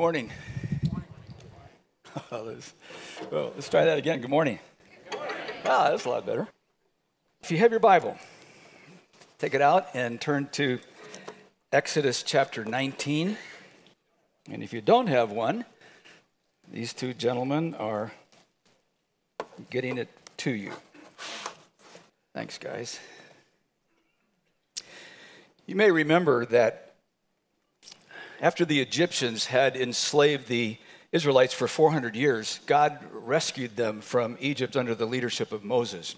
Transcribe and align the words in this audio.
morning. 0.00 0.30
Let's, 2.32 2.72
well, 3.30 3.52
let's 3.54 3.68
try 3.68 3.84
that 3.84 3.98
again. 3.98 4.22
Good 4.22 4.30
morning. 4.30 4.58
Good 5.10 5.18
morning. 5.18 5.36
Ah, 5.66 5.90
that's 5.90 6.06
a 6.06 6.08
lot 6.08 6.24
better. 6.24 6.48
If 7.42 7.50
you 7.50 7.58
have 7.58 7.70
your 7.70 7.80
Bible, 7.80 8.16
take 9.38 9.52
it 9.52 9.60
out 9.60 9.88
and 9.92 10.18
turn 10.18 10.48
to 10.52 10.78
Exodus 11.70 12.22
chapter 12.22 12.64
19. 12.64 13.36
And 14.50 14.62
if 14.62 14.72
you 14.72 14.80
don't 14.80 15.08
have 15.08 15.32
one, 15.32 15.66
these 16.72 16.94
two 16.94 17.12
gentlemen 17.12 17.74
are 17.74 18.10
getting 19.68 19.98
it 19.98 20.08
to 20.38 20.50
you. 20.50 20.72
Thanks, 22.32 22.56
guys. 22.56 22.98
You 25.66 25.74
may 25.74 25.90
remember 25.90 26.46
that 26.46 26.89
after 28.40 28.64
the 28.64 28.80
Egyptians 28.80 29.46
had 29.46 29.76
enslaved 29.76 30.48
the 30.48 30.78
Israelites 31.12 31.52
for 31.52 31.68
400 31.68 32.16
years, 32.16 32.60
God 32.66 32.98
rescued 33.12 33.76
them 33.76 34.00
from 34.00 34.36
Egypt 34.40 34.76
under 34.76 34.94
the 34.94 35.06
leadership 35.06 35.52
of 35.52 35.62
Moses. 35.62 36.14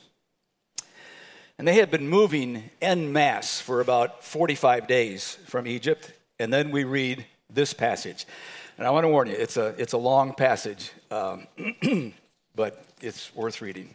And 1.58 1.66
they 1.66 1.74
had 1.74 1.90
been 1.90 2.08
moving 2.08 2.70
en 2.80 3.12
masse 3.12 3.60
for 3.60 3.80
about 3.80 4.24
45 4.24 4.86
days 4.86 5.38
from 5.46 5.66
Egypt. 5.66 6.12
And 6.38 6.52
then 6.52 6.70
we 6.70 6.84
read 6.84 7.26
this 7.50 7.72
passage. 7.72 8.26
And 8.78 8.86
I 8.86 8.90
want 8.90 9.04
to 9.04 9.08
warn 9.08 9.28
you, 9.28 9.34
it's 9.34 9.56
a, 9.56 9.74
it's 9.78 9.92
a 9.92 9.98
long 9.98 10.34
passage, 10.34 10.92
um, 11.10 11.46
but 12.54 12.84
it's 13.00 13.34
worth 13.34 13.60
reading. 13.60 13.94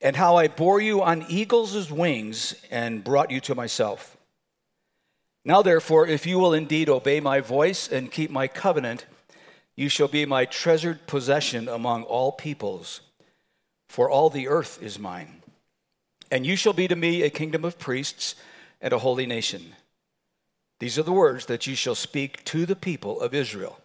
and 0.00 0.16
how 0.16 0.36
I 0.36 0.48
bore 0.48 0.80
you 0.80 1.02
on 1.02 1.26
eagles' 1.28 1.90
wings 1.90 2.54
and 2.70 3.02
brought 3.02 3.30
you 3.30 3.40
to 3.40 3.54
myself. 3.54 4.16
Now, 5.44 5.62
therefore, 5.62 6.06
if 6.06 6.26
you 6.26 6.38
will 6.38 6.52
indeed 6.52 6.88
obey 6.88 7.20
my 7.20 7.40
voice 7.40 7.88
and 7.88 8.12
keep 8.12 8.30
my 8.30 8.48
covenant, 8.48 9.06
you 9.74 9.88
shall 9.88 10.08
be 10.08 10.26
my 10.26 10.44
treasured 10.44 11.06
possession 11.06 11.68
among 11.68 12.02
all 12.04 12.32
peoples, 12.32 13.00
for 13.88 14.10
all 14.10 14.28
the 14.28 14.48
earth 14.48 14.82
is 14.82 14.98
mine. 14.98 15.42
And 16.30 16.46
you 16.46 16.56
shall 16.56 16.72
be 16.72 16.88
to 16.88 16.96
me 16.96 17.22
a 17.22 17.30
kingdom 17.30 17.64
of 17.64 17.78
priests 17.78 18.34
and 18.80 18.92
a 18.92 18.98
holy 18.98 19.26
nation. 19.26 19.74
These 20.80 20.98
are 20.98 21.02
the 21.04 21.12
words 21.12 21.46
that 21.46 21.66
you 21.66 21.74
shall 21.74 21.94
speak 21.94 22.44
to 22.44 22.66
the 22.66 22.76
people 22.76 23.20
of 23.20 23.34
Israel. 23.34 23.80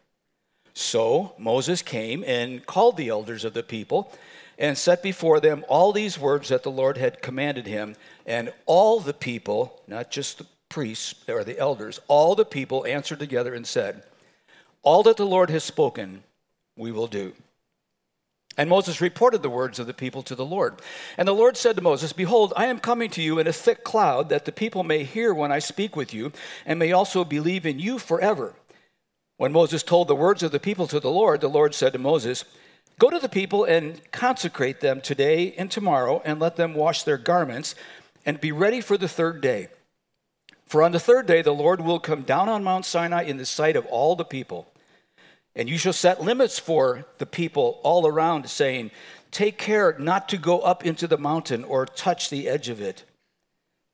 So 0.73 1.33
Moses 1.37 1.81
came 1.81 2.23
and 2.25 2.65
called 2.65 2.97
the 2.97 3.09
elders 3.09 3.45
of 3.45 3.53
the 3.53 3.63
people 3.63 4.11
and 4.57 4.77
set 4.77 5.03
before 5.03 5.39
them 5.39 5.65
all 5.67 5.91
these 5.91 6.19
words 6.19 6.49
that 6.49 6.63
the 6.63 6.71
Lord 6.71 6.97
had 6.97 7.21
commanded 7.21 7.67
him. 7.67 7.95
And 8.25 8.53
all 8.65 8.99
the 8.99 9.13
people, 9.13 9.81
not 9.87 10.11
just 10.11 10.37
the 10.37 10.45
priests 10.69 11.15
or 11.27 11.43
the 11.43 11.57
elders, 11.57 11.99
all 12.07 12.35
the 12.35 12.45
people 12.45 12.85
answered 12.85 13.19
together 13.19 13.53
and 13.53 13.65
said, 13.65 14.03
All 14.81 15.03
that 15.03 15.17
the 15.17 15.25
Lord 15.25 15.49
has 15.49 15.63
spoken, 15.63 16.23
we 16.77 16.91
will 16.91 17.07
do. 17.07 17.33
And 18.57 18.69
Moses 18.69 19.01
reported 19.01 19.41
the 19.41 19.49
words 19.49 19.79
of 19.79 19.87
the 19.87 19.93
people 19.93 20.21
to 20.23 20.35
the 20.35 20.45
Lord. 20.45 20.79
And 21.17 21.27
the 21.27 21.33
Lord 21.33 21.57
said 21.57 21.75
to 21.75 21.81
Moses, 21.81 22.13
Behold, 22.13 22.53
I 22.55 22.67
am 22.67 22.79
coming 22.79 23.09
to 23.11 23.21
you 23.21 23.39
in 23.39 23.47
a 23.47 23.53
thick 23.53 23.83
cloud, 23.83 24.29
that 24.29 24.45
the 24.45 24.51
people 24.51 24.83
may 24.83 25.03
hear 25.03 25.33
when 25.33 25.51
I 25.51 25.59
speak 25.59 25.95
with 25.95 26.13
you, 26.13 26.31
and 26.65 26.77
may 26.77 26.91
also 26.91 27.25
believe 27.25 27.65
in 27.65 27.79
you 27.79 27.97
forever. 27.97 28.53
When 29.37 29.51
Moses 29.51 29.81
told 29.81 30.07
the 30.07 30.15
words 30.15 30.43
of 30.43 30.51
the 30.51 30.59
people 30.59 30.85
to 30.87 30.99
the 30.99 31.09
Lord, 31.09 31.41
the 31.41 31.47
Lord 31.47 31.73
said 31.73 31.93
to 31.93 31.99
Moses, 31.99 32.45
Go 32.99 33.09
to 33.09 33.19
the 33.19 33.29
people 33.29 33.63
and 33.63 33.99
consecrate 34.11 34.79
them 34.79 35.01
today 35.01 35.53
and 35.57 35.69
tomorrow, 35.69 36.21
and 36.25 36.39
let 36.39 36.55
them 36.55 36.73
wash 36.73 37.03
their 37.03 37.17
garments, 37.17 37.75
and 38.25 38.39
be 38.39 38.51
ready 38.51 38.81
for 38.81 38.97
the 38.97 39.07
third 39.07 39.41
day. 39.41 39.67
For 40.65 40.81
on 40.81 40.91
the 40.91 40.99
third 40.99 41.25
day 41.25 41.41
the 41.41 41.53
Lord 41.53 41.81
will 41.81 41.99
come 41.99 42.23
down 42.23 42.49
on 42.49 42.63
Mount 42.63 42.85
Sinai 42.85 43.23
in 43.23 43.37
the 43.37 43.45
sight 43.45 43.75
of 43.75 43.85
all 43.87 44.15
the 44.15 44.25
people. 44.25 44.71
And 45.55 45.69
you 45.69 45.77
shall 45.77 45.93
set 45.93 46.23
limits 46.23 46.57
for 46.57 47.05
the 47.19 47.25
people 47.25 47.79
all 47.83 48.07
around, 48.07 48.49
saying, 48.49 48.91
Take 49.29 49.57
care 49.57 49.95
not 49.99 50.29
to 50.29 50.37
go 50.37 50.59
up 50.59 50.85
into 50.85 51.07
the 51.07 51.17
mountain 51.17 51.63
or 51.63 51.85
touch 51.85 52.29
the 52.29 52.47
edge 52.47 52.69
of 52.69 52.81
it. 52.81 53.03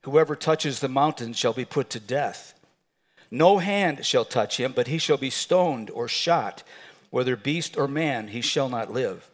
Whoever 0.04 0.36
touches 0.36 0.80
the 0.80 0.88
mountain 0.88 1.34
shall 1.34 1.54
be 1.54 1.66
put 1.66 1.90
to 1.92 2.00
death. 2.00 2.54
No 3.32 3.58
hand 3.58 4.06
shall 4.06 4.26
touch 4.26 4.58
him, 4.58 4.72
but 4.74 4.88
he 4.88 4.98
shall 4.98 5.18
be 5.18 5.30
stoned 5.30 5.90
or 5.92 6.08
shot. 6.08 6.64
Whether 7.10 7.36
beast 7.36 7.78
or 7.78 7.88
man, 7.88 8.30
he 8.30 8.42
shall 8.42 8.70
not 8.70 8.92
live. 8.92 9.30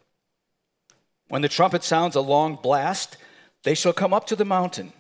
When 1.27 1.41
the 1.41 1.49
trumpet 1.49 1.83
sounds 1.83 2.15
a 2.15 2.21
long 2.21 2.55
blast, 2.55 3.17
they 3.63 3.75
shall 3.75 3.93
come 3.93 4.13
up 4.13 4.27
to 4.27 4.35
the 4.35 4.45
mountain. 4.45 4.93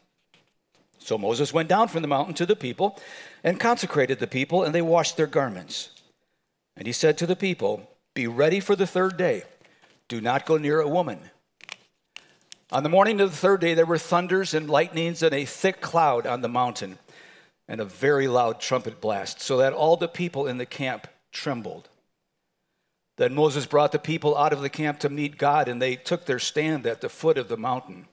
So 0.97 1.17
Moses 1.17 1.53
went 1.53 1.69
down 1.69 1.87
from 1.87 2.01
the 2.01 2.07
mountain 2.07 2.33
to 2.35 2.45
the 2.45 2.55
people 2.55 2.99
and 3.43 3.59
consecrated 3.59 4.19
the 4.19 4.27
people, 4.27 4.63
and 4.63 4.73
they 4.73 4.81
washed 4.81 5.17
their 5.17 5.27
garments. 5.27 5.91
And 6.75 6.87
he 6.87 6.93
said 6.93 7.17
to 7.19 7.27
the 7.27 7.35
people, 7.35 7.89
Be 8.15 8.27
ready 8.27 8.59
for 8.59 8.75
the 8.75 8.87
third 8.87 9.15
day. 9.15 9.43
Do 10.07 10.19
not 10.19 10.45
go 10.45 10.57
near 10.57 10.81
a 10.81 10.87
woman. 10.87 11.19
On 12.71 12.83
the 12.83 12.89
morning 12.89 13.21
of 13.21 13.29
the 13.29 13.37
third 13.37 13.61
day, 13.61 13.75
there 13.75 13.85
were 13.85 13.99
thunders 13.99 14.53
and 14.53 14.69
lightnings 14.69 15.21
and 15.21 15.33
a 15.33 15.45
thick 15.45 15.79
cloud 15.79 16.25
on 16.25 16.41
the 16.41 16.49
mountain, 16.49 16.97
and 17.67 17.79
a 17.79 17.85
very 17.85 18.27
loud 18.27 18.59
trumpet 18.59 18.99
blast, 18.99 19.39
so 19.39 19.57
that 19.57 19.73
all 19.73 19.97
the 19.97 20.07
people 20.07 20.47
in 20.47 20.57
the 20.57 20.65
camp 20.65 21.07
trembled. 21.31 21.87
Then 23.17 23.33
Moses 23.33 23.65
brought 23.65 23.91
the 23.91 23.99
people 23.99 24.37
out 24.37 24.51
of 24.51 24.61
the 24.61 24.69
camp 24.69 24.99
to 24.99 25.09
meet 25.09 25.37
God, 25.37 25.67
and 25.67 25.81
they 25.81 25.95
took 25.95 26.25
their 26.25 26.39
stand 26.39 26.85
at 26.85 27.01
the 27.01 27.09
foot 27.09 27.37
of 27.37 27.47
the 27.47 27.57
mountain. 27.57 28.07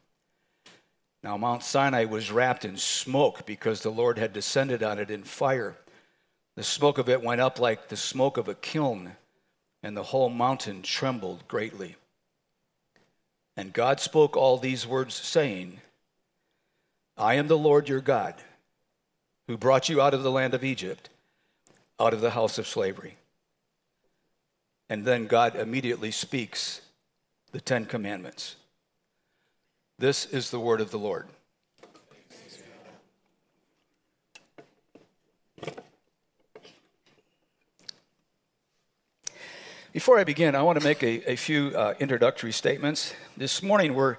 Now, 1.25 1.37
Mount 1.37 1.63
Sinai 1.63 2.05
was 2.05 2.33
wrapped 2.33 2.65
in 2.65 2.77
smoke 2.77 3.47
because 3.47 3.83
the 3.83 3.91
Lord 3.91 4.19
had 4.19 4.33
descended 4.33 4.83
on 4.83 4.99
it 4.99 5.11
in 5.11 5.23
fire. 5.23 5.77
The 6.57 6.62
smoke 6.62 6.99
of 6.99 7.09
it 7.09 7.23
went 7.23 7.41
up 7.41 7.59
like 7.59 7.89
the 7.89 7.97
smoke 7.97 8.37
of 8.37 8.49
a 8.49 8.55
kiln, 8.55 9.12
and 9.83 9.97
the 9.97 10.03
whole 10.03 10.29
mountain 10.29 10.83
trembled 10.83 11.47
greatly. 11.49 11.97
And 13.57 13.73
God 13.73 14.01
spoke 14.01 14.37
all 14.37 14.59
these 14.59 14.87
words, 14.87 15.15
saying, 15.15 15.81
I 17.17 17.35
am 17.35 17.49
the 17.49 17.59
Lord 17.59 17.89
your 17.89 18.01
God, 18.01 18.35
who 19.47 19.57
brought 19.57 19.89
you 19.89 20.01
out 20.01 20.15
of 20.15 20.23
the 20.23 20.31
land 20.31 20.55
of 20.55 20.65
Egypt, 20.65 21.11
out 22.01 22.15
of 22.15 22.21
the 22.21 22.31
house 22.31 22.59
of 22.59 22.67
slavery. 22.67 23.17
And 24.93 25.07
then 25.07 25.27
God 25.27 25.57
immediately 25.57 26.11
speaks 26.11 26.83
the 27.51 27.63
Ten 27.63 27.87
Commandments. 27.87 28.57
This 29.99 30.27
is 30.27 30.51
the 30.51 30.61
word 30.61 30.83
of 30.83 30.91
the 30.91 30.99
Lord. 30.99 31.29
Before 39.95 40.19
I 40.19 40.25
begin, 40.25 40.55
I 40.55 40.61
want 40.61 40.79
to 40.79 40.85
make 40.85 41.03
a, 41.03 41.33
a 41.33 41.37
few 41.37 41.69
uh, 41.69 41.95
introductory 41.99 42.53
statements. 42.53 43.15
This 43.35 43.63
morning, 43.63 43.95
we're, 43.95 44.19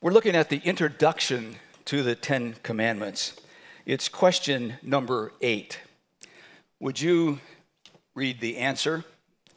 we're 0.00 0.10
looking 0.10 0.34
at 0.34 0.48
the 0.48 0.60
introduction 0.64 1.54
to 1.84 2.02
the 2.02 2.16
Ten 2.16 2.56
Commandments. 2.64 3.36
It's 3.86 4.08
question 4.08 4.74
number 4.82 5.30
eight. 5.40 5.78
Would 6.80 7.00
you 7.00 7.38
read 8.16 8.40
the 8.40 8.56
answer? 8.56 9.04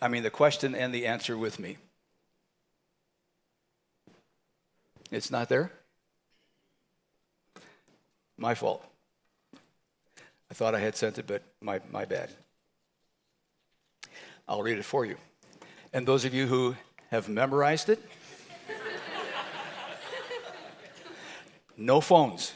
I 0.03 0.09
mean, 0.09 0.21
the 0.21 0.29
question 0.29 0.75
and 0.75 0.93
the 0.93 1.07
answer 1.07 1.37
with 1.37 1.59
me. 1.59 1.77
It's 5.11 5.31
not 5.31 5.47
there? 5.47 5.71
My 8.37 8.53
fault. 8.53 8.83
I 10.51 10.55
thought 10.55 10.75
I 10.75 10.79
had 10.79 10.97
sent 10.97 11.19
it, 11.19 11.25
but 11.25 11.41
my, 11.61 11.79
my 11.89 12.03
bad. 12.03 12.31
I'll 14.45 14.61
read 14.61 14.77
it 14.77 14.83
for 14.83 15.05
you. 15.05 15.15
And 15.93 16.05
those 16.05 16.25
of 16.25 16.33
you 16.33 16.47
who 16.47 16.75
have 17.09 17.29
memorized 17.29 17.87
it, 17.87 18.03
no 21.77 22.01
phones 22.01 22.51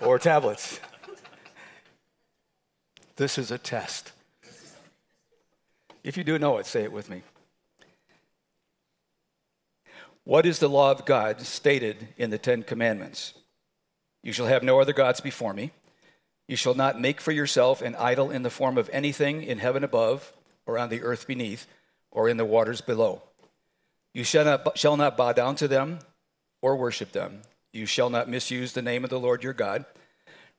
or 0.00 0.18
tablets. 0.18 0.80
This 3.16 3.36
is 3.36 3.50
a 3.50 3.58
test. 3.58 4.12
If 6.04 6.16
you 6.16 6.24
do 6.24 6.38
know 6.38 6.58
it, 6.58 6.66
say 6.66 6.82
it 6.82 6.92
with 6.92 7.10
me. 7.10 7.22
What 10.24 10.46
is 10.46 10.58
the 10.58 10.68
law 10.68 10.90
of 10.90 11.06
God 11.06 11.40
stated 11.40 12.08
in 12.16 12.30
the 12.30 12.38
Ten 12.38 12.62
Commandments? 12.62 13.34
You 14.22 14.32
shall 14.32 14.46
have 14.46 14.62
no 14.62 14.80
other 14.80 14.92
gods 14.92 15.20
before 15.20 15.54
me. 15.54 15.70
You 16.46 16.56
shall 16.56 16.74
not 16.74 17.00
make 17.00 17.20
for 17.20 17.32
yourself 17.32 17.80
an 17.82 17.94
idol 17.96 18.30
in 18.30 18.42
the 18.42 18.50
form 18.50 18.78
of 18.78 18.90
anything 18.92 19.42
in 19.42 19.58
heaven 19.58 19.84
above, 19.84 20.32
or 20.66 20.78
on 20.78 20.90
the 20.90 21.02
earth 21.02 21.26
beneath, 21.26 21.66
or 22.10 22.28
in 22.28 22.36
the 22.36 22.44
waters 22.44 22.80
below. 22.80 23.22
You 24.12 24.24
shall 24.24 24.44
not, 24.44 24.76
shall 24.78 24.96
not 24.96 25.16
bow 25.16 25.32
down 25.32 25.56
to 25.56 25.68
them 25.68 26.00
or 26.60 26.76
worship 26.76 27.12
them. 27.12 27.42
You 27.72 27.86
shall 27.86 28.10
not 28.10 28.28
misuse 28.28 28.72
the 28.72 28.82
name 28.82 29.04
of 29.04 29.10
the 29.10 29.20
Lord 29.20 29.42
your 29.42 29.52
God. 29.52 29.84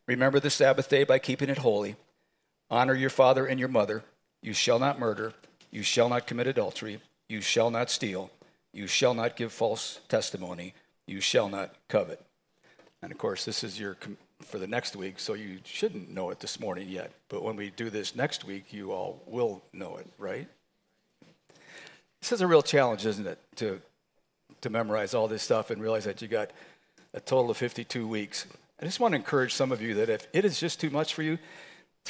Remember 0.07 0.39
the 0.39 0.49
Sabbath 0.49 0.89
day 0.89 1.03
by 1.03 1.19
keeping 1.19 1.49
it 1.49 1.59
holy. 1.59 1.95
Honor 2.69 2.93
your 2.93 3.09
father 3.09 3.45
and 3.45 3.59
your 3.59 3.69
mother. 3.69 4.03
You 4.41 4.53
shall 4.53 4.79
not 4.79 4.99
murder. 4.99 5.33
You 5.71 5.83
shall 5.83 6.09
not 6.09 6.27
commit 6.27 6.47
adultery. 6.47 6.99
You 7.27 7.41
shall 7.41 7.69
not 7.69 7.89
steal. 7.89 8.31
You 8.73 8.87
shall 8.87 9.13
not 9.13 9.35
give 9.35 9.51
false 9.51 9.99
testimony. 10.07 10.73
You 11.05 11.21
shall 11.21 11.49
not 11.49 11.73
covet. 11.87 12.21
And 13.01 13.11
of 13.11 13.17
course, 13.17 13.45
this 13.45 13.63
is 13.63 13.79
your 13.79 13.97
for 14.41 14.57
the 14.57 14.67
next 14.67 14.95
week, 14.95 15.19
so 15.19 15.33
you 15.33 15.59
shouldn't 15.65 16.09
know 16.09 16.29
it 16.29 16.39
this 16.39 16.59
morning 16.59 16.87
yet. 16.87 17.11
But 17.27 17.43
when 17.43 17.57
we 17.57 17.71
do 17.71 17.89
this 17.89 18.15
next 18.15 18.45
week, 18.45 18.71
you 18.71 18.93
all 18.93 19.21
will 19.25 19.61
know 19.73 19.97
it, 19.97 20.07
right? 20.17 20.47
This 22.21 22.31
is 22.31 22.41
a 22.41 22.47
real 22.47 22.61
challenge, 22.61 23.05
isn't 23.05 23.27
it, 23.27 23.39
to 23.57 23.81
to 24.61 24.69
memorize 24.69 25.13
all 25.13 25.27
this 25.27 25.43
stuff 25.43 25.69
and 25.69 25.81
realize 25.81 26.05
that 26.05 26.21
you 26.21 26.27
got 26.27 26.51
a 27.13 27.19
total 27.19 27.51
of 27.51 27.57
52 27.57 28.07
weeks. 28.07 28.45
I 28.81 28.85
just 28.85 28.99
want 28.99 29.13
to 29.13 29.17
encourage 29.17 29.53
some 29.53 29.71
of 29.71 29.81
you 29.81 29.95
that 29.95 30.09
if 30.09 30.27
it 30.33 30.45
is 30.45 30.59
just 30.59 30.79
too 30.79 30.89
much 30.89 31.13
for 31.13 31.23
you, 31.23 31.37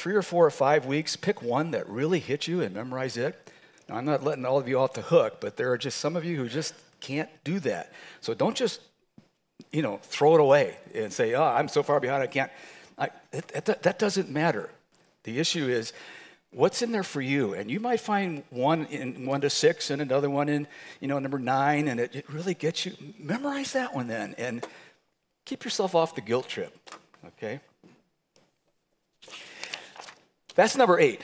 three 0.00 0.14
or 0.14 0.22
four 0.22 0.46
or 0.46 0.50
five 0.50 0.86
weeks, 0.86 1.14
pick 1.14 1.42
one 1.42 1.72
that 1.72 1.86
really 1.86 2.20
hits 2.20 2.48
you 2.48 2.62
and 2.62 2.74
memorize 2.74 3.18
it. 3.18 3.50
Now, 3.86 3.96
I'm 3.96 4.06
not 4.06 4.24
letting 4.24 4.46
all 4.46 4.56
of 4.56 4.66
you 4.66 4.78
off 4.78 4.94
the 4.94 5.02
hook, 5.02 5.42
but 5.42 5.58
there 5.58 5.70
are 5.72 5.76
just 5.76 5.98
some 5.98 6.16
of 6.16 6.24
you 6.24 6.38
who 6.38 6.48
just 6.48 6.74
can't 7.00 7.28
do 7.44 7.60
that. 7.60 7.92
So 8.22 8.32
don't 8.32 8.56
just, 8.56 8.80
you 9.72 9.82
know, 9.82 9.98
throw 10.02 10.34
it 10.34 10.40
away 10.40 10.78
and 10.94 11.12
say, 11.12 11.34
oh, 11.34 11.44
I'm 11.44 11.68
so 11.68 11.82
far 11.82 12.00
behind, 12.00 12.22
I 12.22 12.28
can't. 12.28 12.50
I, 12.96 13.10
it, 13.30 13.66
that 13.82 13.98
doesn't 13.98 14.30
matter. 14.30 14.70
The 15.24 15.38
issue 15.38 15.68
is, 15.68 15.92
what's 16.52 16.80
in 16.80 16.92
there 16.92 17.02
for 17.02 17.20
you 17.20 17.54
and 17.54 17.70
you 17.70 17.78
might 17.78 18.00
find 18.00 18.42
one 18.50 18.86
in 18.86 19.24
one 19.24 19.40
to 19.40 19.48
six 19.48 19.90
and 19.90 20.02
another 20.02 20.28
one 20.28 20.48
in 20.48 20.66
you 20.98 21.06
know 21.06 21.16
number 21.20 21.38
nine 21.38 21.86
and 21.86 22.00
it, 22.00 22.16
it 22.16 22.28
really 22.28 22.54
gets 22.54 22.84
you 22.84 22.92
memorize 23.20 23.72
that 23.72 23.94
one 23.94 24.08
then 24.08 24.34
and 24.36 24.66
keep 25.44 25.62
yourself 25.62 25.94
off 25.94 26.16
the 26.16 26.20
guilt 26.20 26.48
trip 26.48 26.90
okay 27.24 27.60
that's 30.54 30.76
number 30.76 30.98
eight 30.98 31.22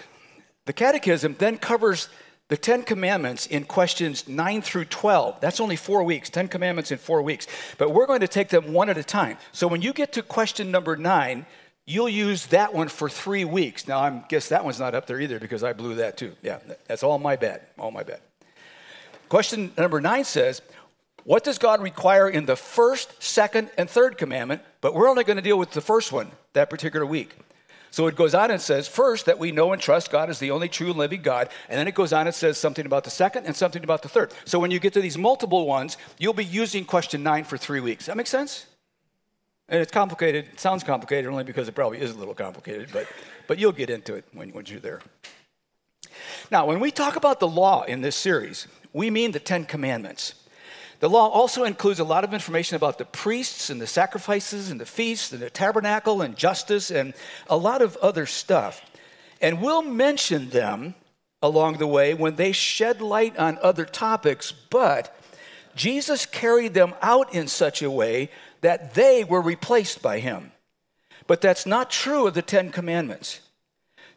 the 0.67 0.73
catechism 0.73 1.37
then 1.38 1.58
covers 1.58 2.08
the 2.49 2.56
Ten 2.56 2.82
Commandments 2.82 3.46
in 3.46 3.64
questions 3.64 4.28
9 4.28 4.62
through 4.62 4.84
12. 4.84 5.40
That's 5.40 5.58
only 5.58 5.76
four 5.76 6.02
weeks, 6.05 6.31
Ten 6.31 6.46
Commandments 6.46 6.93
in 6.93 6.99
four 6.99 7.23
weeks. 7.23 7.46
But 7.78 7.90
we're 7.90 8.06
going 8.06 8.20
to 8.20 8.28
take 8.28 8.50
them 8.50 8.73
one 8.73 8.88
at 8.88 8.99
a 8.99 9.02
time. 9.02 9.37
So 9.52 9.67
when 9.67 9.82
you 9.82 9.93
get 9.93 10.12
to 10.12 10.23
question 10.23 10.70
number 10.70 10.96
nine, 10.96 11.46
you'll 11.87 12.08
use 12.08 12.46
that 12.46 12.73
one 12.73 12.88
for 12.88 13.08
three 13.08 13.44
weeks. 13.44 13.88
Now, 13.88 13.99
I 13.99 14.25
guess 14.28 14.49
that 14.50 14.64
one's 14.64 14.78
not 14.78 14.94
up 14.94 15.06
there 15.06 15.20
either 15.20 15.40
because 15.40 15.64
I 15.64 15.73
blew 15.73 15.96
that 15.96 16.17
too. 16.17 16.34
Yeah, 16.43 16.58
that's 16.87 17.02
all 17.02 17.19
my 17.19 17.37
bad. 17.37 17.62
All 17.78 17.90
my 17.90 18.05
bad. 18.05 18.20
Question 19.28 19.73
number 19.76 20.00
nine 20.00 20.25
says, 20.25 20.62
What 21.25 21.43
does 21.43 21.58
God 21.58 21.82
require 21.82 22.28
in 22.28 22.46
the 22.46 22.56
first, 22.56 23.23
second, 23.23 23.70
and 23.76 23.90
third 23.90 24.19
commandment? 24.19 24.62
But 24.81 24.94
we're 24.94 25.08
only 25.08 25.25
going 25.25 25.37
to 25.37 25.43
deal 25.43 25.58
with 25.58 25.73
the 25.73 25.81
first 25.81 26.12
one 26.12 26.31
that 26.52 26.70
particular 26.70 27.05
week. 27.05 27.37
So 27.97 28.09
it 28.09 28.15
goes 28.15 28.35
on 28.35 28.51
and 28.51 28.61
says, 28.61 28.87
first, 28.87 29.25
that 29.25 29.39
we 29.39 29.53
know 29.53 29.73
and 29.73 29.81
trust 29.81 30.11
God 30.11 30.29
as 30.29 30.39
the 30.39 30.51
only 30.51 30.69
true 30.69 30.89
and 30.89 30.99
living 30.99 31.23
God. 31.23 31.49
And 31.67 31.79
then 31.79 31.89
it 31.89 31.95
goes 31.95 32.13
on 32.13 32.27
and 32.27 32.37
says 32.37 32.59
something 32.59 32.85
about 32.85 33.05
the 33.05 33.11
second 33.11 33.47
and 33.47 33.57
something 33.57 33.83
about 33.83 34.03
the 34.03 34.09
third. 34.11 34.35
So 34.45 34.59
when 34.59 34.71
you 34.71 34.79
get 34.79 34.93
to 34.93 35.01
these 35.01 35.17
multiple 35.17 35.67
ones, 35.67 35.97
you'll 36.19 36.35
be 36.35 36.45
using 36.45 36.85
question 36.85 37.23
nine 37.23 37.45
for 37.45 37.57
three 37.57 37.81
weeks. 37.81 38.05
That 38.05 38.19
makes 38.19 38.29
sense? 38.29 38.67
And 39.71 39.81
it's 39.81 39.91
complicated. 39.91 40.45
It 40.53 40.61
sounds 40.61 40.85
complicated 40.85 41.31
only 41.31 41.43
because 41.43 41.69
it 41.69 41.73
probably 41.73 41.99
is 42.03 42.11
a 42.11 42.19
little 42.19 42.35
complicated, 42.35 42.91
but, 42.93 43.07
but 43.47 43.59
you'll 43.59 43.73
get 43.73 43.89
into 43.89 44.15
it 44.15 44.27
when, 44.35 44.51
when 44.51 44.67
you're 44.67 44.79
there. 44.79 45.01
Now, 46.51 46.67
when 46.67 46.81
we 46.81 46.91
talk 46.91 47.17
about 47.17 47.41
the 47.41 47.49
law 47.49 47.85
in 47.85 48.03
this 48.03 48.15
series, 48.15 48.69
we 48.93 49.09
mean 49.09 49.33
the 49.33 49.41
Ten 49.41 49.65
Commandments. 49.65 50.35
The 51.01 51.11
law 51.11 51.29
also 51.29 51.65
includes 51.65 52.01
a 52.01 52.05
lot 52.05 52.25
of 52.25 52.33
information 52.33 52.77
about 52.77 52.99
the 52.99 53.05
priests 53.05 53.69
and 53.69 53.81
the 53.81 53.87
sacrifices 53.87 54.71
and 54.71 54.81
the 54.81 54.87
feasts 54.87 55.33
and 55.33 55.43
the 55.43 55.51
tabernacle 55.51 56.23
and 56.23 56.37
justice 56.37 56.91
and 56.91 57.15
a 57.49 57.57
lot 57.57 57.83
of 57.83 57.97
other 57.99 58.27
stuff. 58.27 58.83
And 59.41 59.61
we'll 59.61 59.83
mention 59.83 60.49
them 60.49 60.95
along 61.43 61.79
the 61.79 61.87
way 61.87 62.15
when 62.15 62.37
they 62.37 62.53
shed 62.53 63.03
light 63.03 63.37
on 63.37 63.59
other 63.61 63.85
topics, 63.85 64.53
but 64.71 65.15
Jesus 65.75 66.25
carried 66.25 66.73
them 66.73 66.95
out 67.03 67.35
in 67.35 67.47
such 67.47 67.83
a 67.83 67.91
way 67.91 68.31
that 68.63 68.95
they 68.95 69.23
were 69.23 69.43
replaced 69.43 70.01
by 70.01 70.19
him. 70.21 70.53
But 71.27 71.43
that's 71.43 71.67
not 71.67 71.91
true 71.91 72.27
of 72.27 72.35
the 72.35 72.43
Ten 72.43 72.71
Commandments. 72.71 73.41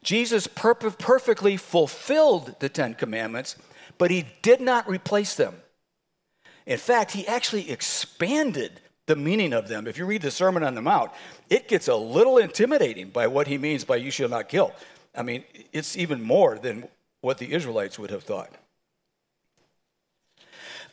Jesus 0.01 0.47
per- 0.47 0.75
perfectly 0.75 1.57
fulfilled 1.57 2.55
the 2.59 2.69
Ten 2.69 2.93
Commandments, 2.93 3.57
but 3.97 4.11
he 4.11 4.25
did 4.41 4.61
not 4.61 4.87
replace 4.87 5.35
them. 5.35 5.55
In 6.69 6.77
fact, 6.77 7.11
he 7.11 7.27
actually 7.27 7.71
expanded 7.71 8.79
the 9.07 9.15
meaning 9.15 9.53
of 9.53 9.67
them. 9.67 9.87
If 9.87 9.97
you 9.97 10.05
read 10.05 10.21
the 10.21 10.29
Sermon 10.29 10.63
on 10.63 10.75
the 10.75 10.83
Mount, 10.83 11.09
it 11.49 11.67
gets 11.67 11.87
a 11.87 11.95
little 11.95 12.37
intimidating 12.37 13.09
by 13.09 13.25
what 13.25 13.47
he 13.47 13.57
means 13.57 13.83
by 13.83 13.95
you 13.95 14.11
shall 14.11 14.29
not 14.29 14.49
kill. 14.49 14.71
I 15.15 15.23
mean, 15.23 15.43
it's 15.73 15.97
even 15.97 16.21
more 16.21 16.59
than 16.59 16.87
what 17.21 17.39
the 17.39 17.53
Israelites 17.53 17.97
would 17.97 18.11
have 18.11 18.21
thought. 18.21 18.53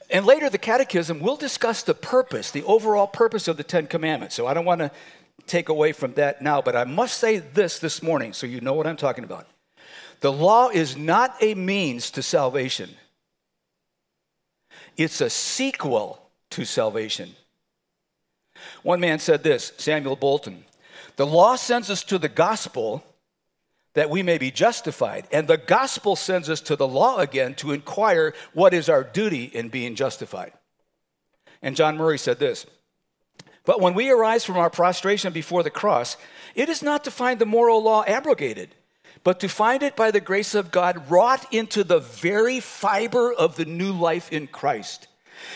And 0.09 0.25
later, 0.25 0.49
the 0.49 0.57
Catechism 0.57 1.21
will 1.21 1.37
discuss 1.37 1.83
the 1.83 1.93
purpose, 1.93 2.51
the 2.51 2.65
overall 2.65 3.07
purpose 3.07 3.47
of 3.47 3.59
the 3.59 3.63
Ten 3.63 3.87
Commandments. 3.87 4.35
So 4.35 4.47
I 4.47 4.55
don't 4.55 4.65
want 4.65 4.81
to 4.81 4.91
take 5.47 5.69
away 5.69 5.93
from 5.93 6.15
that 6.15 6.41
now, 6.41 6.63
but 6.63 6.75
I 6.75 6.85
must 6.85 7.19
say 7.19 7.37
this 7.37 7.81
this 7.81 8.03
morning 8.03 8.33
so 8.33 8.47
you 8.47 8.63
know 8.63 8.73
what 8.73 8.87
I'm 8.87 8.97
talking 8.97 9.25
about. 9.25 9.47
The 10.21 10.33
law 10.33 10.71
is 10.71 10.97
not 10.97 11.37
a 11.43 11.53
means 11.55 12.11
to 12.13 12.23
salvation. 12.23 12.89
It's 14.97 15.21
a 15.21 15.31
sequel 15.31 16.21
to 16.51 16.65
salvation. 16.65 17.35
One 18.83 19.01
man 19.01 19.19
said 19.19 19.43
this, 19.43 19.73
Samuel 19.77 20.17
Bolton 20.17 20.65
The 21.17 21.27
law 21.27 21.57
sends 21.57 21.91
us 21.91 22.03
to 22.05 22.19
the 22.19 22.29
gospel 22.29 23.05
that 23.95 24.11
we 24.11 24.23
may 24.23 24.37
be 24.37 24.51
justified, 24.51 25.27
and 25.33 25.49
the 25.49 25.57
gospel 25.57 26.17
sends 26.17 26.51
us 26.51 26.61
to 26.61 26.77
the 26.77 26.87
law 26.87 27.19
again 27.19 27.55
to 27.55 27.73
inquire 27.73 28.35
what 28.53 28.75
is 28.75 28.91
our 28.91 29.03
duty 29.03 29.45
in 29.45 29.71
being 29.71 29.95
justified. 29.95 30.53
And 31.63 31.75
John 31.75 31.97
Murray 31.97 32.19
said 32.19 32.39
this 32.39 32.67
But 33.65 33.81
when 33.81 33.95
we 33.95 34.11
arise 34.11 34.45
from 34.45 34.59
our 34.59 34.71
prostration 34.71 35.33
before 35.33 35.63
the 35.63 35.71
cross, 35.71 36.17
it 36.55 36.69
is 36.69 36.83
not 36.83 37.05
to 37.05 37.11
find 37.11 37.39
the 37.39 37.47
moral 37.47 37.83
law 37.83 38.05
abrogated 38.07 38.75
but 39.25 39.41
to 39.41 39.49
find 39.49 39.83
it 39.83 39.97
by 39.97 40.11
the 40.11 40.21
grace 40.21 40.55
of 40.55 40.71
God 40.71 41.11
wrought 41.11 41.53
into 41.53 41.85
the 41.85 42.01
very 42.01 42.61
fiber 42.61 43.33
of 43.33 43.57
the 43.57 43.65
new 43.65 43.93
life 43.93 44.33
in 44.33 44.47
Christ. 44.47 45.09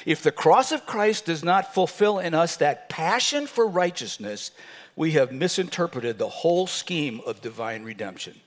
If 0.05 0.23
the 0.23 0.33
cross 0.33 0.73
of 0.73 0.87
Christ 0.87 1.27
does 1.27 1.43
not 1.43 1.75
fulfill 1.75 2.19
in 2.19 2.35
us 2.35 2.57
that 2.57 2.89
passion 2.89 3.47
for 3.47 3.67
righteousness, 3.67 4.51
we 4.97 5.13
have 5.13 5.33
misinterpreted 5.33 6.19
the 6.19 6.29
whole 6.29 6.67
scheme 6.67 7.21
of 7.27 7.41
divine 7.41 7.85
redemption. 7.85 8.39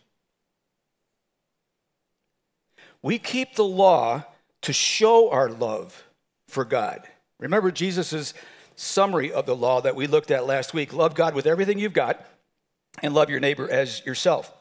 We 3.01 3.19
keep 3.19 3.55
the 3.55 3.65
law 3.65 4.23
to 4.61 4.73
show 4.73 5.29
our 5.31 5.49
love 5.49 6.03
for 6.47 6.63
God. 6.63 7.03
Remember 7.39 7.71
Jesus' 7.71 8.33
summary 8.75 9.31
of 9.31 9.45
the 9.45 9.55
law 9.55 9.81
that 9.81 9.95
we 9.95 10.07
looked 10.07 10.31
at 10.31 10.47
last 10.47 10.73
week 10.73 10.93
love 10.93 11.15
God 11.15 11.35
with 11.35 11.45
everything 11.45 11.79
you've 11.79 11.93
got 11.93 12.25
and 13.01 13.13
love 13.13 13.29
your 13.29 13.39
neighbor 13.39 13.69
as 13.69 14.05
yourself. 14.05 14.51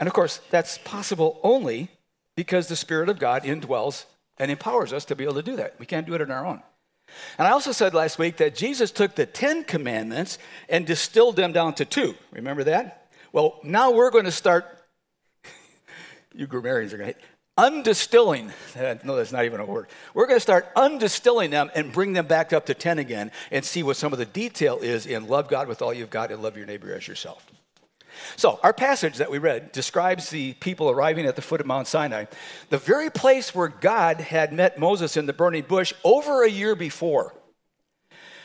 And 0.00 0.06
of 0.06 0.14
course, 0.14 0.40
that's 0.50 0.78
possible 0.78 1.38
only 1.42 1.90
because 2.34 2.66
the 2.66 2.76
Spirit 2.76 3.10
of 3.10 3.18
God 3.18 3.44
indwells 3.44 4.06
and 4.38 4.50
empowers 4.50 4.92
us 4.94 5.04
to 5.04 5.14
be 5.14 5.24
able 5.24 5.34
to 5.34 5.42
do 5.42 5.56
that. 5.56 5.78
We 5.78 5.84
can't 5.86 6.06
do 6.06 6.14
it 6.14 6.22
on 6.22 6.30
our 6.30 6.46
own. 6.46 6.62
And 7.38 7.46
I 7.46 7.50
also 7.50 7.72
said 7.72 7.92
last 7.92 8.18
week 8.18 8.38
that 8.38 8.54
Jesus 8.54 8.90
took 8.90 9.14
the 9.14 9.26
Ten 9.26 9.62
Commandments 9.62 10.38
and 10.68 10.86
distilled 10.86 11.36
them 11.36 11.52
down 11.52 11.74
to 11.74 11.84
two. 11.84 12.14
Remember 12.32 12.64
that? 12.64 13.08
Well, 13.32 13.60
now 13.62 13.90
we're 13.90 14.10
going 14.10 14.24
to 14.24 14.32
start, 14.32 14.66
you 16.34 16.46
grammarians 16.46 16.94
are 16.94 16.98
going 16.98 17.14
to 17.14 17.18
hate, 17.18 17.26
undistilling. 17.58 18.52
No, 19.04 19.16
that's 19.16 19.32
not 19.32 19.44
even 19.44 19.60
a 19.60 19.66
word. 19.66 19.88
We're 20.14 20.26
going 20.26 20.36
to 20.36 20.40
start 20.40 20.74
undistilling 20.74 21.50
them 21.50 21.70
and 21.74 21.92
bring 21.92 22.14
them 22.14 22.26
back 22.26 22.52
up 22.54 22.66
to 22.66 22.74
10 22.74 22.98
again 22.98 23.32
and 23.50 23.64
see 23.64 23.82
what 23.82 23.96
some 23.96 24.12
of 24.12 24.18
the 24.18 24.24
detail 24.24 24.78
is 24.78 25.04
in 25.04 25.28
love 25.28 25.48
God 25.48 25.68
with 25.68 25.82
all 25.82 25.92
you've 25.92 26.10
got 26.10 26.30
and 26.32 26.42
love 26.42 26.56
your 26.56 26.66
neighbor 26.66 26.94
as 26.94 27.06
yourself. 27.06 27.44
So, 28.36 28.60
our 28.62 28.72
passage 28.72 29.16
that 29.18 29.30
we 29.30 29.38
read 29.38 29.72
describes 29.72 30.30
the 30.30 30.54
people 30.54 30.90
arriving 30.90 31.26
at 31.26 31.36
the 31.36 31.42
foot 31.42 31.60
of 31.60 31.66
Mount 31.66 31.86
Sinai, 31.86 32.26
the 32.68 32.78
very 32.78 33.10
place 33.10 33.54
where 33.54 33.68
God 33.68 34.20
had 34.20 34.52
met 34.52 34.78
Moses 34.78 35.16
in 35.16 35.26
the 35.26 35.32
burning 35.32 35.64
bush 35.64 35.92
over 36.04 36.42
a 36.42 36.50
year 36.50 36.74
before. 36.74 37.34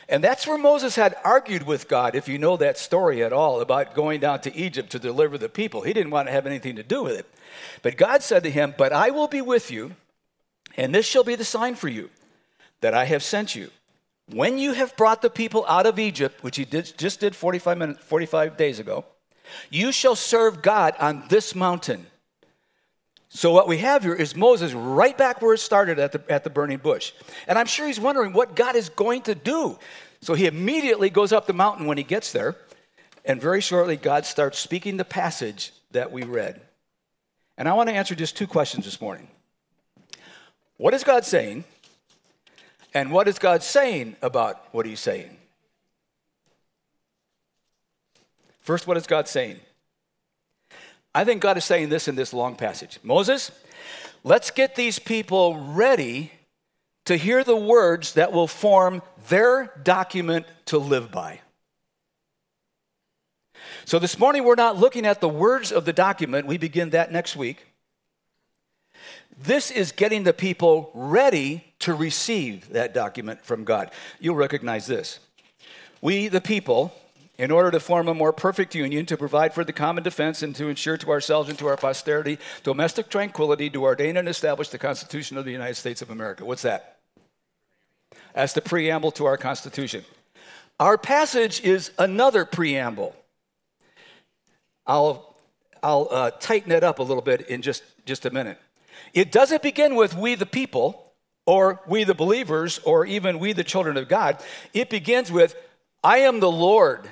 And 0.08 0.22
that's 0.22 0.46
where 0.46 0.58
Moses 0.58 0.94
had 0.94 1.16
argued 1.24 1.64
with 1.64 1.88
God, 1.88 2.14
if 2.14 2.28
you 2.28 2.38
know 2.38 2.56
that 2.56 2.78
story 2.78 3.24
at 3.24 3.32
all, 3.32 3.60
about 3.60 3.94
going 3.94 4.20
down 4.20 4.40
to 4.42 4.56
Egypt 4.56 4.90
to 4.90 5.00
deliver 5.00 5.36
the 5.36 5.48
people. 5.48 5.82
He 5.82 5.92
didn't 5.92 6.12
want 6.12 6.28
to 6.28 6.32
have 6.32 6.46
anything 6.46 6.76
to 6.76 6.84
do 6.84 7.02
with 7.02 7.18
it. 7.18 7.26
But 7.82 7.96
God 7.96 8.22
said 8.22 8.44
to 8.44 8.50
him, 8.50 8.74
But 8.78 8.92
I 8.92 9.10
will 9.10 9.26
be 9.26 9.42
with 9.42 9.70
you, 9.70 9.96
and 10.76 10.94
this 10.94 11.06
shall 11.06 11.24
be 11.24 11.34
the 11.34 11.44
sign 11.44 11.74
for 11.74 11.88
you 11.88 12.10
that 12.82 12.94
I 12.94 13.06
have 13.06 13.22
sent 13.22 13.56
you. 13.56 13.70
When 14.32 14.58
you 14.58 14.72
have 14.74 14.96
brought 14.96 15.22
the 15.22 15.30
people 15.30 15.64
out 15.68 15.86
of 15.86 15.98
Egypt, 15.98 16.42
which 16.42 16.56
he 16.56 16.64
did, 16.64 16.92
just 16.98 17.20
did 17.20 17.34
45, 17.34 17.78
minutes, 17.78 18.00
45 18.04 18.56
days 18.56 18.78
ago, 18.78 19.04
You 19.70 19.92
shall 19.92 20.16
serve 20.16 20.62
God 20.62 20.94
on 20.98 21.24
this 21.28 21.54
mountain. 21.54 22.06
So, 23.28 23.52
what 23.52 23.68
we 23.68 23.78
have 23.78 24.02
here 24.02 24.14
is 24.14 24.34
Moses 24.34 24.72
right 24.72 25.16
back 25.16 25.42
where 25.42 25.54
it 25.54 25.58
started 25.58 25.98
at 25.98 26.12
the, 26.12 26.22
at 26.32 26.44
the 26.44 26.50
burning 26.50 26.78
bush. 26.78 27.12
And 27.46 27.58
I'm 27.58 27.66
sure 27.66 27.86
he's 27.86 28.00
wondering 28.00 28.32
what 28.32 28.56
God 28.56 28.76
is 28.76 28.88
going 28.88 29.22
to 29.22 29.34
do. 29.34 29.78
So, 30.20 30.34
he 30.34 30.46
immediately 30.46 31.10
goes 31.10 31.32
up 31.32 31.46
the 31.46 31.52
mountain 31.52 31.86
when 31.86 31.98
he 31.98 32.04
gets 32.04 32.32
there. 32.32 32.56
And 33.24 33.40
very 33.40 33.60
shortly, 33.60 33.96
God 33.96 34.24
starts 34.24 34.58
speaking 34.58 34.96
the 34.96 35.04
passage 35.04 35.72
that 35.90 36.12
we 36.12 36.22
read. 36.22 36.60
And 37.58 37.68
I 37.68 37.72
want 37.72 37.88
to 37.88 37.94
answer 37.94 38.14
just 38.14 38.36
two 38.36 38.46
questions 38.46 38.84
this 38.84 39.00
morning. 39.00 39.28
What 40.76 40.94
is 40.94 41.04
God 41.04 41.24
saying? 41.24 41.64
And 42.94 43.10
what 43.10 43.28
is 43.28 43.38
God 43.38 43.62
saying 43.62 44.16
about 44.22 44.72
what 44.72 44.86
he's 44.86 45.00
saying? 45.00 45.36
First, 48.66 48.88
what 48.88 48.96
is 48.96 49.06
God 49.06 49.28
saying? 49.28 49.60
I 51.14 51.22
think 51.22 51.40
God 51.40 51.56
is 51.56 51.64
saying 51.64 51.88
this 51.88 52.08
in 52.08 52.16
this 52.16 52.32
long 52.32 52.56
passage 52.56 52.98
Moses, 53.04 53.52
let's 54.24 54.50
get 54.50 54.74
these 54.74 54.98
people 54.98 55.56
ready 55.56 56.32
to 57.04 57.16
hear 57.16 57.44
the 57.44 57.54
words 57.54 58.14
that 58.14 58.32
will 58.32 58.48
form 58.48 59.02
their 59.28 59.72
document 59.84 60.46
to 60.64 60.78
live 60.78 61.12
by. 61.12 61.40
So 63.84 64.00
this 64.00 64.18
morning, 64.18 64.42
we're 64.42 64.56
not 64.56 64.76
looking 64.76 65.06
at 65.06 65.20
the 65.20 65.28
words 65.28 65.70
of 65.70 65.84
the 65.84 65.92
document. 65.92 66.48
We 66.48 66.58
begin 66.58 66.90
that 66.90 67.12
next 67.12 67.36
week. 67.36 67.68
This 69.40 69.70
is 69.70 69.92
getting 69.92 70.24
the 70.24 70.32
people 70.32 70.90
ready 70.92 71.62
to 71.78 71.94
receive 71.94 72.70
that 72.70 72.94
document 72.94 73.44
from 73.44 73.62
God. 73.62 73.92
You'll 74.18 74.34
recognize 74.34 74.88
this. 74.88 75.20
We, 76.00 76.26
the 76.26 76.40
people, 76.40 76.92
in 77.38 77.50
order 77.50 77.70
to 77.70 77.80
form 77.80 78.08
a 78.08 78.14
more 78.14 78.32
perfect 78.32 78.74
union, 78.74 79.06
to 79.06 79.16
provide 79.16 79.52
for 79.52 79.64
the 79.64 79.72
common 79.72 80.02
defense, 80.02 80.42
and 80.42 80.54
to 80.56 80.68
ensure 80.68 80.96
to 80.96 81.10
ourselves 81.10 81.48
and 81.48 81.58
to 81.58 81.66
our 81.66 81.76
posterity 81.76 82.38
domestic 82.62 83.08
tranquility, 83.08 83.68
to 83.70 83.82
ordain 83.82 84.16
and 84.16 84.28
establish 84.28 84.68
the 84.68 84.78
Constitution 84.78 85.36
of 85.36 85.44
the 85.44 85.52
United 85.52 85.74
States 85.74 86.02
of 86.02 86.10
America. 86.10 86.44
What's 86.44 86.62
that? 86.62 86.98
That's 88.34 88.52
the 88.52 88.62
preamble 88.62 89.12
to 89.12 89.26
our 89.26 89.36
Constitution. 89.36 90.04
Our 90.78 90.98
passage 90.98 91.62
is 91.62 91.90
another 91.98 92.44
preamble. 92.44 93.14
I'll, 94.86 95.34
I'll 95.82 96.08
uh, 96.10 96.30
tighten 96.32 96.70
it 96.70 96.84
up 96.84 96.98
a 96.98 97.02
little 97.02 97.22
bit 97.22 97.48
in 97.48 97.62
just, 97.62 97.82
just 98.04 98.26
a 98.26 98.30
minute. 98.30 98.58
It 99.14 99.32
doesn't 99.32 99.62
begin 99.62 99.94
with 99.94 100.14
we 100.14 100.34
the 100.34 100.46
people, 100.46 101.12
or 101.46 101.80
we 101.86 102.04
the 102.04 102.14
believers, 102.14 102.78
or 102.80 103.06
even 103.06 103.38
we 103.38 103.52
the 103.52 103.64
children 103.64 103.96
of 103.96 104.08
God. 104.08 104.42
It 104.74 104.90
begins 104.90 105.32
with 105.32 105.56
I 106.04 106.18
am 106.18 106.40
the 106.40 106.50
Lord 106.50 107.08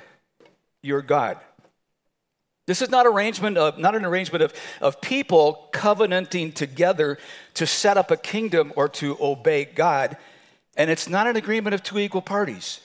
your 0.85 1.01
God. 1.01 1.37
This 2.67 2.81
is 2.81 2.89
not 2.89 3.05
arrangement 3.05 3.57
of 3.57 3.77
not 3.77 3.95
an 3.95 4.05
arrangement 4.05 4.43
of, 4.43 4.53
of 4.81 5.01
people 5.01 5.69
covenanting 5.71 6.51
together 6.51 7.17
to 7.55 7.67
set 7.67 7.97
up 7.97 8.09
a 8.09 8.17
kingdom 8.17 8.73
or 8.75 8.89
to 8.89 9.17
obey 9.19 9.65
God. 9.65 10.17
And 10.75 10.89
it's 10.89 11.07
not 11.07 11.27
an 11.27 11.35
agreement 11.35 11.73
of 11.73 11.83
two 11.83 11.99
equal 11.99 12.21
parties. 12.21 12.81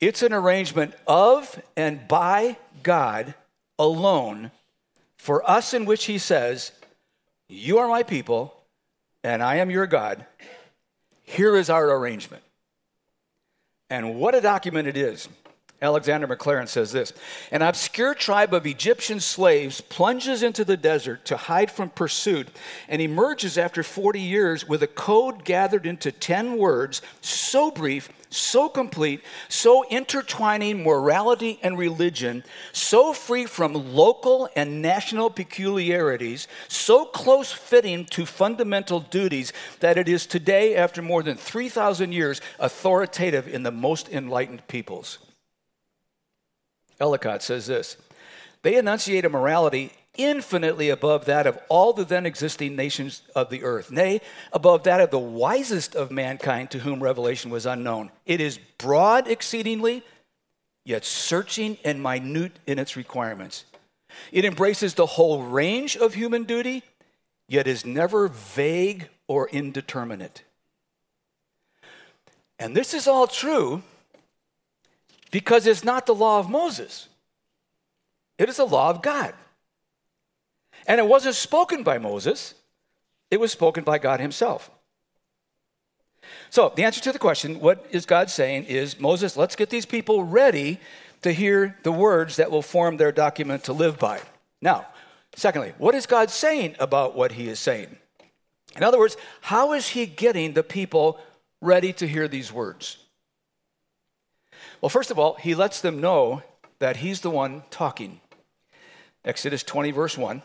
It's 0.00 0.22
an 0.22 0.32
arrangement 0.32 0.94
of 1.06 1.60
and 1.76 2.06
by 2.06 2.56
God 2.82 3.34
alone 3.78 4.50
for 5.16 5.48
us 5.48 5.74
in 5.74 5.84
which 5.84 6.04
he 6.04 6.16
says, 6.16 6.72
You 7.48 7.78
are 7.78 7.88
my 7.88 8.02
people, 8.02 8.54
and 9.22 9.42
I 9.42 9.56
am 9.56 9.70
your 9.70 9.86
God. 9.86 10.24
Here 11.24 11.56
is 11.56 11.68
our 11.68 11.90
arrangement. 11.96 12.42
And 13.90 14.14
what 14.14 14.34
a 14.34 14.40
document 14.40 14.88
it 14.88 14.96
is. 14.96 15.28
Alexander 15.82 16.26
Maclaren 16.26 16.68
says 16.68 16.92
this 16.92 17.14
An 17.50 17.62
obscure 17.62 18.14
tribe 18.14 18.52
of 18.52 18.66
Egyptian 18.66 19.18
slaves 19.18 19.80
plunges 19.80 20.42
into 20.42 20.62
the 20.62 20.76
desert 20.76 21.24
to 21.26 21.38
hide 21.38 21.70
from 21.70 21.88
pursuit 21.88 22.48
and 22.86 23.00
emerges 23.00 23.56
after 23.56 23.82
40 23.82 24.20
years 24.20 24.68
with 24.68 24.82
a 24.82 24.86
code 24.86 25.42
gathered 25.42 25.86
into 25.86 26.12
10 26.12 26.58
words, 26.58 27.00
so 27.22 27.70
brief, 27.70 28.10
so 28.28 28.68
complete, 28.68 29.22
so 29.48 29.82
intertwining 29.88 30.82
morality 30.82 31.58
and 31.62 31.78
religion, 31.78 32.44
so 32.72 33.14
free 33.14 33.46
from 33.46 33.94
local 33.94 34.50
and 34.54 34.82
national 34.82 35.30
peculiarities, 35.30 36.46
so 36.68 37.06
close 37.06 37.50
fitting 37.50 38.04
to 38.04 38.26
fundamental 38.26 39.00
duties 39.00 39.54
that 39.80 39.96
it 39.96 40.08
is 40.10 40.26
today, 40.26 40.76
after 40.76 41.00
more 41.00 41.22
than 41.22 41.38
3,000 41.38 42.12
years, 42.12 42.42
authoritative 42.58 43.48
in 43.48 43.62
the 43.62 43.72
most 43.72 44.10
enlightened 44.10 44.66
peoples. 44.68 45.18
Ellicott 47.00 47.42
says 47.42 47.66
this 47.66 47.96
They 48.62 48.76
enunciate 48.76 49.24
a 49.24 49.30
morality 49.30 49.92
infinitely 50.16 50.90
above 50.90 51.24
that 51.24 51.46
of 51.46 51.58
all 51.68 51.92
the 51.92 52.04
then 52.04 52.26
existing 52.26 52.76
nations 52.76 53.22
of 53.34 53.48
the 53.48 53.62
earth, 53.62 53.90
nay, 53.90 54.20
above 54.52 54.82
that 54.84 55.00
of 55.00 55.10
the 55.10 55.18
wisest 55.18 55.94
of 55.94 56.10
mankind 56.10 56.70
to 56.70 56.80
whom 56.80 57.02
revelation 57.02 57.50
was 57.50 57.64
unknown. 57.66 58.10
It 58.26 58.40
is 58.40 58.58
broad 58.78 59.28
exceedingly, 59.28 60.02
yet 60.84 61.04
searching 61.04 61.78
and 61.84 62.02
minute 62.02 62.58
in 62.66 62.78
its 62.78 62.96
requirements. 62.96 63.64
It 64.32 64.44
embraces 64.44 64.94
the 64.94 65.06
whole 65.06 65.44
range 65.44 65.96
of 65.96 66.14
human 66.14 66.44
duty, 66.44 66.82
yet 67.48 67.66
is 67.66 67.86
never 67.86 68.28
vague 68.28 69.08
or 69.28 69.48
indeterminate. 69.48 70.42
And 72.58 72.76
this 72.76 72.92
is 72.92 73.06
all 73.06 73.26
true 73.26 73.82
because 75.30 75.66
it's 75.66 75.84
not 75.84 76.06
the 76.06 76.14
law 76.14 76.38
of 76.38 76.50
Moses, 76.50 77.08
it 78.38 78.48
is 78.48 78.56
the 78.56 78.64
law 78.64 78.90
of 78.90 79.02
God. 79.02 79.34
And 80.86 80.98
it 80.98 81.06
wasn't 81.06 81.34
spoken 81.34 81.82
by 81.82 81.98
Moses, 81.98 82.54
it 83.30 83.38
was 83.38 83.52
spoken 83.52 83.84
by 83.84 83.98
God 83.98 84.20
Himself. 84.20 84.70
So, 86.50 86.72
the 86.74 86.84
answer 86.84 87.00
to 87.02 87.12
the 87.12 87.18
question, 87.18 87.60
what 87.60 87.86
is 87.90 88.06
God 88.06 88.30
saying, 88.30 88.64
is 88.64 88.98
Moses, 89.00 89.36
let's 89.36 89.56
get 89.56 89.70
these 89.70 89.86
people 89.86 90.24
ready 90.24 90.80
to 91.22 91.32
hear 91.32 91.76
the 91.82 91.92
words 91.92 92.36
that 92.36 92.50
will 92.50 92.62
form 92.62 92.96
their 92.96 93.12
document 93.12 93.64
to 93.64 93.72
live 93.72 93.98
by. 93.98 94.20
Now, 94.60 94.86
secondly, 95.36 95.72
what 95.78 95.94
is 95.94 96.06
God 96.06 96.30
saying 96.30 96.76
about 96.78 97.14
what 97.14 97.32
He 97.32 97.48
is 97.48 97.58
saying? 97.58 97.96
In 98.76 98.82
other 98.82 98.98
words, 98.98 99.16
how 99.40 99.72
is 99.72 99.88
He 99.88 100.06
getting 100.06 100.52
the 100.52 100.62
people 100.62 101.20
ready 101.60 101.92
to 101.94 102.06
hear 102.06 102.28
these 102.28 102.52
words? 102.52 102.98
Well, 104.80 104.88
first 104.88 105.10
of 105.10 105.18
all, 105.18 105.34
he 105.34 105.54
lets 105.54 105.80
them 105.80 106.00
know 106.00 106.42
that 106.78 106.98
he's 106.98 107.20
the 107.20 107.30
one 107.30 107.62
talking. 107.70 108.20
Exodus 109.24 109.62
20, 109.62 109.90
verse 109.90 110.16
1. 110.16 110.42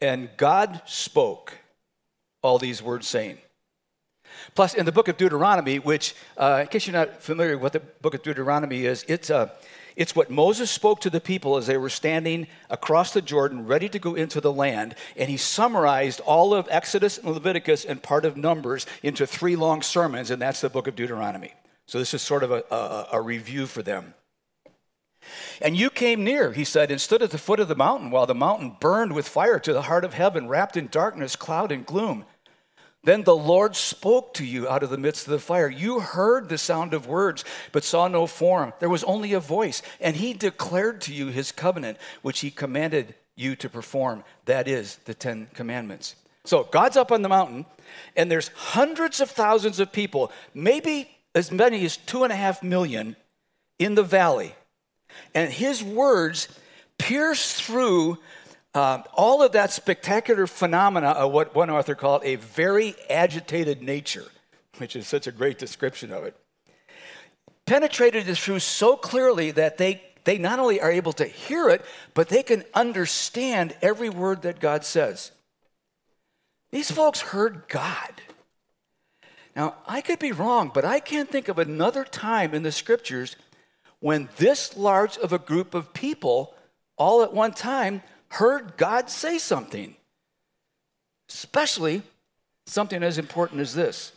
And 0.00 0.30
God 0.36 0.82
spoke 0.84 1.58
all 2.42 2.58
these 2.58 2.82
words, 2.82 3.06
saying. 3.06 3.38
Plus, 4.54 4.74
in 4.74 4.84
the 4.84 4.92
book 4.92 5.06
of 5.06 5.16
Deuteronomy, 5.16 5.78
which, 5.78 6.14
uh, 6.36 6.58
in 6.62 6.66
case 6.66 6.86
you're 6.86 6.94
not 6.94 7.22
familiar 7.22 7.54
with 7.54 7.62
what 7.62 7.72
the 7.72 7.80
book 8.00 8.14
of 8.14 8.22
Deuteronomy 8.22 8.84
is, 8.84 9.04
it's, 9.06 9.30
uh, 9.30 9.50
it's 9.94 10.16
what 10.16 10.30
Moses 10.30 10.70
spoke 10.70 11.00
to 11.02 11.10
the 11.10 11.20
people 11.20 11.56
as 11.56 11.68
they 11.68 11.76
were 11.76 11.90
standing 11.90 12.48
across 12.68 13.12
the 13.12 13.22
Jordan, 13.22 13.66
ready 13.66 13.88
to 13.90 13.98
go 14.00 14.14
into 14.14 14.40
the 14.40 14.52
land. 14.52 14.96
And 15.16 15.30
he 15.30 15.36
summarized 15.36 16.20
all 16.20 16.52
of 16.54 16.66
Exodus 16.70 17.18
and 17.18 17.30
Leviticus 17.30 17.84
and 17.84 18.02
part 18.02 18.24
of 18.24 18.36
Numbers 18.36 18.86
into 19.04 19.26
three 19.26 19.54
long 19.54 19.82
sermons, 19.82 20.30
and 20.30 20.42
that's 20.42 20.62
the 20.62 20.70
book 20.70 20.88
of 20.88 20.96
Deuteronomy. 20.96 21.52
So 21.92 21.98
this 21.98 22.14
is 22.14 22.22
sort 22.22 22.42
of 22.42 22.50
a, 22.50 22.64
a, 22.70 23.08
a 23.18 23.20
review 23.20 23.66
for 23.66 23.82
them. 23.82 24.14
And 25.60 25.76
you 25.76 25.90
came 25.90 26.24
near, 26.24 26.50
he 26.50 26.64
said, 26.64 26.90
and 26.90 26.98
stood 26.98 27.20
at 27.20 27.32
the 27.32 27.36
foot 27.36 27.60
of 27.60 27.68
the 27.68 27.76
mountain 27.76 28.10
while 28.10 28.24
the 28.24 28.34
mountain 28.34 28.78
burned 28.80 29.12
with 29.12 29.28
fire 29.28 29.58
to 29.58 29.74
the 29.74 29.82
heart 29.82 30.02
of 30.02 30.14
heaven, 30.14 30.48
wrapped 30.48 30.78
in 30.78 30.86
darkness, 30.86 31.36
cloud, 31.36 31.70
and 31.70 31.84
gloom. 31.84 32.24
Then 33.04 33.24
the 33.24 33.36
Lord 33.36 33.76
spoke 33.76 34.32
to 34.34 34.44
you 34.46 34.66
out 34.70 34.82
of 34.82 34.88
the 34.88 34.96
midst 34.96 35.26
of 35.26 35.32
the 35.32 35.38
fire. 35.38 35.68
You 35.68 36.00
heard 36.00 36.48
the 36.48 36.56
sound 36.56 36.94
of 36.94 37.06
words, 37.06 37.44
but 37.72 37.84
saw 37.84 38.08
no 38.08 38.26
form. 38.26 38.72
There 38.80 38.88
was 38.88 39.04
only 39.04 39.34
a 39.34 39.38
voice, 39.38 39.82
and 40.00 40.16
he 40.16 40.32
declared 40.32 41.02
to 41.02 41.12
you 41.12 41.26
his 41.26 41.52
covenant, 41.52 41.98
which 42.22 42.40
he 42.40 42.50
commanded 42.50 43.14
you 43.36 43.54
to 43.56 43.68
perform. 43.68 44.24
That 44.46 44.66
is 44.66 44.96
the 45.04 45.12
Ten 45.12 45.48
Commandments. 45.52 46.16
So 46.46 46.64
God's 46.64 46.96
up 46.96 47.12
on 47.12 47.20
the 47.20 47.28
mountain, 47.28 47.66
and 48.16 48.30
there's 48.30 48.48
hundreds 48.48 49.20
of 49.20 49.30
thousands 49.30 49.78
of 49.78 49.92
people, 49.92 50.32
maybe 50.54 51.10
as 51.34 51.50
many 51.50 51.84
as 51.84 51.96
two 51.96 52.24
and 52.24 52.32
a 52.32 52.36
half 52.36 52.62
million 52.62 53.16
in 53.78 53.94
the 53.94 54.02
valley. 54.02 54.54
And 55.34 55.52
his 55.52 55.82
words 55.82 56.48
pierce 56.98 57.60
through 57.60 58.18
uh, 58.74 59.02
all 59.14 59.42
of 59.42 59.52
that 59.52 59.70
spectacular 59.70 60.46
phenomena 60.46 61.08
of 61.08 61.32
what 61.32 61.54
one 61.54 61.70
author 61.70 61.94
called 61.94 62.22
a 62.24 62.36
very 62.36 62.94
agitated 63.10 63.82
nature, 63.82 64.24
which 64.78 64.96
is 64.96 65.06
such 65.06 65.26
a 65.26 65.32
great 65.32 65.58
description 65.58 66.12
of 66.12 66.24
it. 66.24 66.36
Penetrated 67.66 68.28
it 68.28 68.38
through 68.38 68.58
so 68.58 68.96
clearly 68.96 69.50
that 69.50 69.78
they, 69.78 70.02
they 70.24 70.38
not 70.38 70.58
only 70.58 70.80
are 70.80 70.90
able 70.90 71.12
to 71.12 71.24
hear 71.24 71.68
it, 71.68 71.84
but 72.14 72.28
they 72.28 72.42
can 72.42 72.64
understand 72.74 73.76
every 73.82 74.08
word 74.08 74.42
that 74.42 74.58
God 74.58 74.84
says. 74.84 75.32
These 76.70 76.90
folks 76.90 77.20
heard 77.20 77.64
God. 77.68 78.12
Now, 79.54 79.74
I 79.86 80.00
could 80.00 80.18
be 80.18 80.32
wrong, 80.32 80.70
but 80.72 80.84
I 80.84 81.00
can't 81.00 81.30
think 81.30 81.48
of 81.48 81.58
another 81.58 82.04
time 82.04 82.54
in 82.54 82.62
the 82.62 82.72
scriptures 82.72 83.36
when 84.00 84.28
this 84.36 84.76
large 84.76 85.16
of 85.18 85.32
a 85.32 85.38
group 85.38 85.74
of 85.74 85.92
people 85.92 86.54
all 86.96 87.22
at 87.22 87.34
one 87.34 87.52
time 87.52 88.02
heard 88.28 88.76
God 88.76 89.10
say 89.10 89.38
something, 89.38 89.94
especially 91.28 92.02
something 92.66 93.02
as 93.02 93.18
important 93.18 93.60
as 93.60 93.74
this. 93.74 94.12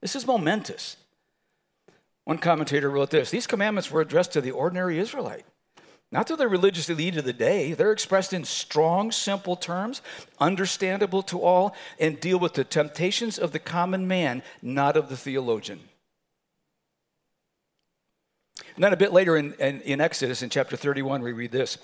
This 0.00 0.14
is 0.14 0.26
momentous. 0.26 0.96
One 2.24 2.38
commentator 2.38 2.90
wrote 2.90 3.10
this 3.10 3.30
These 3.30 3.46
commandments 3.46 3.90
were 3.90 4.00
addressed 4.00 4.32
to 4.32 4.40
the 4.40 4.50
ordinary 4.50 4.98
Israelite, 4.98 5.44
not 6.10 6.26
to 6.28 6.36
the 6.36 6.48
religious 6.48 6.88
elite 6.88 7.16
of 7.16 7.24
the 7.24 7.32
day. 7.32 7.72
They're 7.72 7.92
expressed 7.92 8.32
in 8.32 8.44
strong, 8.44 9.12
simple 9.12 9.56
terms, 9.56 10.00
understandable 10.40 11.22
to 11.24 11.40
all, 11.40 11.74
and 11.98 12.18
deal 12.18 12.38
with 12.38 12.54
the 12.54 12.64
temptations 12.64 13.38
of 13.38 13.52
the 13.52 13.58
common 13.58 14.08
man, 14.08 14.42
not 14.62 14.96
of 14.96 15.10
the 15.10 15.16
theologian. 15.16 15.80
And 18.74 18.84
then 18.84 18.92
a 18.92 18.96
bit 18.96 19.12
later 19.12 19.36
in, 19.36 19.54
in, 19.54 19.80
in, 19.82 20.00
Exodus, 20.00 20.42
in 20.42 20.50
chapter 20.50 20.76
31, 20.76 21.22
we 21.22 21.32
read 21.32 21.52
this. 21.52 21.78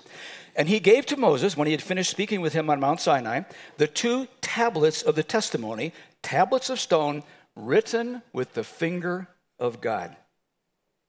And 0.55 0.67
he 0.67 0.79
gave 0.79 1.05
to 1.07 1.17
Moses, 1.17 1.55
when 1.55 1.67
he 1.67 1.73
had 1.73 1.81
finished 1.81 2.09
speaking 2.09 2.41
with 2.41 2.53
him 2.53 2.69
on 2.69 2.79
Mount 2.79 3.01
Sinai, 3.01 3.41
the 3.77 3.87
two 3.87 4.27
tablets 4.41 5.01
of 5.01 5.15
the 5.15 5.23
testimony, 5.23 5.93
tablets 6.23 6.69
of 6.69 6.79
stone 6.79 7.23
written 7.55 8.21
with 8.33 8.53
the 8.53 8.63
finger 8.63 9.27
of 9.59 9.81
God. 9.81 10.15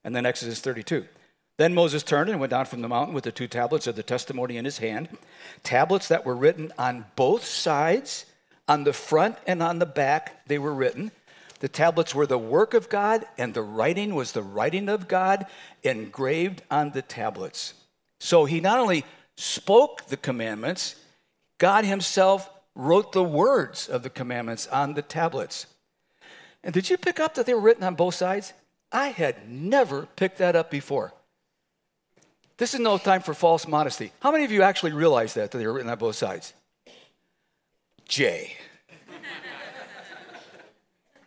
And 0.05 0.15
then 0.15 0.27
Exodus 0.27 0.61
32. 0.61 1.07
Then 1.59 1.75
Moses 1.75 2.03
turned 2.03 2.29
and 2.29 2.39
went 2.39 2.51
down 2.51 2.67
from 2.67 2.83
the 2.83 2.89
mountain 2.89 3.15
with 3.15 3.25
the 3.25 3.33
two 3.33 3.49
tablets 3.49 3.87
of 3.87 3.97
the 3.97 4.03
testimony 4.03 4.59
in 4.59 4.65
his 4.65 4.79
hand, 4.79 5.09
tablets 5.63 6.09
that 6.09 6.27
were 6.27 6.37
written 6.37 6.73
on 6.77 7.07
both 7.17 7.45
sides, 7.45 8.27
on 8.69 8.85
the 8.85 8.93
front 8.93 9.37
and 9.47 9.63
on 9.63 9.79
the 9.79 9.87
back, 9.87 10.47
they 10.47 10.59
were 10.59 10.75
written. 10.75 11.13
The 11.61 11.69
tablets 11.69 12.15
were 12.15 12.27
the 12.27 12.39
work 12.39 12.75
of 12.75 12.91
God, 12.91 13.25
and 13.39 13.55
the 13.55 13.63
writing 13.63 14.15
was 14.15 14.33
the 14.33 14.43
writing 14.43 14.89
of 14.91 15.09
God 15.09 15.47
engraved 15.83 16.63
on 16.71 16.91
the 16.91 17.01
tablets. 17.01 17.73
So 18.21 18.45
he 18.45 18.61
not 18.61 18.79
only 18.79 19.05
spoke 19.37 20.07
the 20.07 20.17
commandments, 20.19 20.97
God 21.59 21.85
himself 21.85 22.51
wrote 22.75 23.13
the 23.13 23.25
words 23.25 23.89
of 23.89 24.03
the 24.03 24.11
commandments 24.11 24.67
on 24.67 24.93
the 24.93 25.03
tablets. 25.03 25.67
And 26.63 26.75
did 26.75 26.91
you 26.91 26.99
pick 26.99 27.19
up 27.19 27.35
that 27.35 27.47
they 27.47 27.55
were 27.55 27.61
written 27.61 27.85
on 27.85 27.95
both 27.95 28.15
sides? 28.15 28.53
I 28.93 29.09
had 29.09 29.49
never 29.49 30.07
picked 30.17 30.39
that 30.39 30.57
up 30.57 30.71
before. 30.71 31.15
This 32.59 32.73
is 32.73 32.81
no 32.81 32.97
time 32.97 33.21
for 33.21 33.35
false 33.35 33.69
modesty. 33.69 34.13
How 34.21 34.33
many 34.33 34.45
of 34.45 34.53
you 34.53 34.63
actually 34.63 34.93
realize 34.93 35.35
that, 35.35 35.51
that 35.51 35.59
they 35.59 35.67
were 35.67 35.75
written 35.75 35.91
on 35.91 35.99
both 35.99 36.17
sides? 36.17 36.55
Jay. 38.09 38.57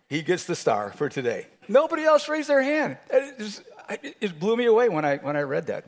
he 0.08 0.22
gets 0.22 0.46
the 0.46 0.56
star 0.56 0.92
for 0.92 1.08
today. 1.08 1.48
Nobody 1.68 2.04
else 2.04 2.28
raised 2.28 2.50
their 2.50 2.64
hand. 2.64 2.98
It 3.12 3.38
just, 3.38 3.62
it 4.02 4.40
blew 4.40 4.56
me 4.56 4.66
away 4.66 4.90
when 4.90 5.06
I, 5.06 5.18
when 5.18 5.36
I 5.36 5.42
read 5.42 5.68
that. 5.68 5.86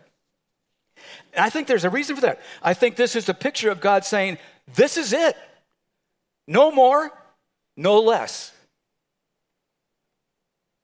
And 1.33 1.43
I 1.43 1.49
think 1.49 1.67
there's 1.67 1.85
a 1.85 1.89
reason 1.89 2.15
for 2.15 2.21
that. 2.21 2.41
I 2.61 2.75
think 2.75 2.95
this 2.95 3.15
is 3.15 3.27
a 3.29 3.33
picture 3.33 3.71
of 3.71 3.81
God 3.81 4.05
saying, 4.05 4.37
This 4.75 4.97
is 4.97 5.13
it. 5.13 5.35
No 6.47 6.71
more, 6.71 7.09
no 7.75 7.99
less. 7.99 8.51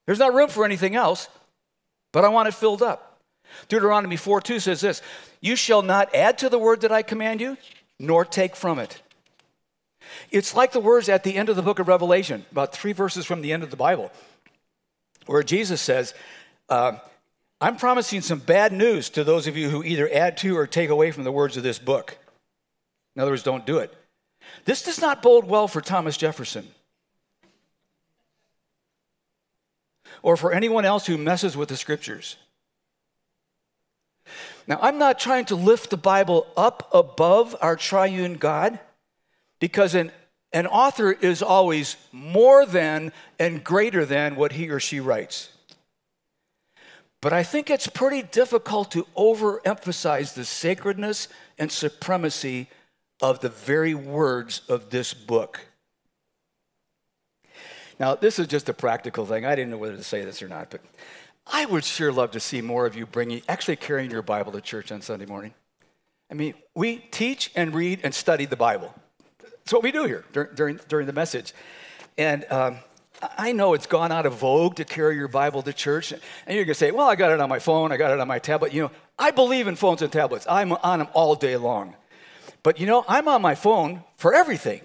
There's 0.08 0.20
not 0.20 0.34
room 0.34 0.50
for 0.50 0.66
anything 0.66 0.96
else, 0.96 1.28
but 2.14 2.24
I 2.24 2.30
want 2.30 2.48
it 2.48 2.54
filled 2.54 2.82
up. 2.82 3.07
Deuteronomy 3.68 4.16
4 4.16 4.42
2 4.42 4.60
says 4.60 4.82
this 4.82 5.02
You 5.42 5.56
shall 5.56 5.82
not 5.82 6.14
add 6.14 6.38
to 6.40 6.50
the 6.50 6.60
word 6.60 6.82
that 6.82 6.92
I 6.92 7.02
command 7.02 7.42
you, 7.42 7.58
nor 8.00 8.26
take 8.26 8.56
from 8.56 8.80
it. 8.80 9.02
It's 10.32 10.56
like 10.56 10.72
the 10.72 10.80
words 10.80 11.10
at 11.10 11.24
the 11.24 11.36
end 11.36 11.50
of 11.50 11.56
the 11.56 11.62
book 11.62 11.80
of 11.80 11.88
Revelation, 11.88 12.46
about 12.52 12.74
three 12.74 12.94
verses 12.94 13.26
from 13.26 13.42
the 13.42 13.52
end 13.52 13.64
of 13.64 13.72
the 13.72 13.78
Bible, 13.78 14.12
where 15.26 15.44
Jesus 15.44 15.82
says, 15.82 16.14
uh, 16.70 16.94
I'm 17.60 17.76
promising 17.76 18.22
some 18.22 18.40
bad 18.40 18.72
news 18.72 19.10
to 19.12 19.24
those 19.24 19.48
of 19.48 19.58
you 19.58 19.70
who 19.70 19.84
either 19.84 20.10
add 20.12 20.38
to 20.38 20.56
or 20.58 20.68
take 20.68 20.90
away 20.90 21.12
from 21.12 21.24
the 21.24 21.32
words 21.32 21.58
of 21.58 21.64
this 21.64 21.80
book. 21.80 22.18
In 23.16 23.22
other 23.22 23.32
words, 23.32 23.44
don't 23.44 23.66
do 23.66 23.80
it. 23.80 23.94
This 24.66 24.84
does 24.84 25.02
not 25.02 25.22
bode 25.22 25.46
well 25.46 25.68
for 25.68 25.82
Thomas 25.82 26.16
Jefferson. 26.16 26.68
or 30.22 30.38
for 30.38 30.52
anyone 30.52 30.86
else 30.86 31.06
who 31.06 31.18
messes 31.18 31.56
with 31.56 31.70
the 31.70 31.78
scriptures. 31.78 32.38
Now, 34.68 34.80
I'm 34.82 34.98
not 34.98 35.18
trying 35.18 35.46
to 35.46 35.56
lift 35.56 35.90
the 35.90 35.98
Bible 35.98 36.46
up 36.58 36.90
above 36.94 37.56
our 37.62 37.78
triune 37.78 38.34
God 38.34 38.80
because 39.60 39.96
an, 39.96 40.12
an 40.52 40.68
author 40.68 41.12
is 41.12 41.42
always 41.42 41.96
more 42.12 42.66
than 42.66 43.14
and 43.40 43.64
greater 43.64 44.06
than 44.06 44.36
what 44.36 44.52
he 44.52 44.70
or 44.70 44.82
she 44.82 45.00
writes. 45.00 45.50
But 47.22 47.34
I 47.34 47.44
think 47.44 47.70
it's 47.70 47.88
pretty 47.88 48.22
difficult 48.22 48.92
to 48.92 49.08
overemphasize 49.18 50.34
the 50.34 50.46
sacredness 50.46 51.30
and 51.58 51.72
supremacy 51.72 52.68
of 53.22 53.40
the 53.40 53.50
very 53.50 53.96
words 53.96 54.62
of 54.70 54.90
this 54.90 55.14
book. 55.14 55.62
Now, 58.00 58.14
this 58.14 58.38
is 58.38 58.46
just 58.46 58.70
a 58.70 58.74
practical 58.74 59.26
thing. 59.26 59.46
I 59.46 59.56
didn't 59.56 59.72
know 59.72 59.78
whether 59.78 59.98
to 59.98 60.04
say 60.04 60.24
this 60.24 60.44
or 60.44 60.48
not, 60.48 60.70
but 60.70 60.82
I 61.52 61.66
would 61.66 61.84
sure 61.84 62.12
love 62.12 62.32
to 62.32 62.40
see 62.40 62.62
more 62.62 62.86
of 62.86 62.96
you 62.96 63.06
bringing, 63.06 63.42
actually 63.48 63.78
carrying 63.78 64.12
your 64.12 64.22
Bible 64.22 64.52
to 64.52 64.62
church 64.62 64.92
on 64.92 65.02
Sunday 65.02 65.26
morning. 65.26 65.54
I 66.30 66.34
mean, 66.34 66.56
we 66.76 66.98
teach 66.98 67.52
and 67.56 67.74
read 67.74 68.02
and 68.04 68.14
study 68.14 68.46
the 68.46 68.58
Bible. 68.58 68.94
That's 69.42 69.74
what 69.74 69.84
we 69.84 69.92
do 69.92 70.04
here 70.06 70.26
during, 70.34 70.56
during, 70.56 70.80
during 70.88 71.08
the 71.08 71.14
message. 71.14 71.54
And 72.18 72.46
um, 72.52 72.78
I 73.38 73.52
know 73.54 73.74
it's 73.74 73.88
gone 73.88 74.12
out 74.12 74.26
of 74.26 74.36
vogue 74.36 74.76
to 74.76 74.86
carry 74.86 75.16
your 75.16 75.28
Bible 75.28 75.62
to 75.64 75.74
church. 75.74 76.12
And 76.12 76.22
you're 76.48 76.66
going 76.66 76.68
to 76.68 76.74
say, 76.76 76.92
well, 76.92 77.08
I 77.08 77.16
got 77.16 77.32
it 77.32 77.40
on 77.40 77.50
my 77.50 77.60
phone, 77.60 77.92
I 77.92 77.98
got 77.98 78.12
it 78.12 78.20
on 78.20 78.28
my 78.28 78.40
tablet. 78.40 78.74
You 78.74 78.84
know, 78.84 78.92
I 79.18 79.32
believe 79.32 79.68
in 79.68 79.76
phones 79.76 80.02
and 80.02 80.12
tablets, 80.12 80.46
I'm 80.50 80.72
on 80.74 81.00
them 81.00 81.08
all 81.14 81.36
day 81.36 81.58
long. 81.58 81.96
But 82.64 82.80
you 82.80 82.86
know, 82.86 83.06
I'm 83.08 83.28
on 83.28 83.42
my 83.42 83.56
phone 83.56 84.04
for 84.18 84.34
everything. 84.34 84.82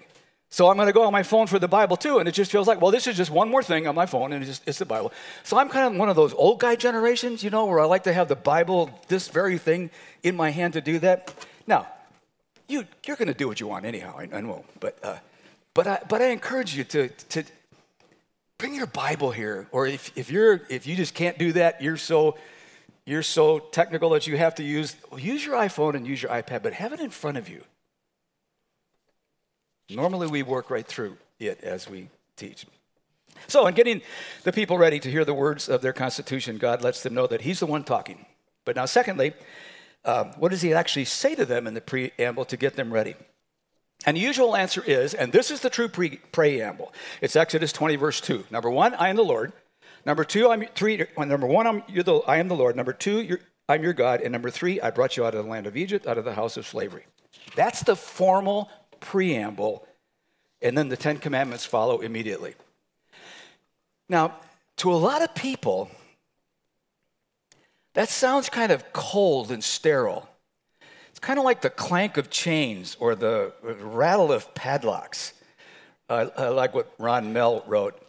So 0.52 0.68
I'm 0.68 0.76
going 0.76 0.86
to 0.86 0.92
go 0.92 1.04
on 1.04 1.12
my 1.12 1.22
phone 1.22 1.46
for 1.46 1.58
the 1.58 1.66
Bible 1.66 1.96
too, 1.96 2.18
and 2.18 2.28
it 2.28 2.32
just 2.32 2.52
feels 2.52 2.68
like, 2.68 2.78
well, 2.78 2.90
this 2.90 3.06
is 3.06 3.16
just 3.16 3.30
one 3.30 3.48
more 3.48 3.62
thing 3.62 3.86
on 3.86 3.94
my 3.94 4.04
phone, 4.04 4.34
and 4.34 4.42
it's, 4.42 4.50
just, 4.50 4.68
it's 4.68 4.78
the 4.78 4.84
Bible. 4.84 5.10
So 5.44 5.56
I'm 5.56 5.70
kind 5.70 5.86
of 5.86 5.98
one 5.98 6.10
of 6.10 6.14
those 6.14 6.34
old 6.34 6.60
guy 6.60 6.76
generations, 6.76 7.42
you 7.42 7.48
know, 7.48 7.64
where 7.64 7.80
I 7.80 7.86
like 7.86 8.04
to 8.04 8.12
have 8.12 8.28
the 8.28 8.36
Bible, 8.36 8.90
this 9.08 9.28
very 9.28 9.56
thing, 9.56 9.90
in 10.22 10.36
my 10.36 10.50
hand 10.50 10.74
to 10.74 10.82
do 10.82 10.98
that. 10.98 11.32
Now, 11.66 11.86
you, 12.68 12.84
you're 13.06 13.16
going 13.16 13.28
to 13.28 13.34
do 13.34 13.48
what 13.48 13.60
you 13.60 13.66
want 13.66 13.86
anyhow, 13.86 14.14
I, 14.18 14.28
I 14.30 14.42
know, 14.42 14.66
but, 14.78 14.98
uh, 15.02 15.16
but, 15.72 15.86
I, 15.86 16.00
but 16.06 16.20
I 16.20 16.26
encourage 16.26 16.76
you 16.76 16.84
to, 16.84 17.08
to 17.08 17.44
bring 18.58 18.74
your 18.74 18.86
Bible 18.88 19.30
here, 19.30 19.68
or 19.72 19.86
if, 19.86 20.12
if, 20.18 20.30
you're, 20.30 20.60
if 20.68 20.86
you 20.86 20.96
just 20.96 21.14
can't 21.14 21.38
do 21.38 21.52
that, 21.52 21.80
you're 21.80 21.96
so, 21.96 22.36
you're 23.06 23.22
so 23.22 23.58
technical 23.58 24.10
that 24.10 24.26
you 24.26 24.36
have 24.36 24.56
to 24.56 24.62
use, 24.62 24.96
well, 25.10 25.18
use 25.18 25.46
your 25.46 25.56
iPhone 25.56 25.94
and 25.94 26.06
use 26.06 26.20
your 26.20 26.30
iPad, 26.30 26.62
but 26.62 26.74
have 26.74 26.92
it 26.92 27.00
in 27.00 27.08
front 27.08 27.38
of 27.38 27.48
you. 27.48 27.64
Normally, 29.94 30.26
we 30.26 30.42
work 30.42 30.70
right 30.70 30.86
through 30.86 31.16
it 31.38 31.62
as 31.62 31.88
we 31.88 32.08
teach. 32.36 32.66
So, 33.48 33.66
in 33.66 33.74
getting 33.74 34.02
the 34.44 34.52
people 34.52 34.78
ready 34.78 35.00
to 35.00 35.10
hear 35.10 35.24
the 35.24 35.34
words 35.34 35.68
of 35.68 35.82
their 35.82 35.92
constitution, 35.92 36.58
God 36.58 36.82
lets 36.82 37.02
them 37.02 37.14
know 37.14 37.26
that 37.26 37.42
He's 37.42 37.60
the 37.60 37.66
one 37.66 37.84
talking. 37.84 38.26
But 38.64 38.76
now, 38.76 38.86
secondly, 38.86 39.34
uh, 40.04 40.24
what 40.38 40.50
does 40.50 40.62
He 40.62 40.72
actually 40.72 41.06
say 41.06 41.34
to 41.34 41.44
them 41.44 41.66
in 41.66 41.74
the 41.74 41.80
preamble 41.80 42.44
to 42.46 42.56
get 42.56 42.76
them 42.76 42.92
ready? 42.92 43.14
And 44.04 44.16
the 44.16 44.20
usual 44.20 44.56
answer 44.56 44.82
is, 44.84 45.14
and 45.14 45.32
this 45.32 45.50
is 45.50 45.60
the 45.60 45.70
true 45.70 45.88
pre- 45.88 46.20
preamble. 46.32 46.92
It's 47.20 47.36
Exodus 47.36 47.72
20, 47.72 47.96
verse 47.96 48.20
2. 48.20 48.46
Number 48.50 48.70
one, 48.70 48.94
I 48.94 49.08
am 49.08 49.16
the 49.16 49.24
Lord. 49.24 49.52
Number 50.04 50.24
two, 50.24 50.50
I'm 50.50 50.64
three. 50.74 51.04
Number 51.16 51.46
one, 51.46 51.66
I'm 51.66 51.82
you're 51.86 52.02
the, 52.02 52.16
I 52.26 52.38
am 52.38 52.48
the 52.48 52.56
Lord. 52.56 52.74
Number 52.74 52.92
two, 52.92 53.38
I'm 53.68 53.82
your 53.82 53.92
God. 53.92 54.20
And 54.20 54.32
number 54.32 54.50
three, 54.50 54.80
I 54.80 54.90
brought 54.90 55.16
you 55.16 55.24
out 55.24 55.34
of 55.34 55.44
the 55.44 55.50
land 55.50 55.66
of 55.66 55.76
Egypt, 55.76 56.06
out 56.06 56.18
of 56.18 56.24
the 56.24 56.34
house 56.34 56.56
of 56.56 56.66
slavery. 56.66 57.04
That's 57.54 57.82
the 57.84 57.94
formal 57.94 58.68
preamble, 59.02 59.86
and 60.62 60.78
then 60.78 60.88
the 60.88 60.96
Ten 60.96 61.18
Commandments 61.18 61.66
follow 61.66 62.00
immediately. 62.00 62.54
Now, 64.08 64.36
to 64.78 64.90
a 64.92 64.96
lot 64.96 65.20
of 65.20 65.34
people, 65.34 65.90
that 67.94 68.08
sounds 68.08 68.48
kind 68.48 68.72
of 68.72 68.92
cold 68.92 69.50
and 69.50 69.62
sterile. 69.62 70.28
It's 71.10 71.18
kind 71.18 71.38
of 71.38 71.44
like 71.44 71.60
the 71.60 71.70
clank 71.70 72.16
of 72.16 72.30
chains 72.30 72.96
or 72.98 73.14
the 73.14 73.52
rattle 73.62 74.32
of 74.32 74.54
padlocks, 74.54 75.34
uh, 76.08 76.28
uh, 76.38 76.54
like 76.54 76.74
what 76.74 76.90
Ron 76.98 77.34
Mehl 77.34 77.62
wrote. 77.66 78.00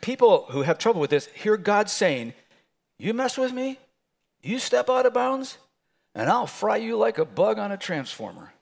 People 0.00 0.46
who 0.50 0.62
have 0.62 0.78
trouble 0.78 1.00
with 1.00 1.10
this 1.10 1.26
hear 1.26 1.56
God 1.56 1.88
saying, 1.88 2.34
You 2.98 3.14
mess 3.14 3.38
with 3.38 3.52
me, 3.52 3.78
you 4.42 4.58
step 4.58 4.90
out 4.90 5.06
of 5.06 5.14
bounds, 5.14 5.58
and 6.14 6.28
I'll 6.28 6.46
fry 6.46 6.76
you 6.76 6.96
like 6.96 7.18
a 7.18 7.24
bug 7.24 7.58
on 7.58 7.72
a 7.72 7.76
transformer. 7.76 8.52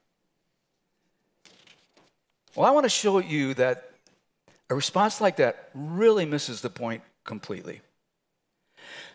Well, 2.57 2.69
I 2.69 2.71
want 2.71 2.85
to 2.85 2.91
show 2.91 3.19
you 3.19 3.55
that 3.55 3.91
a 4.71 4.77
response 4.77 5.21
like 5.21 5.37
that 5.37 5.71
really 5.75 6.25
misses 6.25 6.61
the 6.61 6.71
point 6.71 7.03
completely. 7.25 7.81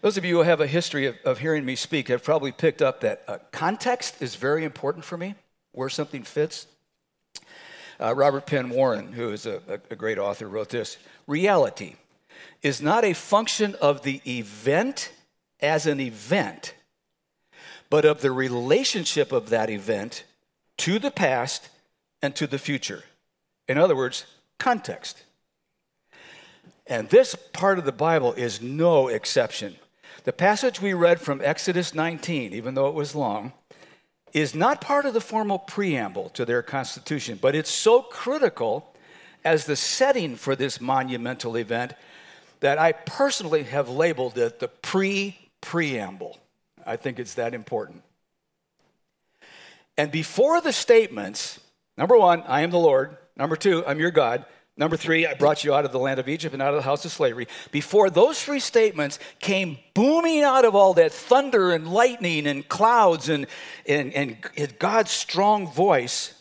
Those 0.01 0.17
of 0.17 0.25
you 0.25 0.37
who 0.37 0.43
have 0.43 0.59
a 0.59 0.67
history 0.67 1.05
of, 1.05 1.15
of 1.23 1.39
hearing 1.39 1.63
me 1.63 1.75
speak 1.77 2.09
have 2.09 2.21
probably 2.21 2.51
picked 2.51 2.81
up 2.81 2.99
that 2.99 3.23
uh, 3.27 3.37
context 3.51 4.21
is 4.21 4.35
very 4.35 4.65
important 4.65 5.05
for 5.05 5.17
me, 5.17 5.35
where 5.71 5.87
something 5.87 6.23
fits. 6.23 6.67
Uh, 7.97 8.13
Robert 8.13 8.45
Penn 8.45 8.69
Warren, 8.69 9.13
who 9.13 9.29
is 9.29 9.45
a, 9.45 9.61
a 9.89 9.95
great 9.95 10.17
author, 10.17 10.47
wrote 10.47 10.69
this 10.69 10.97
Reality 11.25 11.95
is 12.61 12.81
not 12.81 13.05
a 13.05 13.13
function 13.13 13.75
of 13.81 14.01
the 14.03 14.21
event 14.27 15.13
as 15.61 15.85
an 15.85 16.01
event, 16.01 16.73
but 17.89 18.03
of 18.03 18.19
the 18.19 18.31
relationship 18.31 19.31
of 19.31 19.49
that 19.49 19.69
event 19.69 20.25
to 20.77 20.99
the 20.99 21.11
past 21.11 21.69
and 22.21 22.35
to 22.35 22.45
the 22.45 22.59
future. 22.59 23.03
In 23.69 23.77
other 23.77 23.95
words, 23.95 24.25
context. 24.57 25.23
And 26.87 27.07
this 27.09 27.35
part 27.53 27.77
of 27.77 27.85
the 27.85 27.91
Bible 27.91 28.33
is 28.33 28.61
no 28.61 29.07
exception. 29.07 29.75
The 30.23 30.33
passage 30.33 30.81
we 30.81 30.93
read 30.93 31.21
from 31.21 31.39
Exodus 31.41 31.93
19, 31.93 32.51
even 32.51 32.73
though 32.73 32.87
it 32.87 32.95
was 32.95 33.13
long, 33.13 33.53
is 34.33 34.55
not 34.55 34.81
part 34.81 35.05
of 35.05 35.13
the 35.13 35.21
formal 35.21 35.59
preamble 35.59 36.29
to 36.29 36.45
their 36.45 36.63
constitution, 36.63 37.37
but 37.39 37.55
it's 37.55 37.69
so 37.69 38.01
critical 38.01 38.93
as 39.45 39.65
the 39.65 39.75
setting 39.75 40.35
for 40.35 40.55
this 40.55 40.81
monumental 40.81 41.55
event 41.55 41.93
that 42.59 42.77
I 42.79 42.91
personally 42.91 43.63
have 43.63 43.87
labeled 43.87 44.37
it 44.37 44.59
the 44.59 44.67
pre 44.67 45.37
preamble. 45.61 46.39
I 46.85 46.95
think 46.95 47.19
it's 47.19 47.35
that 47.35 47.53
important. 47.53 48.01
And 49.95 50.11
before 50.11 50.59
the 50.59 50.73
statements, 50.73 51.59
number 51.97 52.17
one, 52.17 52.41
I 52.43 52.61
am 52.61 52.71
the 52.71 52.79
Lord. 52.79 53.15
Number 53.39 53.55
two, 53.55 53.85
I'm 53.87 53.99
your 53.99 54.11
God. 54.11 54.45
Number 54.75 54.97
three, 54.97 55.25
I 55.25 55.33
brought 55.33 55.63
you 55.63 55.73
out 55.73 55.85
of 55.85 55.93
the 55.93 55.99
land 55.99 56.19
of 56.19 56.27
Egypt 56.27 56.53
and 56.53 56.61
out 56.61 56.73
of 56.73 56.75
the 56.75 56.81
house 56.83 57.05
of 57.05 57.11
slavery. 57.11 57.47
Before 57.71 58.09
those 58.09 58.43
three 58.43 58.59
statements 58.59 59.17
came 59.39 59.77
booming 59.93 60.43
out 60.43 60.65
of 60.65 60.75
all 60.75 60.93
that 60.95 61.13
thunder 61.13 61.71
and 61.71 61.87
lightning 61.87 62.45
and 62.47 62.67
clouds 62.67 63.29
and, 63.29 63.47
and, 63.87 64.13
and 64.13 64.77
God's 64.77 65.11
strong 65.11 65.71
voice, 65.71 66.33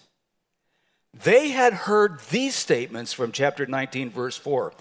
they 1.23 1.51
had 1.51 1.73
heard 1.73 2.21
these 2.31 2.57
statements 2.57 3.13
from 3.13 3.33
chapter 3.33 3.65
19, 3.65 4.11
verse 4.11 4.37
4. 4.37 4.73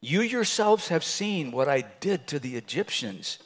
You 0.00 0.20
yourselves 0.20 0.88
have 0.88 1.04
seen 1.04 1.52
what 1.52 1.68
I 1.68 1.84
did 2.00 2.26
to 2.28 2.38
the 2.38 2.56
Egyptians, 2.56 3.38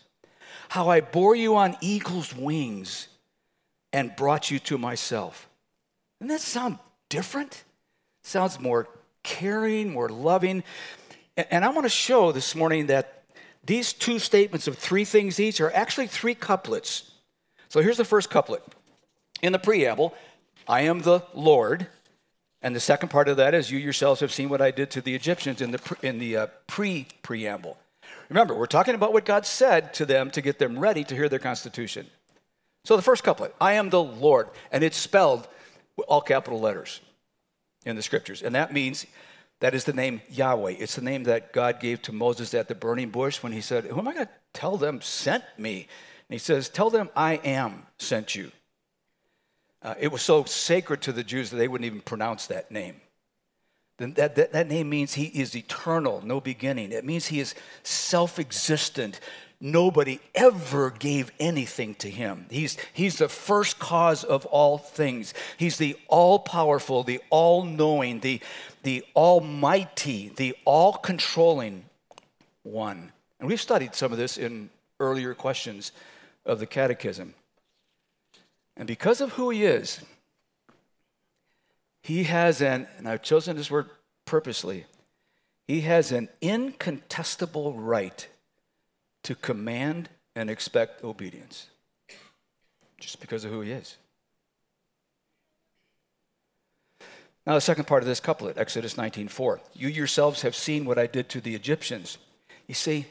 how 0.69 0.89
I 0.89 1.01
bore 1.01 1.37
you 1.37 1.55
on 1.57 1.77
eagle's 1.81 2.35
wings 2.35 3.07
and 3.93 4.17
brought 4.17 4.51
you 4.51 4.59
to 4.61 4.79
myself. 4.79 5.49
Doesn't 6.21 6.29
that 6.29 6.41
sound 6.41 6.79
different? 7.09 7.65
Sounds 8.27 8.59
more 8.59 8.89
caring, 9.23 9.93
more 9.93 10.09
loving. 10.09 10.65
And 11.37 11.65
I 11.65 11.69
want 11.69 11.85
to 11.85 11.89
show 11.89 12.33
this 12.33 12.57
morning 12.57 12.87
that 12.87 13.23
these 13.65 13.93
two 13.93 14.19
statements 14.19 14.67
of 14.67 14.77
three 14.77 15.05
things 15.05 15.39
each 15.39 15.61
are 15.61 15.73
actually 15.73 16.09
three 16.09 16.35
couplets. 16.35 17.13
So 17.69 17.81
here's 17.81 17.99
the 17.99 18.05
first 18.05 18.29
couplet. 18.29 18.65
In 19.43 19.53
the 19.53 19.61
preamble, 19.61 20.13
I 20.67 20.81
am 20.83 21.03
the 21.03 21.21
Lord. 21.35 21.87
And 22.63 22.75
the 22.75 22.81
second 22.81 23.11
part 23.11 23.29
of 23.29 23.37
that 23.37 23.55
is, 23.55 23.71
You 23.71 23.79
yourselves 23.79 24.21
have 24.21 24.33
seen 24.33 24.49
what 24.49 24.61
I 24.61 24.73
did 24.73 24.91
to 24.91 25.01
the 25.01 25.15
Egyptians 25.15 25.61
in 25.61 25.71
the, 25.71 25.97
in 26.03 26.19
the 26.19 26.37
uh, 26.37 26.47
pre 26.67 27.07
preamble. 27.23 27.79
Remember, 28.29 28.57
we're 28.57 28.67
talking 28.67 28.97
about 28.97 29.13
what 29.13 29.25
God 29.25 29.47
said 29.47 29.95
to 29.95 30.05
them 30.05 30.33
to 30.33 30.41
get 30.41 30.59
them 30.59 30.81
ready 30.81 31.05
to 31.05 31.15
hear 31.15 31.29
their 31.29 31.39
constitution. 31.39 32.09
So 32.85 32.97
the 32.97 33.03
first 33.03 33.23
couplet, 33.23 33.55
I 33.61 33.75
am 33.75 33.91
the 33.91 34.03
Lord, 34.03 34.49
and 34.73 34.83
it's 34.83 34.97
spelled 34.97 35.47
all 36.09 36.21
capital 36.21 36.59
letters 36.59 37.01
in 37.87 37.97
the 37.97 38.03
scriptures. 38.03 38.43
And 38.43 38.55
that 38.55 38.73
means 38.73 39.07
that 39.61 39.75
is 39.75 39.85
the 39.85 39.95
name 39.95 40.21
Yahweh. 40.29 40.73
It's 40.73 40.97
the 40.97 41.03
name 41.03 41.25
that 41.25 41.53
God 41.53 41.81
gave 41.81 42.03
to 42.03 42.13
Moses 42.13 42.53
at 42.53 42.69
the 42.69 42.75
burning 42.75 43.09
bush 43.09 43.43
when 43.43 43.53
he 43.53 43.63
said, 43.63 43.85
Who 43.85 43.99
am 43.99 44.09
I 44.09 44.13
going 44.13 44.27
to 44.27 44.33
tell 44.53 44.77
them 44.77 45.01
sent 45.01 45.45
me? 45.57 45.87
And 46.29 46.35
he 46.35 46.39
says, 46.39 46.69
Tell 46.69 46.91
them 46.91 47.09
I 47.17 47.37
am 47.37 47.87
sent 47.99 48.35
you. 48.35 48.53
Uh, 49.81 49.95
it 49.99 50.09
was 50.09 50.21
so 50.21 50.45
sacred 50.45 51.01
to 51.03 51.13
the 51.13 51.25
Jews 51.25 51.51
that 51.51 51.57
they 51.57 51.69
wouldn't 51.69 51.87
even 51.87 52.01
pronounce 52.01 52.47
that 52.47 52.71
name. 52.71 53.01
That, 53.99 54.35
that, 54.35 54.53
that 54.53 54.69
name 54.69 54.91
means 54.91 55.15
he 55.15 55.27
is 55.27 55.57
eternal, 55.57 56.21
no 56.23 56.39
beginning. 56.39 56.93
It 56.93 57.05
means 57.05 57.29
he 57.29 57.41
is 57.41 57.55
self 57.83 58.39
existent, 58.39 59.21
nobody 59.61 60.21
ever 60.35 60.91
gave 60.91 61.33
anything 61.41 61.95
to 61.97 62.11
him. 62.11 62.47
He's, 62.51 62.77
he's 62.93 63.19
the 63.19 63.29
first 63.29 63.79
cause 63.79 64.25
of 64.25 64.47
all 64.47 64.79
things. 64.79 65.35
He's 65.57 65.79
the 65.79 65.97
all 66.09 66.39
powerful, 66.39 67.03
the 67.03 67.21
all 67.31 67.65
knowing, 67.65 68.21
the, 68.21 68.41
the 68.83 69.05
almighty, 69.15 70.33
the 70.37 70.57
all 70.65 70.93
controlling 70.95 71.85
one. 72.63 73.13
And 73.41 73.49
we've 73.49 73.61
studied 73.61 73.95
some 73.95 74.13
of 74.13 74.19
this 74.19 74.39
in 74.39 74.71
earlier 75.01 75.35
questions 75.35 75.93
of 76.45 76.59
the 76.59 76.67
catechism. 76.67 77.35
And 78.77 78.87
because 78.87 79.21
of 79.21 79.33
who 79.33 79.51
he 79.51 79.65
is, 79.65 80.01
he 82.03 82.25
has 82.25 82.61
an, 82.61 82.87
and 82.99 83.09
I've 83.09 83.23
chosen 83.23 83.57
this 83.57 83.71
word 83.71 83.89
purposely, 84.27 84.85
he 85.67 85.81
has 85.81 86.13
an 86.13 86.29
incontestable 86.41 87.73
right 87.75 88.29
to 89.27 89.35
command 89.35 90.09
and 90.37 90.49
expect 90.49 91.03
obedience 91.03 91.67
just 93.01 93.21
because 93.21 93.45
of 93.45 93.51
who 93.51 93.61
he 93.61 93.73
is. 93.73 93.97
Now, 97.45 97.55
the 97.55 97.61
second 97.61 97.87
part 97.89 98.05
of 98.05 98.09
this 98.09 98.21
couplet, 98.21 98.57
Exodus 98.57 98.97
19:4. 98.97 99.61
You 99.75 99.89
yourselves 99.89 100.43
have 100.43 100.55
seen 100.55 100.85
what 100.85 100.97
I 100.97 101.09
did 101.09 101.29
to 101.31 101.41
the 101.41 101.57
Egyptians. 101.57 102.19
You 102.69 102.75
see, 102.75 103.07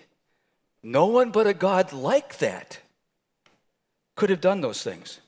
no 0.81 1.05
one 1.05 1.31
but 1.31 1.47
a 1.47 1.53
God 1.53 1.91
like 1.91 2.37
that 2.37 2.79
could 4.15 4.29
have 4.29 4.39
done 4.39 4.61
those 4.61 4.83
things. 4.83 5.19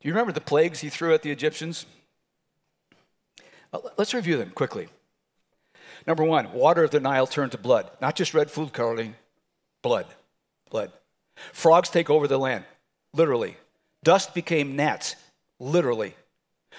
Do 0.00 0.08
you 0.08 0.14
remember 0.14 0.32
the 0.32 0.40
plagues 0.40 0.80
he 0.80 0.88
threw 0.88 1.12
at 1.12 1.22
the 1.22 1.30
Egyptians? 1.30 1.84
Uh, 3.70 3.80
let's 3.98 4.14
review 4.14 4.38
them 4.38 4.50
quickly. 4.50 4.88
Number 6.06 6.24
one, 6.24 6.52
water 6.52 6.84
of 6.84 6.90
the 6.90 7.00
Nile 7.00 7.26
turned 7.26 7.52
to 7.52 7.58
blood. 7.58 7.90
Not 8.00 8.16
just 8.16 8.32
red 8.32 8.50
food 8.50 8.72
coloring, 8.72 9.14
Blood. 9.88 10.04
Blood. 10.70 10.92
Frogs 11.54 11.88
take 11.88 12.10
over 12.10 12.28
the 12.28 12.36
land, 12.36 12.64
literally. 13.14 13.56
Dust 14.04 14.34
became 14.34 14.76
gnats, 14.76 15.16
literally. 15.58 16.14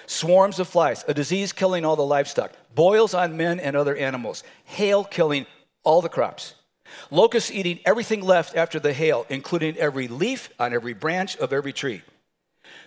Swarms 0.06 0.60
of 0.60 0.68
flies, 0.68 1.04
a 1.08 1.12
disease 1.12 1.52
killing 1.52 1.84
all 1.84 1.96
the 1.96 2.06
livestock, 2.06 2.52
boils 2.76 3.12
on 3.12 3.36
men 3.36 3.58
and 3.58 3.74
other 3.74 3.96
animals, 3.96 4.44
hail 4.64 5.02
killing 5.02 5.44
all 5.82 6.00
the 6.00 6.08
crops, 6.08 6.54
locusts 7.10 7.50
eating 7.50 7.80
everything 7.84 8.20
left 8.20 8.54
after 8.54 8.78
the 8.78 8.92
hail, 8.92 9.26
including 9.28 9.76
every 9.76 10.06
leaf 10.06 10.48
on 10.60 10.72
every 10.72 10.94
branch 10.94 11.36
of 11.38 11.52
every 11.52 11.72
tree. 11.72 12.02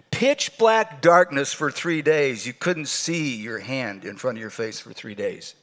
Pitch 0.10 0.58
black 0.58 1.02
darkness 1.02 1.52
for 1.52 1.70
three 1.70 2.02
days. 2.02 2.48
You 2.48 2.54
couldn't 2.54 2.88
see 2.88 3.36
your 3.36 3.60
hand 3.60 4.06
in 4.06 4.16
front 4.16 4.38
of 4.38 4.42
your 4.42 4.50
face 4.50 4.80
for 4.80 4.94
three 4.94 5.16
days. 5.16 5.54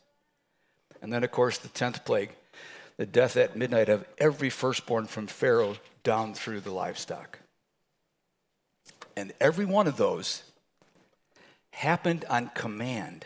And 1.00 1.10
then, 1.10 1.24
of 1.24 1.30
course, 1.30 1.56
the 1.56 1.68
10th 1.68 2.04
plague 2.04 2.36
the 3.00 3.06
death 3.06 3.38
at 3.38 3.56
midnight 3.56 3.88
of 3.88 4.04
every 4.18 4.50
firstborn 4.50 5.06
from 5.06 5.26
Pharaoh 5.26 5.74
down 6.02 6.34
through 6.34 6.60
the 6.60 6.70
livestock. 6.70 7.38
And 9.16 9.32
every 9.40 9.64
one 9.64 9.86
of 9.86 9.96
those 9.96 10.42
happened 11.70 12.26
on 12.28 12.50
command. 12.54 13.24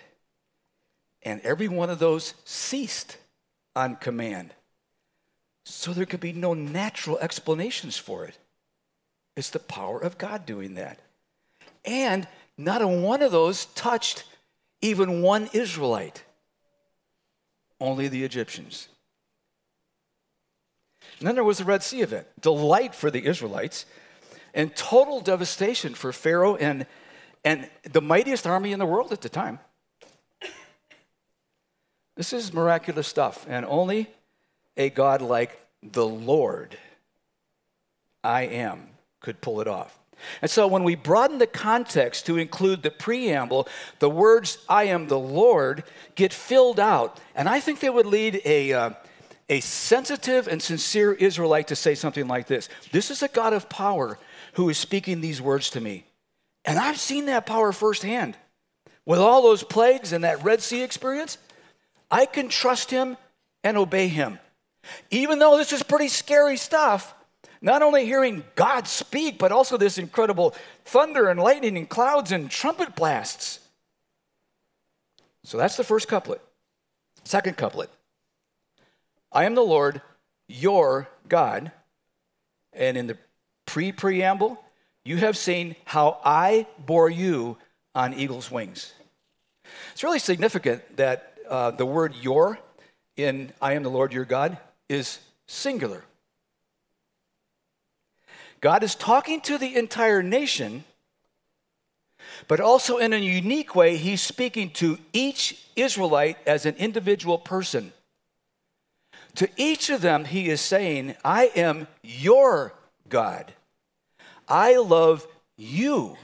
And 1.25 1.41
every 1.41 1.67
one 1.67 1.91
of 1.91 1.99
those 1.99 2.35
ceased 2.45 3.17
on 3.75 3.97
command. 3.97 4.55
So 5.65 5.93
there 5.93 6.07
could 6.07 6.21
be 6.21 6.33
no 6.33 6.55
natural 6.55 7.19
explanations 7.19 7.97
for 7.97 8.27
it. 8.27 8.39
It's 9.37 9.51
the 9.51 9.59
power 9.59 9.99
of 9.99 10.19
God 10.19 10.47
doing 10.47 10.75
that. 10.75 11.01
And 11.85 12.29
not 12.57 12.81
a 12.81 12.87
one 12.87 13.23
of 13.23 13.33
those 13.33 13.65
touched 13.65 14.23
even 14.81 15.21
one 15.21 15.51
Israelite, 15.53 16.23
only 17.81 18.07
the 18.07 18.23
Egyptians. 18.23 18.87
And 21.25 21.29
then 21.31 21.37
there 21.37 21.45
was 21.45 21.57
the 21.57 21.65
Red 21.65 21.83
Sea 21.83 22.03
event, 22.03 22.27
delight 22.39 22.95
for 22.95 23.11
the 23.11 23.25
Israelites, 23.25 23.87
and 24.53 24.77
total 24.77 25.23
devastation 25.23 25.95
for 25.95 26.13
Pharaoh 26.13 26.57
and, 26.57 26.85
and 27.43 27.67
the 27.91 28.03
mightiest 28.03 28.47
army 28.47 28.73
in 28.73 28.79
the 28.79 28.85
world 28.85 29.11
at 29.11 29.23
the 29.23 29.31
time. 29.31 29.59
This 32.15 32.35
is 32.35 32.53
miraculous 32.53 33.09
stuff, 33.09 33.47
and 33.49 33.65
only 33.65 34.11
a 34.77 34.91
God 34.91 35.23
like 35.23 35.59
the 35.83 36.07
Lord, 36.07 36.77
I 38.23 38.43
am, 38.43 38.89
could 39.21 39.41
pull 39.41 39.63
it 39.63 39.67
off. 39.67 39.99
And 40.43 40.51
so 40.51 40.67
when 40.67 40.85
we 40.85 40.95
broaden 40.95 41.39
the 41.39 41.47
context 41.47 42.27
to 42.27 42.37
include 42.37 42.83
the 42.83 42.91
preamble, 42.91 43.67
the 43.99 44.11
words, 44.11 44.59
I 44.69 44.85
am 44.85 45.09
the 45.09 45.19
Lord, 45.19 45.85
get 46.17 46.35
filled 46.35 46.79
out. 46.79 47.19
And 47.35 47.49
I 47.49 47.61
think 47.61 47.81
they 47.81 47.89
would 47.89 48.05
lead 48.05 48.43
a. 48.45 48.75
Uh, 48.75 48.91
a 49.49 49.61
sensitive 49.61 50.49
and 50.49 50.63
sincere 50.63 51.13
Israelite 51.13 51.69
to 51.69 51.77
say 51.77 51.95
something 51.95 52.27
like 52.27 52.47
this 52.47 52.69
This 52.93 53.11
is 53.11 53.23
a 53.23 53.29
God 53.29 53.53
of 53.53 53.69
power 53.69 54.19
who 54.55 54.69
is 54.69 54.79
speaking 54.79 55.21
these 55.21 55.41
words 55.41 55.71
to 55.71 55.81
me. 55.81 56.05
And 56.65 56.79
I've 56.79 56.99
seen 56.99 57.27
that 57.27 57.47
power 57.47 57.73
firsthand. 57.73 58.37
With 59.07 59.19
all 59.19 59.43
those 59.43 59.63
plagues 59.63 60.13
and 60.13 60.25
that 60.25 60.43
Red 60.43 60.63
Sea 60.63 60.83
experience, 60.83 61.37
I 62.11 62.25
can 62.25 62.49
trust 62.49 62.91
him 62.91 63.19
and 63.63 63.77
obey 63.77 64.09
him. 64.09 64.39
Even 65.11 65.39
though 65.39 65.59
this 65.59 65.73
is 65.73 65.83
pretty 65.83 66.09
scary 66.09 66.57
stuff, 66.57 67.15
not 67.61 67.83
only 67.83 68.05
hearing 68.05 68.45
God 68.55 68.87
speak, 68.87 69.39
but 69.39 69.53
also 69.53 69.77
this 69.77 69.99
incredible 69.99 70.55
thunder 70.85 71.29
and 71.29 71.41
lightning 71.41 71.77
and 71.77 71.89
clouds 71.89 72.33
and 72.33 72.51
trumpet 72.51 72.95
blasts. 72.95 73.61
So 75.45 75.59
that's 75.59 75.77
the 75.77 75.85
first 75.85 76.09
couplet. 76.09 76.41
Second 77.25 77.57
couplet. 77.57 77.91
I 79.35 79.45
am 79.45 79.57
the 79.57 79.63
Lord, 79.63 80.01
your 80.49 81.09
God. 81.29 81.73
And 82.73 82.97
in 82.97 83.09
the 83.09 83.19
pre 83.67 83.91
preamble, 83.91 84.63
you 85.05 85.17
have 85.19 85.37
seen 85.37 85.75
how 85.85 86.21
I 86.25 86.67
bore 86.79 87.11
you 87.11 87.59
on 87.95 88.15
eagle's 88.15 88.51
wings. 88.51 88.93
It's 89.93 90.05
really 90.05 90.19
significant 90.19 90.97
that 90.97 91.35
uh, 91.49 91.73
the 91.73 91.87
word 91.87 92.15
your 92.21 92.59
in 93.17 93.53
I 93.61 93.75
am 93.75 93.83
the 93.83 93.91
Lord 93.91 94.13
your 94.13 94.25
God 94.25 94.57
is 94.89 95.19
singular. 95.47 96.05
God 98.61 98.83
is 98.83 98.95
talking 98.95 99.41
to 99.43 99.59
the 99.59 99.77
entire 99.77 100.23
nation, 100.23 100.85
but 102.49 102.61
also 102.61 102.97
in 102.97 103.13
a 103.13 103.19
unique 103.19 103.75
way, 103.75 103.97
he's 103.97 104.23
speaking 104.23 104.71
to 104.71 104.99
each 105.13 105.63
Israelite 105.77 106.39
as 106.47 106.65
an 106.65 106.75
individual 106.77 107.37
person. 107.37 107.93
To 109.37 109.49
each 109.57 109.91
of 109.91 110.01
them, 110.01 110.25
he 110.25 110.49
is 110.49 110.61
saying, 110.61 111.17
I 111.25 111.51
am 111.57 111.89
your 112.03 112.73
God. 113.09 113.53
I 114.49 114.77
love 114.77 115.27
you. 115.57 116.17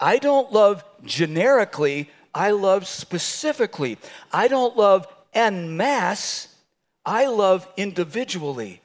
I 0.00 0.18
don't 0.18 0.52
love 0.52 0.84
generically, 1.04 2.10
I 2.34 2.50
love 2.50 2.86
specifically. 2.86 3.98
I 4.32 4.48
don't 4.48 4.76
love 4.76 5.06
en 5.32 5.76
masse, 5.76 6.48
I 7.04 7.26
love 7.26 7.66
individually. 7.76 8.80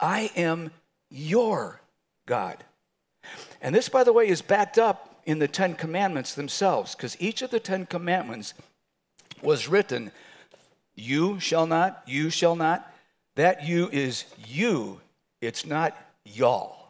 I 0.00 0.30
am 0.36 0.70
your 1.10 1.80
God. 2.26 2.64
And 3.60 3.74
this, 3.74 3.88
by 3.88 4.04
the 4.04 4.12
way, 4.12 4.28
is 4.28 4.42
backed 4.42 4.78
up 4.78 5.22
in 5.24 5.38
the 5.38 5.48
Ten 5.48 5.74
Commandments 5.74 6.34
themselves, 6.34 6.94
because 6.94 7.16
each 7.20 7.42
of 7.42 7.50
the 7.50 7.60
Ten 7.60 7.86
Commandments 7.86 8.54
was 9.42 9.68
written, 9.68 10.12
You 10.94 11.40
shall 11.40 11.66
not, 11.66 12.02
you 12.06 12.30
shall 12.30 12.56
not. 12.56 12.93
That 13.36 13.66
you 13.66 13.88
is 13.90 14.24
you, 14.46 15.00
it's 15.40 15.66
not 15.66 15.96
y'all. 16.24 16.84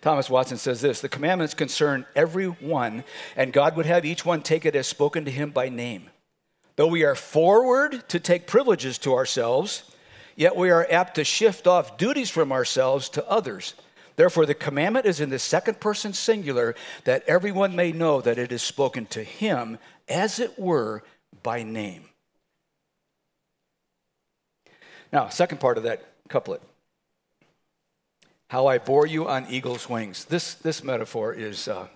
Thomas 0.00 0.30
Watson 0.30 0.58
says 0.58 0.80
this 0.80 1.00
The 1.00 1.08
commandments 1.08 1.54
concern 1.54 2.06
every 2.14 2.46
one, 2.46 3.04
and 3.36 3.52
God 3.52 3.76
would 3.76 3.86
have 3.86 4.04
each 4.04 4.24
one 4.24 4.42
take 4.42 4.64
it 4.64 4.76
as 4.76 4.86
spoken 4.86 5.24
to 5.24 5.30
him 5.30 5.50
by 5.50 5.68
name. 5.68 6.08
Though 6.76 6.86
we 6.86 7.04
are 7.04 7.16
forward 7.16 8.08
to 8.08 8.20
take 8.20 8.46
privileges 8.46 8.98
to 8.98 9.14
ourselves, 9.14 9.82
yet 10.36 10.56
we 10.56 10.70
are 10.70 10.86
apt 10.90 11.16
to 11.16 11.24
shift 11.24 11.66
off 11.66 11.98
duties 11.98 12.30
from 12.30 12.52
ourselves 12.52 13.08
to 13.10 13.28
others. 13.28 13.74
Therefore, 14.14 14.46
the 14.46 14.54
commandment 14.54 15.06
is 15.06 15.20
in 15.20 15.30
the 15.30 15.38
second 15.38 15.80
person 15.80 16.12
singular, 16.12 16.74
that 17.04 17.24
everyone 17.26 17.76
may 17.76 17.92
know 17.92 18.20
that 18.20 18.38
it 18.38 18.52
is 18.52 18.62
spoken 18.62 19.06
to 19.06 19.22
him, 19.22 19.78
as 20.08 20.38
it 20.40 20.58
were, 20.58 21.02
by 21.42 21.62
name. 21.62 22.07
Now, 25.12 25.28
second 25.28 25.60
part 25.60 25.78
of 25.78 25.84
that 25.84 26.04
couplet 26.28 26.60
how 28.48 28.66
I 28.66 28.78
bore 28.78 29.06
you 29.06 29.28
on 29.28 29.46
eagle's 29.50 29.88
wings. 29.88 30.24
This, 30.24 30.54
this 30.54 30.82
metaphor 30.82 31.34
is, 31.34 31.68
uh, 31.68 31.86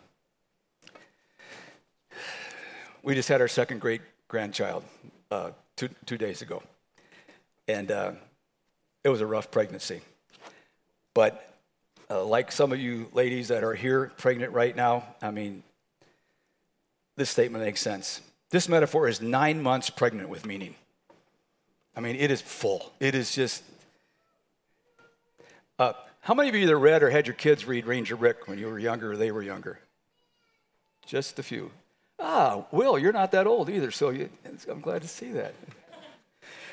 we 3.03 3.15
just 3.15 3.29
had 3.29 3.41
our 3.41 3.49
second 3.49 3.81
great 3.81 4.03
grandchild 4.29 4.85
uh, 5.31 5.53
two, 5.77 5.89
two 6.05 6.19
days 6.19 6.43
ago. 6.43 6.63
And 7.69 7.91
uh, 7.91 8.13
it 9.03 9.09
was 9.09 9.23
a 9.23 9.27
rough 9.27 9.51
pregnancy. 9.51 10.03
But 11.15 11.55
uh, 12.11 12.23
like 12.23 12.53
some 12.53 12.71
of 12.71 12.79
you 12.79 13.09
ladies 13.15 13.49
that 13.49 13.65
are 13.65 13.75
here 13.75 14.13
pregnant 14.19 14.53
right 14.53 14.77
now, 14.77 15.05
I 15.23 15.31
mean, 15.31 15.63
this 17.17 17.31
statement 17.31 17.65
makes 17.65 17.81
sense. 17.81 18.21
This 18.51 18.69
metaphor 18.69 19.09
is 19.09 19.23
nine 19.23 19.63
months 19.63 19.89
pregnant 19.89 20.29
with 20.29 20.45
meaning. 20.45 20.75
I 21.97 22.01
mean, 22.01 22.17
it 22.17 22.31
is 22.31 22.41
full. 22.41 22.93
It 23.01 23.15
is 23.15 23.35
just. 23.35 23.63
Uh, 25.79 25.93
how 26.21 26.35
many 26.35 26.49
of 26.49 26.55
you 26.55 26.63
either 26.63 26.79
read 26.79 27.03
or 27.03 27.11
had 27.11 27.27
your 27.27 27.35
kids 27.35 27.67
read 27.67 27.87
Ranger 27.87 28.15
Rick 28.15 28.49
when 28.49 28.59
you 28.59 28.69
were 28.69 28.79
younger 28.79 29.13
or 29.13 29.17
they 29.17 29.33
were 29.33 29.43
younger? 29.43 29.81
Just 31.07 31.39
a 31.39 31.43
few. 31.43 31.71
Ah, 32.19 32.65
Will, 32.71 32.99
you're 32.99 33.13
not 33.13 33.33
that 33.33 33.47
old 33.47 33.69
either, 33.69 33.91
so 33.91 34.11
you, 34.11 34.29
I'm 34.71 34.81
glad 34.81 35.03
to 35.03 35.09
see 35.09 35.33
that. 35.33 35.55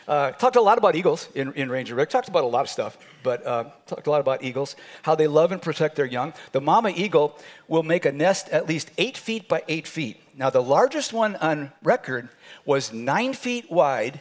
Uh, 0.08 0.32
talked 0.32 0.56
a 0.56 0.62
lot 0.62 0.78
about 0.80 0.96
eagles 0.96 1.30
in, 1.36 1.54
in 1.54 1.70
Ranger 1.70 1.94
Rick. 1.94 2.10
Talked 2.10 2.30
about 2.30 2.44
a 2.44 2.48
lot 2.48 2.62
of 2.62 2.70
stuff, 2.70 2.98
but 3.22 3.46
uh, 3.46 3.66
talked 3.86 4.08
a 4.08 4.10
lot 4.12 4.22
about 4.22 4.44
eagles, 4.44 4.76
how 5.04 5.14
they 5.14 5.28
love 5.28 5.52
and 5.52 5.62
protect 5.62 5.96
their 5.96 6.06
young. 6.06 6.34
The 6.52 6.62
mama 6.62 6.92
eagle 6.96 7.38
will 7.68 7.84
make 7.84 8.06
a 8.06 8.12
nest 8.12 8.50
at 8.50 8.68
least 8.68 8.90
eight 8.98 9.18
feet 9.18 9.48
by 9.48 9.64
eight 9.68 9.88
feet. 9.88 10.20
Now, 10.36 10.50
the 10.50 10.64
largest 10.64 11.14
one 11.14 11.36
on 11.36 11.72
record 11.84 12.30
was 12.66 12.92
nine 12.92 13.34
feet 13.34 13.72
wide, 13.72 14.20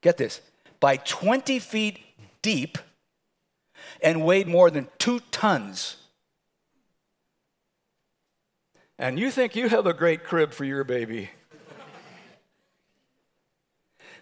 get 0.00 0.16
this, 0.16 0.40
by 0.80 0.96
20 0.96 1.58
feet 1.58 1.98
deep 2.42 2.78
and 4.02 4.24
weighed 4.24 4.48
more 4.48 4.70
than 4.70 4.88
two 4.98 5.20
tons. 5.30 5.96
And 8.98 9.18
you 9.18 9.30
think 9.30 9.56
you 9.56 9.68
have 9.68 9.86
a 9.86 9.94
great 9.94 10.24
crib 10.24 10.52
for 10.52 10.64
your 10.64 10.84
baby. 10.84 11.30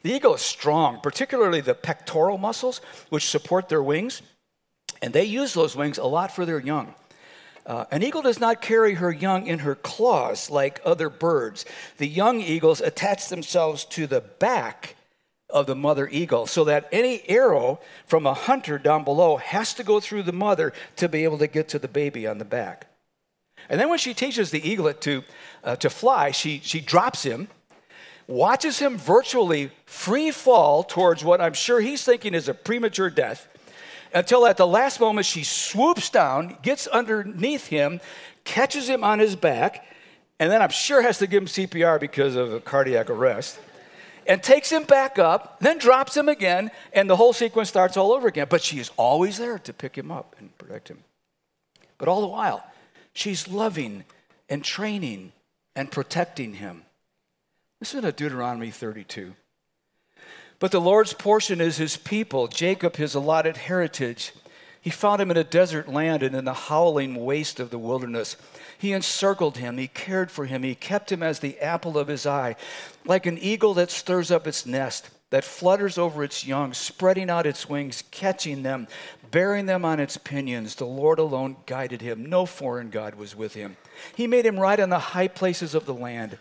the 0.02 0.12
eagle 0.12 0.34
is 0.34 0.42
strong, 0.42 1.00
particularly 1.00 1.60
the 1.60 1.74
pectoral 1.74 2.38
muscles, 2.38 2.80
which 3.08 3.28
support 3.28 3.68
their 3.68 3.82
wings, 3.82 4.22
and 5.02 5.12
they 5.12 5.24
use 5.24 5.54
those 5.54 5.74
wings 5.74 5.98
a 5.98 6.04
lot 6.04 6.30
for 6.30 6.46
their 6.46 6.60
young. 6.60 6.94
Uh, 7.66 7.84
an 7.90 8.02
eagle 8.02 8.22
does 8.22 8.40
not 8.40 8.62
carry 8.62 8.94
her 8.94 9.12
young 9.12 9.46
in 9.46 9.58
her 9.58 9.74
claws 9.74 10.48
like 10.48 10.80
other 10.84 11.10
birds. 11.10 11.66
The 11.98 12.08
young 12.08 12.40
eagles 12.40 12.80
attach 12.80 13.28
themselves 13.28 13.84
to 13.86 14.06
the 14.06 14.22
back 14.22 14.96
of 15.50 15.66
the 15.66 15.74
mother 15.74 16.08
eagle, 16.10 16.46
so 16.46 16.64
that 16.64 16.88
any 16.92 17.22
arrow 17.28 17.80
from 18.06 18.26
a 18.26 18.34
hunter 18.34 18.78
down 18.78 19.04
below 19.04 19.36
has 19.38 19.72
to 19.74 19.82
go 19.82 19.98
through 20.00 20.22
the 20.22 20.32
mother 20.32 20.72
to 20.96 21.08
be 21.08 21.24
able 21.24 21.38
to 21.38 21.46
get 21.46 21.68
to 21.68 21.78
the 21.78 21.88
baby 21.88 22.26
on 22.26 22.38
the 22.38 22.44
back. 22.44 22.86
And 23.68 23.80
then 23.80 23.88
when 23.88 23.98
she 23.98 24.14
teaches 24.14 24.50
the 24.50 24.60
eaglet 24.60 25.00
to, 25.02 25.24
uh, 25.64 25.76
to 25.76 25.90
fly, 25.90 26.30
she, 26.30 26.60
she 26.62 26.80
drops 26.80 27.22
him, 27.22 27.48
watches 28.26 28.78
him 28.78 28.98
virtually 28.98 29.70
free 29.86 30.30
fall 30.30 30.82
towards 30.82 31.24
what 31.24 31.40
I'm 31.40 31.54
sure 31.54 31.80
he's 31.80 32.04
thinking 32.04 32.34
is 32.34 32.48
a 32.48 32.54
premature 32.54 33.10
death, 33.10 33.48
until 34.12 34.46
at 34.46 34.56
the 34.56 34.66
last 34.66 35.00
moment 35.00 35.26
she 35.26 35.44
swoops 35.44 36.10
down, 36.10 36.58
gets 36.62 36.86
underneath 36.86 37.66
him, 37.66 38.00
catches 38.44 38.88
him 38.88 39.02
on 39.02 39.18
his 39.18 39.34
back, 39.34 39.86
and 40.38 40.52
then 40.52 40.62
I'm 40.62 40.70
sure 40.70 41.02
has 41.02 41.18
to 41.18 41.26
give 41.26 41.42
him 41.42 41.48
CPR 41.48 41.98
because 41.98 42.36
of 42.36 42.52
a 42.52 42.60
cardiac 42.60 43.10
arrest 43.10 43.58
and 44.28 44.42
takes 44.42 44.70
him 44.70 44.84
back 44.84 45.18
up, 45.18 45.58
then 45.58 45.78
drops 45.78 46.14
him 46.14 46.28
again, 46.28 46.70
and 46.92 47.08
the 47.08 47.16
whole 47.16 47.32
sequence 47.32 47.70
starts 47.70 47.96
all 47.96 48.12
over 48.12 48.28
again. 48.28 48.46
But 48.48 48.62
she 48.62 48.78
is 48.78 48.90
always 48.98 49.38
there 49.38 49.58
to 49.60 49.72
pick 49.72 49.96
him 49.96 50.12
up 50.12 50.36
and 50.38 50.56
protect 50.58 50.88
him. 50.88 51.02
But 51.96 52.08
all 52.08 52.20
the 52.20 52.28
while, 52.28 52.64
she's 53.14 53.48
loving 53.48 54.04
and 54.48 54.62
training 54.62 55.32
and 55.74 55.90
protecting 55.90 56.54
him. 56.54 56.82
Listen 57.80 58.02
to 58.02 58.12
Deuteronomy 58.12 58.70
32. 58.70 59.34
But 60.58 60.72
the 60.72 60.80
Lord's 60.80 61.12
portion 61.12 61.60
is 61.60 61.76
his 61.76 61.96
people, 61.96 62.48
Jacob 62.48 62.96
his 62.96 63.14
allotted 63.14 63.56
heritage. 63.56 64.32
He 64.80 64.90
found 64.90 65.22
him 65.22 65.30
in 65.30 65.36
a 65.36 65.44
desert 65.44 65.88
land 65.88 66.22
and 66.22 66.34
in 66.34 66.44
the 66.44 66.52
howling 66.52 67.24
waste 67.24 67.60
of 67.60 67.70
the 67.70 67.78
wilderness. 67.78 68.36
He 68.78 68.92
encircled 68.92 69.58
him, 69.58 69.76
he 69.76 69.88
cared 69.88 70.30
for 70.30 70.46
him, 70.46 70.62
he 70.62 70.76
kept 70.76 71.10
him 71.10 71.22
as 71.22 71.40
the 71.40 71.58
apple 71.58 71.98
of 71.98 72.06
his 72.06 72.26
eye, 72.26 72.54
like 73.04 73.26
an 73.26 73.36
eagle 73.38 73.74
that 73.74 73.90
stirs 73.90 74.30
up 74.30 74.46
its 74.46 74.64
nest, 74.64 75.10
that 75.30 75.44
flutters 75.44 75.98
over 75.98 76.22
its 76.22 76.46
young, 76.46 76.72
spreading 76.72 77.28
out 77.28 77.44
its 77.44 77.68
wings, 77.68 78.04
catching 78.12 78.62
them, 78.62 78.86
bearing 79.32 79.66
them 79.66 79.84
on 79.84 79.98
its 79.98 80.16
pinions. 80.16 80.76
The 80.76 80.86
Lord 80.86 81.18
alone 81.18 81.56
guided 81.66 82.00
him, 82.00 82.26
no 82.26 82.46
foreign 82.46 82.90
God 82.90 83.16
was 83.16 83.34
with 83.34 83.54
him. 83.54 83.76
He 84.14 84.28
made 84.28 84.46
him 84.46 84.60
ride 84.60 84.80
on 84.80 84.90
the 84.90 84.98
high 84.98 85.28
places 85.28 85.74
of 85.74 85.84
the 85.84 85.94
land. 85.94 86.38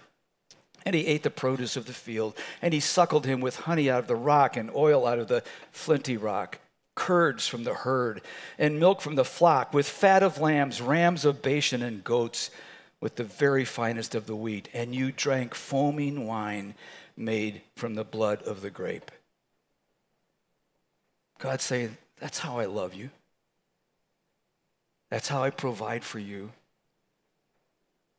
And 0.85 0.95
he 0.95 1.07
ate 1.07 1.23
the 1.23 1.31
produce 1.31 1.75
of 1.75 1.85
the 1.85 1.91
field, 1.91 2.37
and 2.61 2.73
he 2.73 2.79
suckled 2.79 3.25
him 3.25 3.41
with 3.41 3.57
honey 3.57 3.89
out 3.89 3.99
of 3.99 4.07
the 4.07 4.15
rock 4.15 4.55
and 4.55 4.71
oil 4.73 5.05
out 5.05 5.19
of 5.19 5.27
the 5.27 5.43
flinty 5.71 6.15
rock 6.15 6.59
curds 6.97 7.47
from 7.47 7.63
the 7.63 7.73
herd, 7.73 8.21
and 8.57 8.79
milk 8.79 8.99
from 8.99 9.15
the 9.15 9.23
flock, 9.23 9.73
with 9.73 9.87
fat 9.87 10.23
of 10.23 10.41
lambs, 10.41 10.81
rams 10.81 11.23
of 11.23 11.41
Bashan, 11.41 11.81
and 11.81 12.03
goats, 12.03 12.49
with 12.99 13.15
the 13.15 13.23
very 13.23 13.63
finest 13.63 14.15
of 14.15 14.25
the 14.25 14.35
wheat. 14.35 14.67
And 14.73 14.93
you 14.93 15.13
drank 15.13 15.53
foaming 15.53 16.25
wine 16.25 16.73
made 17.15 17.61
from 17.75 17.93
the 17.93 18.03
blood 18.03 18.41
of 18.41 18.61
the 18.61 18.71
grape. 18.71 19.11
God 21.39 21.61
saying, 21.61 21.95
That's 22.19 22.39
how 22.39 22.57
I 22.57 22.65
love 22.65 22.93
you. 22.95 23.11
That's 25.09 25.27
how 25.27 25.43
I 25.43 25.51
provide 25.51 26.03
for 26.03 26.19
you. 26.19 26.51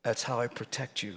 That's 0.05 0.23
how 0.23 0.41
I 0.41 0.47
protect 0.47 1.03
you. 1.03 1.17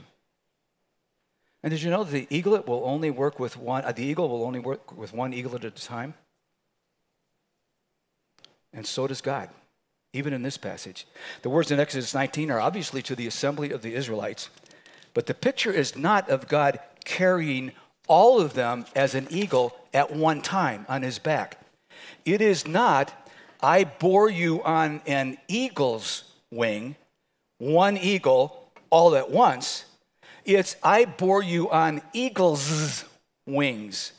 And 1.63 1.69
did 1.71 1.83
you 1.83 1.91
know 1.91 2.03
that 2.03 2.11
the 2.11 2.27
eaglet 2.35 2.67
will 2.67 2.81
only 2.83 3.11
work 3.11 3.39
with 3.39 3.55
one, 3.55 3.85
uh, 3.85 3.91
the 3.91 4.03
eagle 4.03 4.27
will 4.29 4.43
only 4.43 4.59
work 4.59 4.97
with 4.97 5.13
one 5.13 5.31
eaglet 5.31 5.63
at 5.63 5.79
a 5.79 5.85
time? 5.85 6.15
And 8.73 8.85
so 8.85 9.07
does 9.07 9.21
God, 9.21 9.49
even 10.13 10.33
in 10.33 10.43
this 10.43 10.57
passage. 10.57 11.05
The 11.41 11.49
words 11.49 11.71
in 11.71 11.79
Exodus 11.79 12.13
19 12.13 12.51
are 12.51 12.59
obviously 12.59 13.01
to 13.03 13.15
the 13.15 13.27
assembly 13.27 13.71
of 13.71 13.81
the 13.81 13.93
Israelites, 13.93 14.49
but 15.13 15.25
the 15.25 15.33
picture 15.33 15.71
is 15.71 15.97
not 15.97 16.29
of 16.29 16.47
God 16.47 16.79
carrying 17.03 17.71
all 18.07 18.39
of 18.39 18.53
them 18.53 18.85
as 18.95 19.15
an 19.15 19.27
eagle 19.29 19.75
at 19.93 20.13
one 20.13 20.41
time 20.41 20.85
on 20.89 21.01
his 21.01 21.19
back. 21.19 21.59
It 22.25 22.41
is 22.41 22.67
not, 22.67 23.29
I 23.61 23.83
bore 23.83 24.29
you 24.29 24.63
on 24.63 25.01
an 25.05 25.37
eagle's 25.47 26.23
wing, 26.51 26.95
one 27.57 27.97
eagle 27.97 28.69
all 28.89 29.15
at 29.15 29.31
once. 29.31 29.85
It's, 30.45 30.75
I 30.83 31.05
bore 31.05 31.43
you 31.43 31.69
on 31.69 32.01
eagle's 32.13 33.05
wings, 33.45 34.13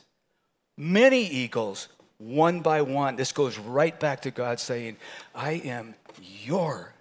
many 0.77 1.25
eagles, 1.25 1.89
one 2.23 2.61
by 2.61 2.81
one. 2.81 3.15
This 3.15 3.31
goes 3.31 3.57
right 3.57 3.97
back 3.99 4.21
to 4.21 4.31
God 4.31 4.59
saying, 4.59 4.97
I 5.35 5.53
am 5.53 5.95
your 6.43 6.93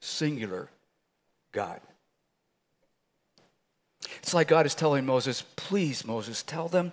singular 0.00 0.68
God. 1.52 1.80
It's 4.18 4.34
like 4.34 4.48
God 4.48 4.66
is 4.66 4.74
telling 4.74 5.06
Moses, 5.06 5.42
please, 5.56 6.06
Moses, 6.06 6.42
tell 6.42 6.68
them, 6.68 6.92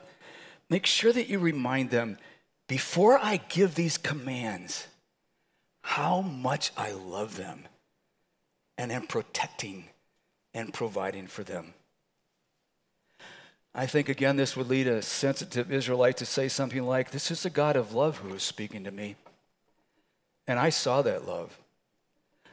make 0.70 0.86
sure 0.86 1.14
that 1.14 1.28
you 1.28 1.40
remind 1.40 1.90
them 1.90 2.18
before 2.68 3.18
I 3.18 3.38
give 3.50 3.76
these 3.76 3.98
commands, 3.98 4.88
how 5.82 6.22
much 6.22 6.72
I 6.76 6.92
love 6.92 7.38
them 7.38 7.64
and 8.78 8.92
am 8.92 9.08
protecting 9.08 9.86
and 10.54 10.74
providing 10.74 11.28
for 11.28 11.44
them. 11.44 11.74
I 13.80 13.86
think, 13.86 14.10
again, 14.10 14.38
this 14.38 14.58
would 14.58 14.70
lead 14.70 14.88
a 14.88 15.04
sensitive 15.04 15.72
Israelite 15.72 16.18
to 16.18 16.26
say 16.26 16.48
something 16.48 16.82
like, 16.82 17.12
This 17.12 17.30
is 17.30 17.46
a 17.46 17.52
God 17.52 17.76
of 17.76 17.94
love 17.94 18.18
who 18.18 18.34
is 18.34 18.42
speaking 18.42 18.84
to 18.86 18.92
me. 18.92 19.16
And 20.48 20.58
I 20.58 20.72
saw 20.72 21.04
that 21.04 21.28
love. 21.28 21.56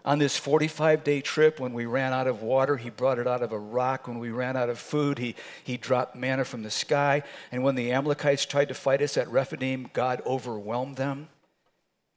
On 0.04 0.18
this 0.18 0.36
45 0.36 1.02
day 1.02 1.22
trip, 1.22 1.58
when 1.58 1.72
we 1.72 1.86
ran 1.86 2.12
out 2.12 2.26
of 2.26 2.42
water, 2.42 2.76
he 2.76 2.90
brought 2.90 3.18
it 3.18 3.26
out 3.26 3.42
of 3.42 3.52
a 3.52 3.58
rock. 3.58 4.06
When 4.06 4.18
we 4.18 4.28
ran 4.28 4.54
out 4.54 4.68
of 4.68 4.78
food, 4.78 5.18
he, 5.18 5.34
he 5.64 5.78
dropped 5.78 6.14
manna 6.14 6.44
from 6.44 6.62
the 6.62 6.70
sky. 6.70 7.22
And 7.50 7.64
when 7.64 7.74
the 7.74 7.90
Amalekites 7.92 8.44
tried 8.44 8.68
to 8.68 8.74
fight 8.74 9.00
us 9.00 9.16
at 9.16 9.30
Rephidim, 9.30 9.88
God 9.94 10.20
overwhelmed 10.26 10.96
them. 10.96 11.28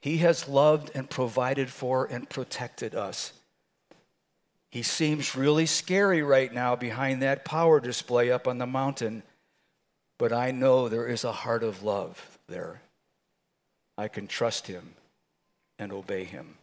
He 0.01 0.17
has 0.17 0.49
loved 0.49 0.91
and 0.93 1.09
provided 1.09 1.69
for 1.69 2.05
and 2.05 2.29
protected 2.29 2.93
us. 2.93 3.31
He 4.69 4.83
seems 4.83 5.35
really 5.35 5.65
scary 5.65 6.21
right 6.21 6.53
now 6.53 6.75
behind 6.75 7.21
that 7.21 7.45
power 7.45 7.79
display 7.79 8.31
up 8.31 8.47
on 8.47 8.57
the 8.57 8.65
mountain, 8.65 9.23
but 10.17 10.33
I 10.33 10.51
know 10.51 10.89
there 10.89 11.07
is 11.07 11.23
a 11.23 11.31
heart 11.31 11.63
of 11.63 11.83
love 11.83 12.37
there. 12.47 12.81
I 13.97 14.07
can 14.07 14.27
trust 14.27 14.67
him 14.67 14.93
and 15.79 15.91
obey 15.91 16.25
him. 16.25 16.57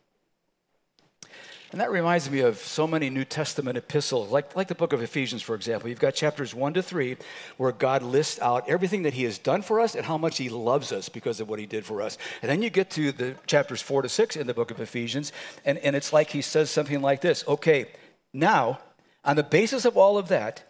And 1.75 1.81
that 1.81 1.91
reminds 1.91 2.31
me 2.31 2.39
of 2.39 2.59
so 2.59 2.87
many 2.87 3.11
New 3.11 3.25
Testament 3.25 3.77
epistles, 3.77 4.31
like, 4.31 4.55
like 4.55 4.69
the 4.69 4.77
book 4.77 4.93
of 4.93 5.03
Ephesians, 5.03 5.43
for 5.43 5.57
example. 5.57 5.89
You've 5.89 5.99
got 5.99 6.15
chapters 6.15 6.55
1 6.55 6.75
to 6.75 6.83
3, 6.85 7.17
where 7.57 7.73
God 7.73 8.05
lists 8.05 8.41
out 8.41 8.69
everything 8.69 9.03
that 9.03 9.13
He 9.13 9.25
has 9.25 9.39
done 9.39 9.61
for 9.61 9.81
us 9.81 9.97
and 9.97 10.07
how 10.07 10.17
much 10.17 10.39
He 10.39 10.49
loves 10.49 10.93
us 10.93 11.09
because 11.09 11.41
of 11.41 11.49
what 11.49 11.59
He 11.59 11.67
did 11.67 11.85
for 11.85 12.01
us. 12.01 12.17
And 12.43 12.49
then 12.49 12.63
you 12.63 12.71
get 12.71 12.91
to 12.91 13.11
the 13.11 13.35
chapters 13.49 13.83
4 13.83 14.03
to 14.03 14.09
6 14.09 14.37
in 14.37 14.47
the 14.47 14.55
book 14.55 14.71
of 14.71 14.81
Ephesians, 14.81 15.33
and, 15.65 15.79
and 15.79 15.97
it's 15.97 16.13
like 16.13 16.31
He 16.31 16.43
says 16.43 16.71
something 16.71 17.03
like 17.03 17.21
this 17.21 17.43
Okay, 17.49 17.87
now, 18.33 18.79
on 19.25 19.35
the 19.35 19.43
basis 19.43 19.85
of 19.85 19.97
all 19.97 20.17
of 20.17 20.29
that, 20.29 20.63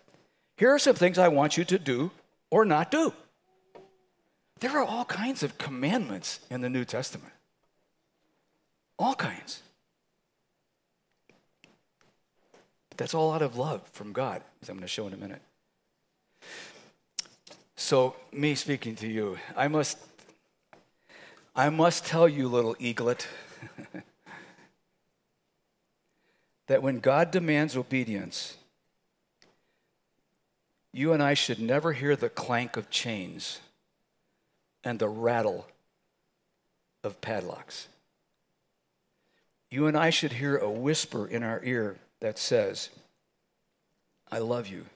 here 0.57 0.71
are 0.71 0.79
some 0.79 0.97
things 0.97 1.19
I 1.19 1.29
want 1.29 1.59
you 1.59 1.67
to 1.67 1.79
do 1.79 2.12
or 2.51 2.64
not 2.64 2.90
do. 2.90 3.12
There 4.61 4.71
are 4.79 4.85
all 4.85 5.05
kinds 5.05 5.43
of 5.43 5.59
commandments 5.59 6.40
in 6.49 6.62
the 6.62 6.71
New 6.71 6.87
Testament. 6.87 7.35
All 8.99 9.14
kinds. 9.14 9.61
But 12.95 12.99
that's 12.99 13.15
all 13.15 13.33
out 13.33 13.43
of 13.43 13.57
love 13.57 13.83
from 13.89 14.13
God, 14.13 14.41
as 14.63 14.69
I'm 14.69 14.77
going 14.77 14.83
to 14.83 14.87
show 14.87 15.09
in 15.09 15.13
a 15.13 15.17
minute. 15.17 15.43
So, 17.75 18.15
me 18.31 18.55
speaking 18.55 18.95
to 18.97 19.09
you, 19.09 19.37
I 19.57 19.67
must, 19.67 19.99
I 21.57 21.71
must 21.71 22.07
tell 22.07 22.29
you, 22.29 22.47
little 22.47 22.77
eaglet, 22.79 23.27
that 26.69 26.85
when 26.85 27.01
God 27.01 27.33
demands 27.33 27.77
obedience, 27.77 28.57
you 30.93 31.13
and 31.13 31.21
I 31.21 31.35
should 31.35 31.59
never 31.59 31.95
hear 31.95 32.15
the 32.15 32.29
clank 32.29 32.77
of 32.77 32.91
chains 32.91 33.59
and 34.85 35.01
the 35.01 35.09
rattle 35.09 35.67
of 37.03 37.21
padlocks. 37.21 37.89
You 39.73 39.89
and 39.89 39.97
I 39.97 40.11
should 40.11 40.35
hear 40.35 40.57
a 40.57 40.71
whisper 40.71 41.27
in 41.27 41.43
our 41.43 41.61
ear 41.65 41.97
that 42.25 42.39
says, 42.39 42.89
I 44.33 44.39
love 44.39 44.67
you. 44.67 44.87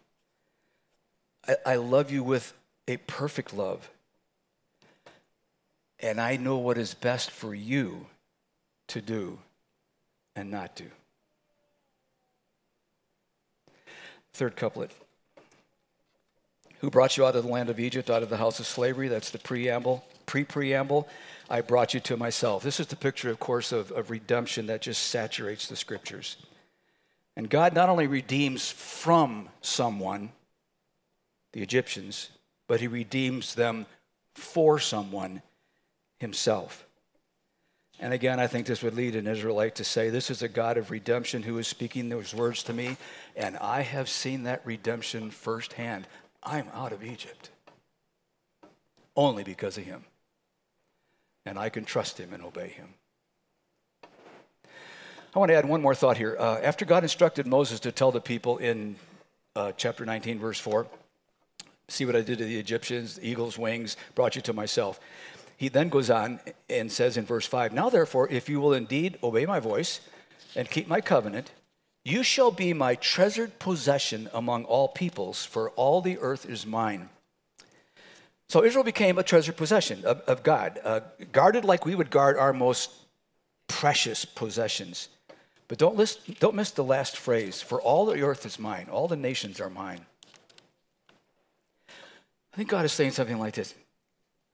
I, 1.46 1.56
I 1.66 1.76
love 1.76 2.10
you 2.10 2.24
with 2.24 2.54
a 2.88 2.96
perfect 2.96 3.52
love. 3.52 3.90
And 6.00 6.22
I 6.22 6.36
know 6.36 6.56
what 6.56 6.78
is 6.78 6.94
best 6.94 7.30
for 7.30 7.54
you 7.54 8.06
to 8.86 9.02
do 9.02 9.38
and 10.34 10.50
not 10.50 10.74
do. 10.74 10.86
Third 14.32 14.56
couplet. 14.56 14.90
Who 16.80 16.88
brought 16.88 17.18
you 17.18 17.26
out 17.26 17.36
of 17.36 17.44
the 17.44 17.50
land 17.50 17.68
of 17.68 17.78
Egypt, 17.78 18.08
out 18.08 18.22
of 18.22 18.30
the 18.30 18.38
house 18.38 18.58
of 18.58 18.66
slavery? 18.66 19.08
That's 19.08 19.28
the 19.28 19.38
preamble, 19.38 20.02
pre 20.24 20.44
preamble. 20.44 21.06
I 21.50 21.60
brought 21.60 21.92
you 21.92 22.00
to 22.00 22.16
myself. 22.16 22.62
This 22.62 22.80
is 22.80 22.86
the 22.86 22.96
picture, 22.96 23.28
of 23.28 23.38
course, 23.38 23.70
of, 23.70 23.90
of 23.92 24.08
redemption 24.08 24.64
that 24.68 24.80
just 24.80 25.02
saturates 25.02 25.66
the 25.66 25.76
scriptures. 25.76 26.38
And 27.38 27.48
God 27.48 27.72
not 27.72 27.88
only 27.88 28.08
redeems 28.08 28.68
from 28.68 29.48
someone, 29.60 30.32
the 31.52 31.62
Egyptians, 31.62 32.30
but 32.66 32.80
he 32.80 32.88
redeems 32.88 33.54
them 33.54 33.86
for 34.34 34.80
someone 34.80 35.42
himself. 36.18 36.84
And 38.00 38.12
again, 38.12 38.40
I 38.40 38.48
think 38.48 38.66
this 38.66 38.82
would 38.82 38.96
lead 38.96 39.14
an 39.14 39.28
Israelite 39.28 39.76
to 39.76 39.84
say, 39.84 40.10
This 40.10 40.30
is 40.30 40.42
a 40.42 40.48
God 40.48 40.78
of 40.78 40.90
redemption 40.90 41.44
who 41.44 41.58
is 41.58 41.68
speaking 41.68 42.08
those 42.08 42.34
words 42.34 42.64
to 42.64 42.72
me, 42.72 42.96
and 43.36 43.56
I 43.58 43.82
have 43.82 44.08
seen 44.08 44.42
that 44.42 44.66
redemption 44.66 45.30
firsthand. 45.30 46.08
I'm 46.42 46.66
out 46.74 46.92
of 46.92 47.04
Egypt 47.04 47.50
only 49.14 49.44
because 49.44 49.78
of 49.78 49.84
him. 49.84 50.04
And 51.46 51.56
I 51.56 51.68
can 51.68 51.84
trust 51.84 52.18
him 52.18 52.32
and 52.32 52.42
obey 52.42 52.68
him. 52.68 52.94
I 55.34 55.38
want 55.38 55.50
to 55.50 55.54
add 55.54 55.68
one 55.68 55.82
more 55.82 55.94
thought 55.94 56.16
here. 56.16 56.36
Uh, 56.38 56.58
after 56.62 56.86
God 56.86 57.02
instructed 57.02 57.46
Moses 57.46 57.80
to 57.80 57.92
tell 57.92 58.10
the 58.10 58.20
people 58.20 58.56
in 58.56 58.96
uh, 59.54 59.72
chapter 59.76 60.06
19, 60.06 60.38
verse 60.38 60.58
4, 60.58 60.86
see 61.88 62.06
what 62.06 62.16
I 62.16 62.22
did 62.22 62.38
to 62.38 62.44
the 62.46 62.58
Egyptians, 62.58 63.16
the 63.16 63.28
eagle's 63.28 63.58
wings, 63.58 63.98
brought 64.14 64.36
you 64.36 64.42
to 64.42 64.54
myself. 64.54 64.98
He 65.58 65.68
then 65.68 65.90
goes 65.90 66.08
on 66.08 66.40
and 66.70 66.90
says 66.90 67.18
in 67.18 67.26
verse 67.26 67.46
5 67.46 67.74
Now 67.74 67.90
therefore, 67.90 68.28
if 68.30 68.48
you 68.48 68.58
will 68.58 68.72
indeed 68.72 69.18
obey 69.22 69.44
my 69.44 69.60
voice 69.60 70.00
and 70.56 70.70
keep 70.70 70.88
my 70.88 71.02
covenant, 71.02 71.52
you 72.04 72.22
shall 72.22 72.50
be 72.50 72.72
my 72.72 72.94
treasured 72.94 73.58
possession 73.58 74.30
among 74.32 74.64
all 74.64 74.88
peoples, 74.88 75.44
for 75.44 75.70
all 75.70 76.00
the 76.00 76.18
earth 76.20 76.48
is 76.48 76.64
mine. 76.64 77.10
So 78.48 78.64
Israel 78.64 78.84
became 78.84 79.18
a 79.18 79.22
treasured 79.22 79.58
possession 79.58 80.06
of, 80.06 80.20
of 80.22 80.42
God, 80.42 80.80
uh, 80.82 81.00
guarded 81.32 81.66
like 81.66 81.84
we 81.84 81.94
would 81.94 82.10
guard 82.10 82.38
our 82.38 82.54
most 82.54 82.90
precious 83.66 84.24
possessions. 84.24 85.10
But 85.68 85.78
don't, 85.78 85.96
list, 85.96 86.40
don't 86.40 86.54
miss 86.54 86.70
the 86.70 86.82
last 86.82 87.16
phrase 87.16 87.60
for 87.60 87.80
all 87.80 88.06
the 88.06 88.22
earth 88.22 88.46
is 88.46 88.58
mine, 88.58 88.88
all 88.90 89.06
the 89.06 89.16
nations 89.16 89.60
are 89.60 89.68
mine. 89.68 90.00
I 92.52 92.56
think 92.56 92.70
God 92.70 92.86
is 92.86 92.92
saying 92.92 93.12
something 93.12 93.38
like 93.38 93.54
this 93.54 93.74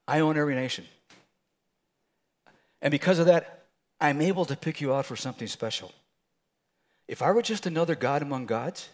I 0.07 0.21
own 0.21 0.37
every 0.37 0.55
nation. 0.55 0.85
And 2.83 2.91
because 2.91 3.19
of 3.19 3.27
that, 3.27 3.65
I'm 4.01 4.21
able 4.21 4.45
to 4.45 4.57
pick 4.57 4.81
you 4.81 4.93
out 4.93 5.07
for 5.07 5.17
something 5.17 5.49
special. 5.49 5.93
If 7.09 7.23
I 7.23 7.31
were 7.31 7.43
just 7.43 7.65
another 7.65 7.95
God 7.95 8.21
among 8.21 8.47
gods, 8.47 8.89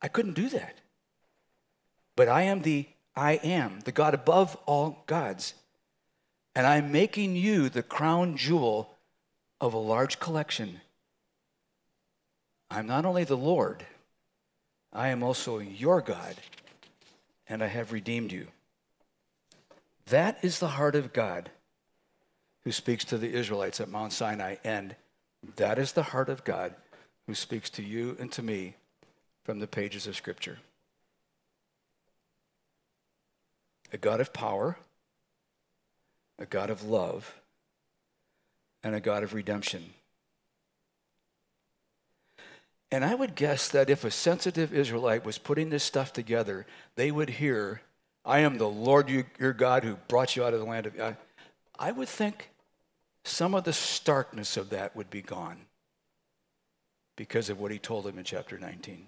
I 0.00 0.08
couldn't 0.08 0.34
do 0.34 0.48
that. 0.50 0.76
But 2.16 2.28
I 2.28 2.42
am 2.42 2.62
the 2.62 2.86
I 3.14 3.32
am, 3.32 3.80
the 3.84 3.92
God 3.92 4.14
above 4.14 4.56
all 4.64 5.02
gods. 5.06 5.54
And 6.54 6.66
I'm 6.66 6.92
making 6.92 7.36
you 7.36 7.68
the 7.68 7.82
crown 7.82 8.36
jewel 8.36 8.96
of 9.60 9.74
a 9.74 9.78
large 9.78 10.18
collection 10.18 10.80
I'm 12.72 12.86
not 12.86 13.04
only 13.04 13.24
the 13.24 13.36
Lord, 13.36 13.84
I 14.94 15.08
am 15.08 15.22
also 15.22 15.58
your 15.58 16.00
God, 16.00 16.36
and 17.46 17.62
I 17.62 17.66
have 17.66 17.92
redeemed 17.92 18.32
you. 18.32 18.46
That 20.06 20.38
is 20.42 20.58
the 20.58 20.68
heart 20.68 20.94
of 20.94 21.12
God 21.12 21.50
who 22.64 22.72
speaks 22.72 23.04
to 23.06 23.18
the 23.18 23.34
Israelites 23.34 23.78
at 23.78 23.90
Mount 23.90 24.14
Sinai, 24.14 24.56
and 24.64 24.96
that 25.56 25.78
is 25.78 25.92
the 25.92 26.02
heart 26.02 26.30
of 26.30 26.44
God 26.44 26.74
who 27.26 27.34
speaks 27.34 27.68
to 27.70 27.82
you 27.82 28.16
and 28.18 28.32
to 28.32 28.42
me 28.42 28.74
from 29.44 29.58
the 29.58 29.66
pages 29.66 30.06
of 30.06 30.16
Scripture. 30.16 30.56
A 33.92 33.98
God 33.98 34.18
of 34.18 34.32
power, 34.32 34.78
a 36.38 36.46
God 36.46 36.70
of 36.70 36.84
love, 36.84 37.34
and 38.82 38.94
a 38.94 39.00
God 39.00 39.22
of 39.22 39.34
redemption. 39.34 39.92
And 42.92 43.06
I 43.06 43.14
would 43.14 43.34
guess 43.34 43.68
that 43.68 43.88
if 43.88 44.04
a 44.04 44.10
sensitive 44.10 44.74
Israelite 44.74 45.24
was 45.24 45.38
putting 45.38 45.70
this 45.70 45.82
stuff 45.82 46.12
together, 46.12 46.66
they 46.94 47.10
would 47.10 47.30
hear, 47.30 47.80
I 48.22 48.40
am 48.40 48.58
the 48.58 48.68
Lord 48.68 49.08
your 49.38 49.54
God 49.54 49.82
who 49.82 49.96
brought 50.08 50.36
you 50.36 50.44
out 50.44 50.52
of 50.52 50.60
the 50.60 50.66
land 50.66 50.84
of. 50.84 51.16
I, 51.78 51.90
would 51.90 52.08
think 52.08 52.50
some 53.24 53.54
of 53.54 53.64
the 53.64 53.72
starkness 53.72 54.58
of 54.58 54.68
that 54.70 54.94
would 54.94 55.08
be 55.08 55.22
gone 55.22 55.56
because 57.16 57.48
of 57.48 57.58
what 57.58 57.72
he 57.72 57.78
told 57.78 58.04
them 58.04 58.18
in 58.18 58.24
chapter 58.24 58.58
19. 58.58 59.06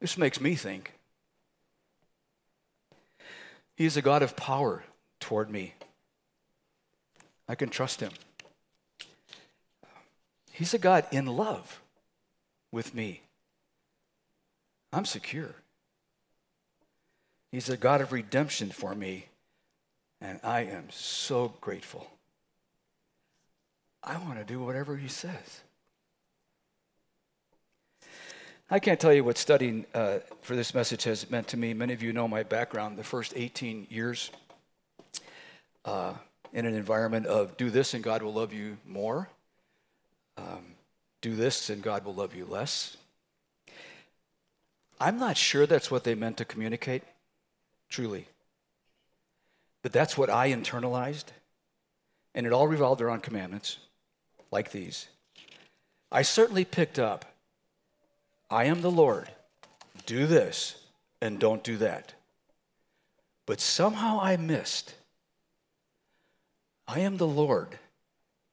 This 0.00 0.18
makes 0.18 0.40
me 0.40 0.56
think. 0.56 0.94
He 3.76 3.84
is 3.84 3.96
a 3.96 4.02
God 4.02 4.24
of 4.24 4.34
power 4.34 4.82
toward 5.20 5.48
me. 5.48 5.74
I 7.48 7.54
can 7.54 7.68
trust 7.68 8.00
him. 8.00 8.10
He's 10.54 10.72
a 10.72 10.78
God 10.78 11.04
in 11.10 11.26
love 11.26 11.82
with 12.70 12.94
me. 12.94 13.22
I'm 14.92 15.04
secure. 15.04 15.52
He's 17.50 17.68
a 17.68 17.76
God 17.76 18.00
of 18.00 18.12
redemption 18.12 18.70
for 18.70 18.94
me, 18.94 19.26
and 20.20 20.38
I 20.44 20.60
am 20.60 20.86
so 20.90 21.54
grateful. 21.60 22.06
I 24.00 24.16
want 24.18 24.38
to 24.38 24.44
do 24.44 24.62
whatever 24.62 24.96
He 24.96 25.08
says. 25.08 25.62
I 28.70 28.78
can't 28.78 29.00
tell 29.00 29.12
you 29.12 29.24
what 29.24 29.38
studying 29.38 29.86
uh, 29.92 30.18
for 30.40 30.54
this 30.54 30.72
message 30.72 31.02
has 31.02 31.28
meant 31.28 31.48
to 31.48 31.56
me. 31.56 31.74
Many 31.74 31.94
of 31.94 32.02
you 32.02 32.12
know 32.12 32.28
my 32.28 32.44
background. 32.44 32.96
The 32.96 33.02
first 33.02 33.32
18 33.34 33.88
years 33.90 34.30
uh, 35.84 36.12
in 36.52 36.64
an 36.64 36.76
environment 36.76 37.26
of 37.26 37.56
do 37.56 37.70
this 37.70 37.92
and 37.94 38.04
God 38.04 38.22
will 38.22 38.32
love 38.32 38.52
you 38.52 38.78
more, 38.86 39.28
um, 40.36 40.64
do 41.20 41.34
this 41.34 41.70
and 41.70 41.82
God 41.82 42.04
will 42.04 42.14
love 42.14 42.34
you 42.34 42.44
less. 42.44 42.96
I'm 45.00 45.18
not 45.18 45.36
sure 45.36 45.66
that's 45.66 45.90
what 45.90 46.04
they 46.04 46.14
meant 46.14 46.36
to 46.38 46.44
communicate, 46.44 47.02
truly. 47.88 48.26
But 49.82 49.92
that's 49.92 50.16
what 50.16 50.30
I 50.30 50.50
internalized, 50.50 51.24
and 52.34 52.46
it 52.46 52.52
all 52.52 52.66
revolved 52.66 53.02
around 53.02 53.22
commandments 53.22 53.78
like 54.50 54.70
these. 54.70 55.08
I 56.10 56.22
certainly 56.22 56.64
picked 56.64 56.98
up 56.98 57.24
I 58.50 58.64
am 58.64 58.82
the 58.82 58.90
Lord, 58.90 59.28
do 60.06 60.26
this 60.26 60.76
and 61.20 61.38
don't 61.38 61.64
do 61.64 61.76
that. 61.78 62.14
But 63.46 63.60
somehow 63.60 64.20
I 64.20 64.36
missed 64.36 64.94
I 66.86 67.00
am 67.00 67.16
the 67.16 67.26
Lord, 67.26 67.78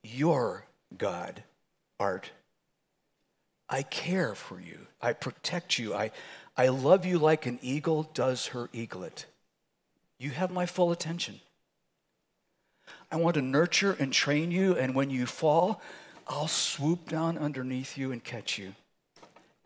your 0.04 0.66
God, 0.98 1.44
Art. 2.02 2.32
I 3.70 3.84
care 3.84 4.34
for 4.34 4.60
you. 4.60 4.88
I 5.00 5.14
protect 5.14 5.78
you. 5.78 5.94
I, 5.94 6.12
I 6.58 6.70
love 6.70 7.06
you 7.06 7.20
like 7.20 7.46
an 7.46 7.60
eagle 7.62 8.10
does 8.16 8.48
her 8.48 8.70
eaglet. 8.74 9.28
You 10.18 10.32
have 10.32 10.52
my 10.52 10.66
full 10.66 10.92
attention. 10.92 11.40
I 13.12 13.18
want 13.18 13.36
to 13.36 13.42
nurture 13.42 13.96
and 14.00 14.12
train 14.12 14.50
you, 14.50 14.76
and 14.76 14.96
when 14.96 15.12
you 15.12 15.28
fall, 15.28 15.80
I'll 16.28 16.48
swoop 16.48 17.08
down 17.08 17.38
underneath 17.38 17.98
you 17.98 18.12
and 18.12 18.24
catch 18.24 18.58
you. 18.58 18.74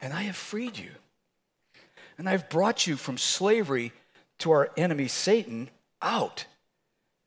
And 0.01 0.11
I 0.11 0.23
have 0.23 0.36
freed 0.36 0.77
you. 0.77 0.91
And 2.17 2.27
I've 2.27 2.49
brought 2.49 2.86
you 2.86 2.97
from 2.97 3.17
slavery 3.17 3.93
to 4.39 4.51
our 4.51 4.71
enemy 4.75 5.07
Satan 5.07 5.69
out. 6.01 6.45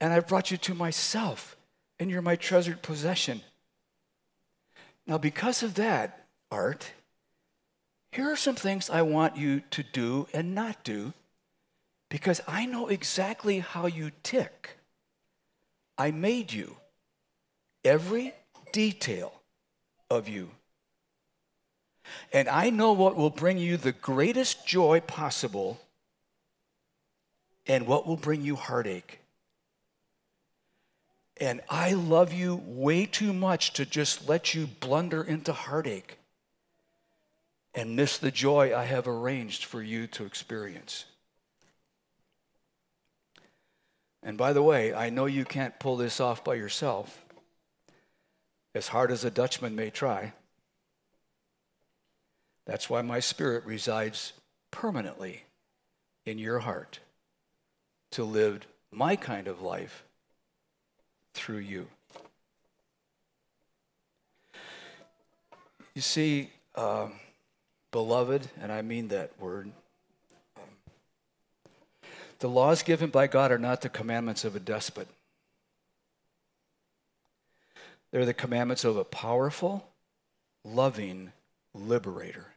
And 0.02 0.12
I've 0.12 0.28
brought 0.28 0.50
you 0.50 0.58
to 0.58 0.74
myself, 0.74 1.56
and 1.98 2.10
you're 2.10 2.22
my 2.22 2.36
treasured 2.36 2.82
possession. 2.82 3.40
Now, 5.08 5.16
because 5.16 5.62
of 5.62 5.74
that, 5.74 6.26
Art, 6.50 6.92
here 8.12 8.30
are 8.30 8.36
some 8.36 8.56
things 8.56 8.90
I 8.90 9.00
want 9.00 9.38
you 9.38 9.62
to 9.70 9.82
do 9.82 10.28
and 10.34 10.54
not 10.54 10.84
do 10.84 11.14
because 12.10 12.42
I 12.46 12.66
know 12.66 12.88
exactly 12.88 13.60
how 13.60 13.86
you 13.86 14.10
tick. 14.22 14.76
I 15.96 16.10
made 16.10 16.52
you, 16.52 16.76
every 17.84 18.34
detail 18.72 19.32
of 20.10 20.28
you. 20.28 20.50
And 22.30 22.46
I 22.46 22.68
know 22.68 22.92
what 22.92 23.16
will 23.16 23.30
bring 23.30 23.56
you 23.56 23.78
the 23.78 23.92
greatest 23.92 24.66
joy 24.66 25.00
possible 25.00 25.80
and 27.66 27.86
what 27.86 28.06
will 28.06 28.16
bring 28.16 28.42
you 28.42 28.56
heartache. 28.56 29.17
And 31.40 31.60
I 31.68 31.92
love 31.92 32.32
you 32.32 32.62
way 32.66 33.06
too 33.06 33.32
much 33.32 33.72
to 33.74 33.86
just 33.86 34.28
let 34.28 34.54
you 34.54 34.66
blunder 34.66 35.22
into 35.22 35.52
heartache 35.52 36.18
and 37.74 37.94
miss 37.94 38.18
the 38.18 38.32
joy 38.32 38.76
I 38.76 38.84
have 38.84 39.06
arranged 39.06 39.64
for 39.64 39.80
you 39.80 40.08
to 40.08 40.24
experience. 40.24 41.04
And 44.22 44.36
by 44.36 44.52
the 44.52 44.62
way, 44.62 44.92
I 44.92 45.10
know 45.10 45.26
you 45.26 45.44
can't 45.44 45.78
pull 45.78 45.96
this 45.96 46.18
off 46.18 46.42
by 46.42 46.54
yourself, 46.54 47.24
as 48.74 48.88
hard 48.88 49.12
as 49.12 49.24
a 49.24 49.30
Dutchman 49.30 49.76
may 49.76 49.90
try. 49.90 50.32
That's 52.66 52.90
why 52.90 53.00
my 53.02 53.20
spirit 53.20 53.64
resides 53.64 54.32
permanently 54.72 55.44
in 56.26 56.38
your 56.38 56.58
heart 56.58 56.98
to 58.10 58.24
live 58.24 58.66
my 58.90 59.14
kind 59.14 59.46
of 59.46 59.62
life 59.62 60.04
through 61.34 61.58
you. 61.58 61.86
You 65.94 66.02
see, 66.02 66.50
um, 66.76 67.12
beloved, 67.90 68.48
and 68.60 68.70
I 68.70 68.82
mean 68.82 69.08
that 69.08 69.32
word. 69.40 69.70
The 72.38 72.48
laws 72.48 72.82
given 72.82 73.10
by 73.10 73.26
God 73.26 73.50
are 73.50 73.58
not 73.58 73.80
the 73.80 73.88
commandments 73.88 74.44
of 74.44 74.54
a 74.54 74.60
despot. 74.60 75.08
They're 78.10 78.24
the 78.24 78.34
commandments 78.34 78.84
of 78.84 78.96
a 78.96 79.04
powerful, 79.04 79.88
loving 80.64 81.32
liberator. 81.74 82.54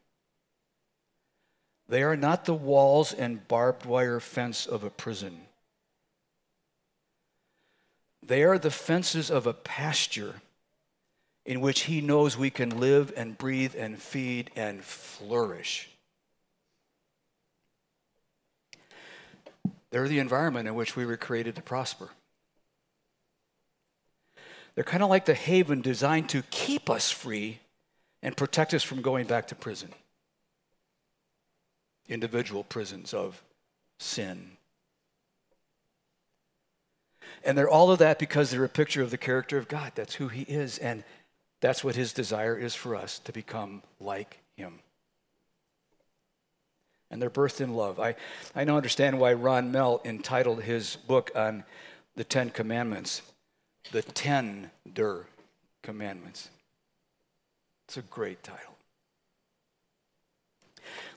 They 1.89 2.03
are 2.03 2.15
not 2.15 2.45
the 2.45 2.53
walls 2.53 3.11
and 3.11 3.47
barbed 3.47 3.85
wire 3.85 4.19
fence 4.19 4.65
of 4.65 4.83
a 4.83 4.89
prison. 4.89 5.41
They 8.23 8.43
are 8.43 8.59
the 8.59 8.71
fences 8.71 9.31
of 9.31 9.47
a 9.47 9.53
pasture 9.53 10.35
in 11.45 11.59
which 11.59 11.81
He 11.81 12.01
knows 12.01 12.37
we 12.37 12.49
can 12.49 12.79
live 12.79 13.11
and 13.17 13.37
breathe 13.37 13.75
and 13.77 13.99
feed 13.99 14.51
and 14.55 14.83
flourish. 14.83 15.89
They're 19.89 20.07
the 20.07 20.19
environment 20.19 20.67
in 20.67 20.75
which 20.75 20.95
we 20.95 21.05
were 21.05 21.17
created 21.17 21.55
to 21.55 21.61
prosper. 21.61 22.09
They're 24.75 24.83
kind 24.83 25.03
of 25.03 25.09
like 25.09 25.25
the 25.25 25.33
haven 25.33 25.81
designed 25.81 26.29
to 26.29 26.43
keep 26.49 26.89
us 26.89 27.11
free 27.11 27.59
and 28.23 28.37
protect 28.37 28.73
us 28.73 28.83
from 28.83 29.01
going 29.01 29.27
back 29.27 29.47
to 29.47 29.55
prison. 29.55 29.89
Individual 32.07 32.63
prisons 32.63 33.13
of 33.13 33.43
sin. 33.99 34.51
And 37.43 37.57
they're 37.57 37.69
all 37.69 37.91
of 37.91 37.99
that 37.99 38.19
because 38.19 38.51
they're 38.51 38.63
a 38.63 38.69
picture 38.69 39.01
of 39.01 39.11
the 39.11 39.17
character 39.17 39.57
of 39.57 39.67
God. 39.67 39.93
That's 39.95 40.15
who 40.15 40.27
He 40.27 40.43
is. 40.43 40.77
And 40.77 41.03
that's 41.61 41.83
what 41.83 41.95
his 41.95 42.11
desire 42.11 42.57
is 42.57 42.75
for 42.75 42.95
us 42.95 43.19
to 43.19 43.31
become 43.31 43.83
like 43.99 44.39
him. 44.57 44.79
And 47.09 47.21
they're 47.21 47.29
birthed 47.29 47.61
in 47.61 47.75
love. 47.75 47.99
I, 47.99 48.15
I 48.55 48.63
now 48.63 48.77
understand 48.77 49.19
why 49.19 49.33
Ron 49.33 49.71
Mehl 49.71 50.03
entitled 50.03 50.63
his 50.63 50.95
book 50.95 51.29
on 51.35 51.63
the 52.15 52.23
Ten 52.23 52.49
Commandments, 52.49 53.21
The 53.91 54.01
Tender 54.01 55.27
Commandments. 55.83 56.49
It's 57.87 57.97
a 57.97 58.01
great 58.01 58.43
title. 58.43 58.75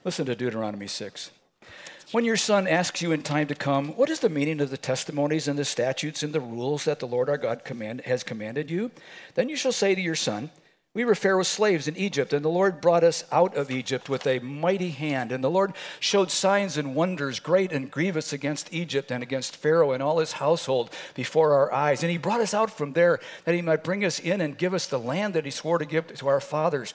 Listen 0.05 0.27
to 0.27 0.35
Deuteronomy 0.35 0.89
6. 0.89 1.31
When 2.15 2.25
your 2.25 2.37
son 2.37 2.69
asks 2.69 3.03
you 3.03 3.11
in 3.11 3.25
time 3.25 3.49
to 3.49 3.57
come, 3.57 3.89
What 3.97 4.09
is 4.09 4.21
the 4.21 4.29
meaning 4.29 4.61
of 4.61 4.71
the 4.71 4.77
testimonies 4.77 5.49
and 5.49 5.59
the 5.59 5.65
statutes 5.65 6.23
and 6.23 6.33
the 6.33 6.39
rules 6.39 6.85
that 6.85 7.01
the 7.01 7.09
Lord 7.09 7.29
our 7.29 7.37
God 7.37 7.65
command, 7.65 8.03
has 8.03 8.23
commanded 8.23 8.71
you? 8.71 8.93
Then 9.35 9.49
you 9.49 9.57
shall 9.57 9.73
say 9.73 9.97
to 9.97 10.01
your 10.01 10.15
son, 10.15 10.51
We 10.95 11.05
were 11.05 11.17
Pharaoh's 11.17 11.49
slaves 11.49 11.89
in 11.89 11.97
Egypt, 11.97 12.33
and 12.33 12.45
the 12.45 12.49
Lord 12.49 12.81
brought 12.81 13.03
us 13.03 13.25
out 13.33 13.57
of 13.57 13.73
Egypt 13.73 14.09
with 14.09 14.29
a 14.29 14.39
mighty 14.39 14.91
hand. 14.91 15.33
And 15.33 15.43
the 15.43 15.51
Lord 15.51 15.73
showed 15.99 16.31
signs 16.31 16.77
and 16.77 16.95
wonders 16.95 17.41
great 17.41 17.73
and 17.73 17.91
grievous 17.91 18.33
against 18.33 18.73
Egypt 18.73 19.11
and 19.11 19.21
against 19.21 19.57
Pharaoh 19.57 19.91
and 19.91 20.01
all 20.01 20.21
his 20.21 20.35
household 20.35 20.91
before 21.17 21.53
our 21.53 21.73
eyes. 21.73 22.05
And 22.05 22.13
he 22.13 22.19
brought 22.19 22.41
us 22.41 22.55
out 22.55 22.71
from 22.71 22.93
there 22.93 23.19
that 23.45 23.57
he 23.57 23.61
might 23.61 23.83
bring 23.83 24.05
us 24.05 24.21
in 24.21 24.41
and 24.41 24.57
give 24.57 24.73
us 24.73 24.87
the 24.87 25.01
land 25.01 25.35
that 25.35 25.47
he 25.47 25.51
swore 25.51 25.79
to 25.79 25.85
give 25.85 26.15
to 26.15 26.29
our 26.29 26.41
fathers. 26.41 26.95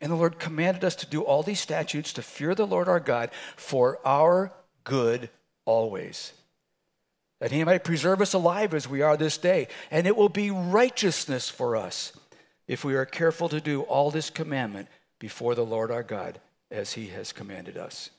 And 0.00 0.12
the 0.12 0.16
Lord 0.16 0.38
commanded 0.38 0.84
us 0.84 0.94
to 0.94 1.06
do 1.06 1.22
all 1.22 1.42
these 1.42 1.58
statutes 1.58 2.12
to 2.12 2.22
fear 2.22 2.54
the 2.54 2.68
Lord 2.68 2.86
our 2.86 3.00
God 3.00 3.30
for 3.56 3.98
our 4.04 4.52
good 4.84 5.30
always. 5.64 6.32
That 7.40 7.52
he 7.52 7.64
might 7.64 7.84
preserve 7.84 8.20
us 8.20 8.34
alive 8.34 8.74
as 8.74 8.88
we 8.88 9.02
are 9.02 9.16
this 9.16 9.38
day. 9.38 9.68
And 9.90 10.06
it 10.06 10.16
will 10.16 10.28
be 10.28 10.50
righteousness 10.50 11.48
for 11.48 11.76
us 11.76 12.12
if 12.68 12.84
we 12.84 12.94
are 12.94 13.06
careful 13.06 13.48
to 13.48 13.60
do 13.60 13.82
all 13.82 14.10
this 14.10 14.30
commandment 14.30 14.88
before 15.18 15.54
the 15.54 15.64
Lord 15.64 15.90
our 15.90 16.02
God 16.02 16.38
as 16.70 16.92
he 16.92 17.08
has 17.08 17.32
commanded 17.32 17.76
us. 17.76 18.10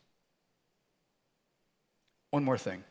One 2.32 2.44
more 2.44 2.58
thing. 2.58 2.84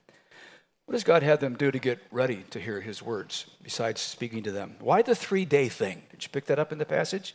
What 0.86 0.92
does 0.92 1.04
God 1.04 1.22
have 1.22 1.40
them 1.40 1.56
do 1.56 1.70
to 1.70 1.78
get 1.78 2.00
ready 2.10 2.44
to 2.50 2.58
hear 2.58 2.80
his 2.80 3.00
words 3.00 3.46
besides 3.62 4.00
speaking 4.00 4.42
to 4.42 4.52
them? 4.52 4.74
Why 4.80 5.02
the 5.02 5.14
three 5.14 5.44
day 5.44 5.68
thing? 5.68 6.02
Did 6.10 6.24
you 6.24 6.28
pick 6.30 6.46
that 6.46 6.58
up 6.58 6.72
in 6.72 6.78
the 6.78 6.84
passage? 6.84 7.34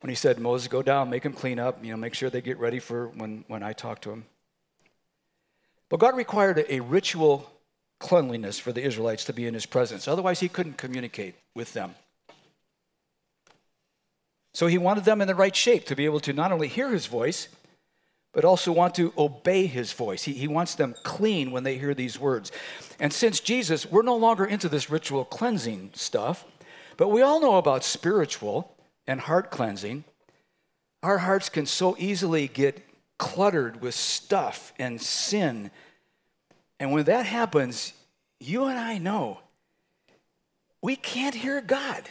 When 0.00 0.08
he 0.08 0.14
said, 0.14 0.38
Moses, 0.38 0.66
go 0.66 0.82
down, 0.82 1.10
make 1.10 1.22
them 1.22 1.34
clean 1.34 1.58
up, 1.58 1.84
you 1.84 1.90
know, 1.90 1.98
make 1.98 2.14
sure 2.14 2.30
they 2.30 2.40
get 2.40 2.58
ready 2.58 2.78
for 2.78 3.08
when, 3.08 3.44
when 3.48 3.62
I 3.62 3.74
talk 3.74 4.00
to 4.02 4.08
them. 4.08 4.24
But 5.90 5.98
God 5.98 6.16
required 6.16 6.64
a, 6.68 6.80
ritual 6.80 7.50
cleanliness 7.98 8.58
for 8.58 8.72
the 8.72 8.82
Israelites 8.82 9.24
to 9.26 9.32
be 9.34 9.46
in 9.46 9.52
his 9.52 9.66
presence. 9.66 10.08
Otherwise, 10.08 10.40
he 10.40 10.48
couldn't 10.48 10.78
communicate 10.78 11.34
with 11.54 11.74
them. 11.74 11.94
So 14.54 14.68
he 14.68 14.78
wanted 14.78 15.04
them 15.04 15.20
in 15.20 15.28
the 15.28 15.34
right 15.34 15.54
shape 15.54 15.84
to 15.86 15.96
be 15.96 16.06
able 16.06 16.20
to 16.20 16.32
not 16.32 16.52
only 16.52 16.68
hear 16.68 16.90
his 16.90 17.06
voice, 17.06 17.48
but 18.32 18.44
also 18.44 18.72
want 18.72 18.94
to 18.94 19.12
obey 19.18 19.66
his 19.66 19.92
voice. 19.92 20.22
He, 20.22 20.32
he 20.32 20.48
wants 20.48 20.76
them 20.76 20.94
clean 21.02 21.50
when 21.50 21.64
they 21.64 21.76
hear 21.76 21.94
these 21.94 22.18
words. 22.18 22.52
And 23.00 23.12
since 23.12 23.40
Jesus, 23.40 23.84
we're 23.84 24.02
no 24.02 24.16
longer 24.16 24.44
into 24.44 24.68
this 24.68 24.90
ritual 24.90 25.24
cleansing 25.24 25.90
stuff, 25.94 26.44
but 26.96 27.08
we 27.08 27.22
all 27.22 27.40
know 27.40 27.56
about 27.56 27.82
spiritual 27.82 28.76
and 29.06 29.20
heart 29.20 29.50
cleansing. 29.50 30.04
Our 31.02 31.18
hearts 31.18 31.48
can 31.48 31.66
so 31.66 31.96
easily 31.98 32.46
get 32.46 32.84
cluttered 33.20 33.82
with 33.82 33.94
stuff 33.94 34.72
and 34.78 34.98
sin. 35.00 35.70
And 36.80 36.90
when 36.90 37.04
that 37.04 37.26
happens, 37.26 37.92
you 38.40 38.64
and 38.64 38.78
I 38.78 38.96
know 38.96 39.40
we 40.80 40.96
can't 40.96 41.34
hear 41.34 41.60
God. 41.60 42.02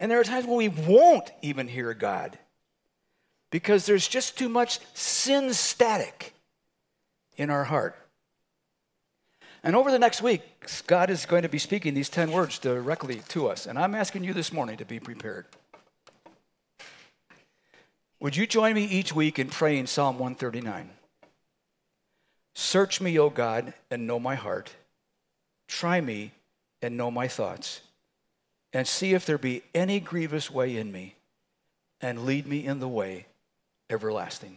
And 0.00 0.10
there 0.10 0.18
are 0.18 0.24
times 0.24 0.46
when 0.46 0.56
we 0.56 0.68
won't 0.68 1.30
even 1.42 1.68
hear 1.68 1.92
God 1.92 2.38
because 3.50 3.84
there's 3.84 4.08
just 4.08 4.38
too 4.38 4.48
much 4.48 4.80
sin 4.94 5.52
static 5.52 6.32
in 7.36 7.50
our 7.50 7.64
heart. 7.64 7.94
And 9.62 9.76
over 9.76 9.90
the 9.90 9.98
next 9.98 10.22
week, 10.22 10.42
God 10.86 11.10
is 11.10 11.26
going 11.26 11.42
to 11.42 11.48
be 11.50 11.58
speaking 11.58 11.92
these 11.92 12.08
10 12.08 12.32
words 12.32 12.58
directly 12.58 13.20
to 13.28 13.48
us. 13.48 13.66
And 13.66 13.78
I'm 13.78 13.94
asking 13.94 14.24
you 14.24 14.32
this 14.32 14.50
morning 14.50 14.78
to 14.78 14.86
be 14.86 14.98
prepared. 14.98 15.44
Would 18.24 18.36
you 18.38 18.46
join 18.46 18.72
me 18.72 18.86
each 18.86 19.14
week 19.14 19.38
in 19.38 19.50
praying 19.50 19.86
Psalm 19.86 20.18
139? 20.18 20.88
Search 22.54 22.98
me, 22.98 23.18
O 23.18 23.28
God, 23.28 23.74
and 23.90 24.06
know 24.06 24.18
my 24.18 24.34
heart. 24.34 24.72
Try 25.68 26.00
me 26.00 26.32
and 26.80 26.96
know 26.96 27.10
my 27.10 27.28
thoughts. 27.28 27.82
And 28.72 28.88
see 28.88 29.12
if 29.12 29.26
there 29.26 29.36
be 29.36 29.62
any 29.74 30.00
grievous 30.00 30.50
way 30.50 30.74
in 30.78 30.90
me, 30.90 31.16
and 32.00 32.24
lead 32.24 32.46
me 32.46 32.64
in 32.64 32.80
the 32.80 32.88
way 32.88 33.26
everlasting. 33.90 34.56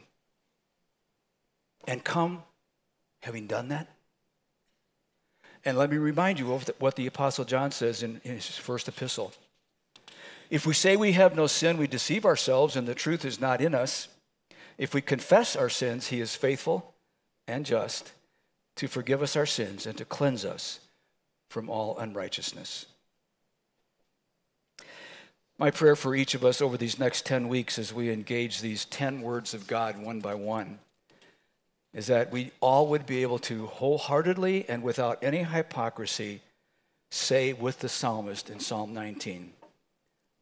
And 1.85 2.01
come, 2.01 2.43
having 3.19 3.47
done 3.47 3.67
that. 3.67 3.89
And 5.65 5.77
let 5.77 5.91
me 5.91 5.97
remind 5.97 6.39
you 6.39 6.53
of 6.53 6.71
what 6.79 6.95
the 6.95 7.07
Apostle 7.07 7.43
John 7.43 7.71
says 7.71 8.01
in, 8.01 8.21
his 8.23 8.47
first 8.47 8.87
epistle. 8.87 9.33
If 10.49 10.65
we 10.65 10.73
say 10.73 10.95
we 10.95 11.11
have 11.13 11.35
no 11.35 11.47
sin, 11.47 11.77
we 11.77 11.87
deceive 11.87 12.25
ourselves, 12.25 12.75
and 12.75 12.87
the 12.87 12.95
truth 12.95 13.25
is 13.25 13.41
not 13.41 13.61
in 13.61 13.75
us. 13.75 14.07
If 14.77 14.93
we 14.93 15.01
confess 15.01 15.55
our 15.55 15.69
sins, 15.69 16.07
he 16.07 16.21
is 16.21 16.35
faithful 16.35 16.93
and 17.47 17.65
just 17.65 18.11
to 18.75 18.87
forgive 18.87 19.21
us 19.21 19.35
our 19.35 19.45
sins 19.45 19.85
and 19.85 19.97
to 19.97 20.05
cleanse 20.05 20.45
us 20.45 20.79
from 21.49 21.69
all 21.69 21.97
unrighteousness. 21.97 22.85
My 25.57 25.71
prayer 25.71 25.95
for 25.95 26.15
each 26.15 26.35
of 26.35 26.45
us 26.45 26.61
over 26.61 26.77
these 26.77 26.99
next 26.99 27.25
10 27.25 27.47
weeks 27.47 27.79
as 27.79 27.91
we 27.91 28.11
engage 28.11 28.61
these 28.61 28.85
10 28.85 29.21
words 29.21 29.55
of 29.55 29.65
God 29.65 29.97
one 29.97 30.19
by 30.19 30.35
one 30.35 30.77
is 31.93 32.07
that 32.07 32.31
we 32.31 32.51
all 32.59 32.87
would 32.87 33.07
be 33.07 33.23
able 33.23 33.39
to 33.39 33.65
wholeheartedly 33.65 34.69
and 34.69 34.83
without 34.83 35.23
any 35.23 35.41
hypocrisy 35.41 36.41
say 37.09 37.53
with 37.53 37.79
the 37.79 37.89
psalmist 37.89 38.51
in 38.51 38.59
Psalm 38.59 38.93
19 38.93 39.53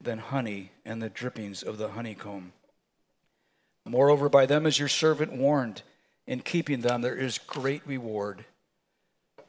than 0.00 0.18
honey 0.18 0.72
and 0.84 1.00
the 1.00 1.10
drippings 1.10 1.62
of 1.62 1.78
the 1.78 1.90
honeycomb. 1.90 2.52
Moreover, 3.84 4.28
by 4.28 4.46
them 4.46 4.66
is 4.66 4.78
your 4.78 4.88
servant 4.88 5.32
warned. 5.32 5.82
In 6.26 6.40
keeping 6.40 6.80
them, 6.80 7.02
there 7.02 7.16
is 7.16 7.38
great 7.38 7.86
reward. 7.86 8.44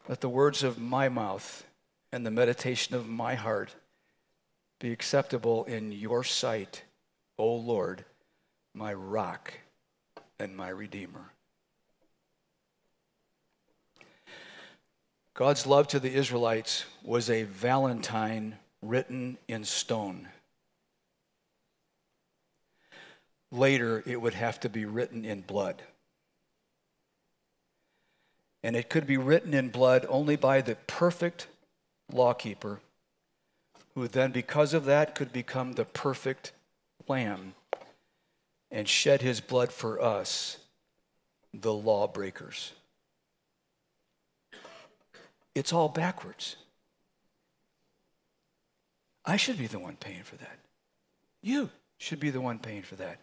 Let 0.08 0.22
the 0.22 0.30
words 0.30 0.64
of 0.64 0.80
my 0.80 1.10
mouth 1.10 1.66
and 2.12 2.26
the 2.26 2.32
meditation 2.32 2.96
of 2.96 3.08
my 3.08 3.36
heart 3.36 3.76
be 4.80 4.92
acceptable 4.92 5.64
in 5.66 5.92
your 5.92 6.24
sight, 6.24 6.84
O 7.38 7.54
Lord 7.54 8.04
my 8.74 8.94
rock 8.94 9.54
and 10.40 10.56
my 10.56 10.70
redeemer. 10.70 11.32
God's 15.34 15.66
love 15.66 15.88
to 15.90 16.00
the 16.00 16.14
Israelites 16.14 16.86
was 17.04 17.30
a 17.30 17.44
valentine 17.44 18.58
written 18.82 19.38
in 19.48 19.64
stone. 19.64 20.28
Later, 23.52 24.02
it 24.06 24.22
would 24.22 24.34
have 24.34 24.60
to 24.62 24.70
be 24.70 24.86
written 24.86 25.26
in 25.26 25.42
blood. 25.42 25.82
And 28.64 28.76
it 28.76 28.90
could 28.90 29.06
be 29.06 29.18
written 29.18 29.54
in 29.54 29.70
blood 29.70 30.06
only 30.08 30.36
by 30.36 30.62
the 30.62 30.76
perfect 30.88 31.48
lawkeeper, 32.12 32.80
who 33.96 34.08
then, 34.08 34.32
because 34.32 34.74
of 34.74 34.86
that, 34.86 35.16
could 35.16 35.34
become 35.34 35.74
the 35.74 35.86
perfect 35.86 36.54
lamb 37.08 37.56
and 38.70 38.88
shed 38.88 39.22
his 39.22 39.42
blood 39.42 39.72
for 39.72 40.02
us, 40.02 40.58
the 41.54 41.74
lawbreakers. 41.74 42.72
It's 45.54 45.74
all 45.74 45.90
backwards. 45.90 46.56
I 49.26 49.36
should 49.36 49.58
be 49.58 49.68
the 49.68 49.80
one 49.80 49.98
paying 49.98 50.24
for 50.24 50.38
that. 50.38 50.58
You 51.42 51.70
should 51.98 52.20
be 52.20 52.30
the 52.30 52.42
one 52.42 52.60
paying 52.60 52.84
for 52.84 52.96
that. 52.96 53.20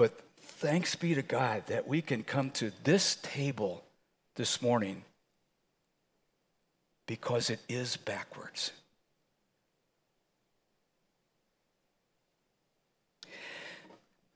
But 0.00 0.18
thanks 0.40 0.94
be 0.94 1.14
to 1.14 1.20
God 1.20 1.66
that 1.66 1.86
we 1.86 2.00
can 2.00 2.22
come 2.22 2.52
to 2.52 2.72
this 2.84 3.18
table 3.20 3.84
this 4.34 4.62
morning 4.62 5.04
because 7.06 7.50
it 7.50 7.60
is 7.68 7.98
backwards. 7.98 8.72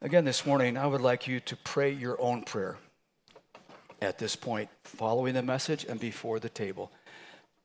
Again, 0.03 0.27
this 0.27 0.45
morning, 0.45 0.77
I 0.77 0.87
would 0.87 1.01
like 1.01 1.27
you 1.27 1.41
to 1.41 1.57
pray 1.57 1.91
your 1.91 2.21
own 2.21 2.43
prayer 2.43 2.77
at 4.03 4.19
this 4.19 4.37
point, 4.37 4.69
following 4.83 5.33
the 5.33 5.43
message 5.43 5.87
and 5.89 5.99
before 5.99 6.41
the 6.41 6.51
table. 6.51 6.93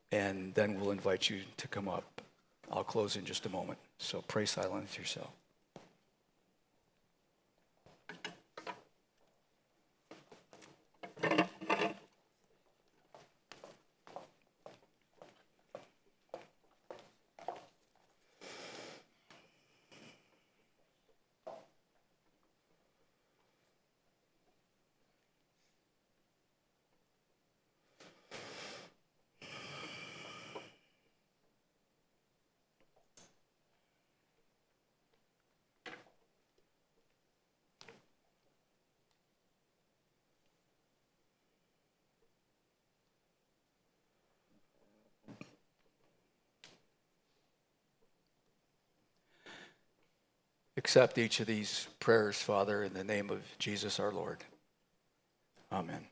And 0.09 0.53
then 0.53 0.79
we'll 0.79 0.91
invite 0.91 1.29
you 1.29 1.41
to 1.57 1.67
come 1.67 1.89
up. 1.89 2.21
I'll 2.71 2.85
close 2.85 3.17
in 3.17 3.25
just 3.25 3.45
a 3.45 3.49
moment. 3.49 3.77
So 3.97 4.23
pray 4.25 4.45
silently 4.45 4.87
to 4.93 5.01
yourself. 5.01 5.31
Accept 50.89 51.19
each 51.19 51.39
of 51.39 51.45
these 51.45 51.87
prayers, 51.99 52.41
Father, 52.41 52.83
in 52.83 52.95
the 52.95 53.03
name 53.03 53.29
of 53.29 53.43
Jesus 53.59 53.99
our 53.99 54.11
Lord. 54.11 54.39
Amen. 55.71 56.03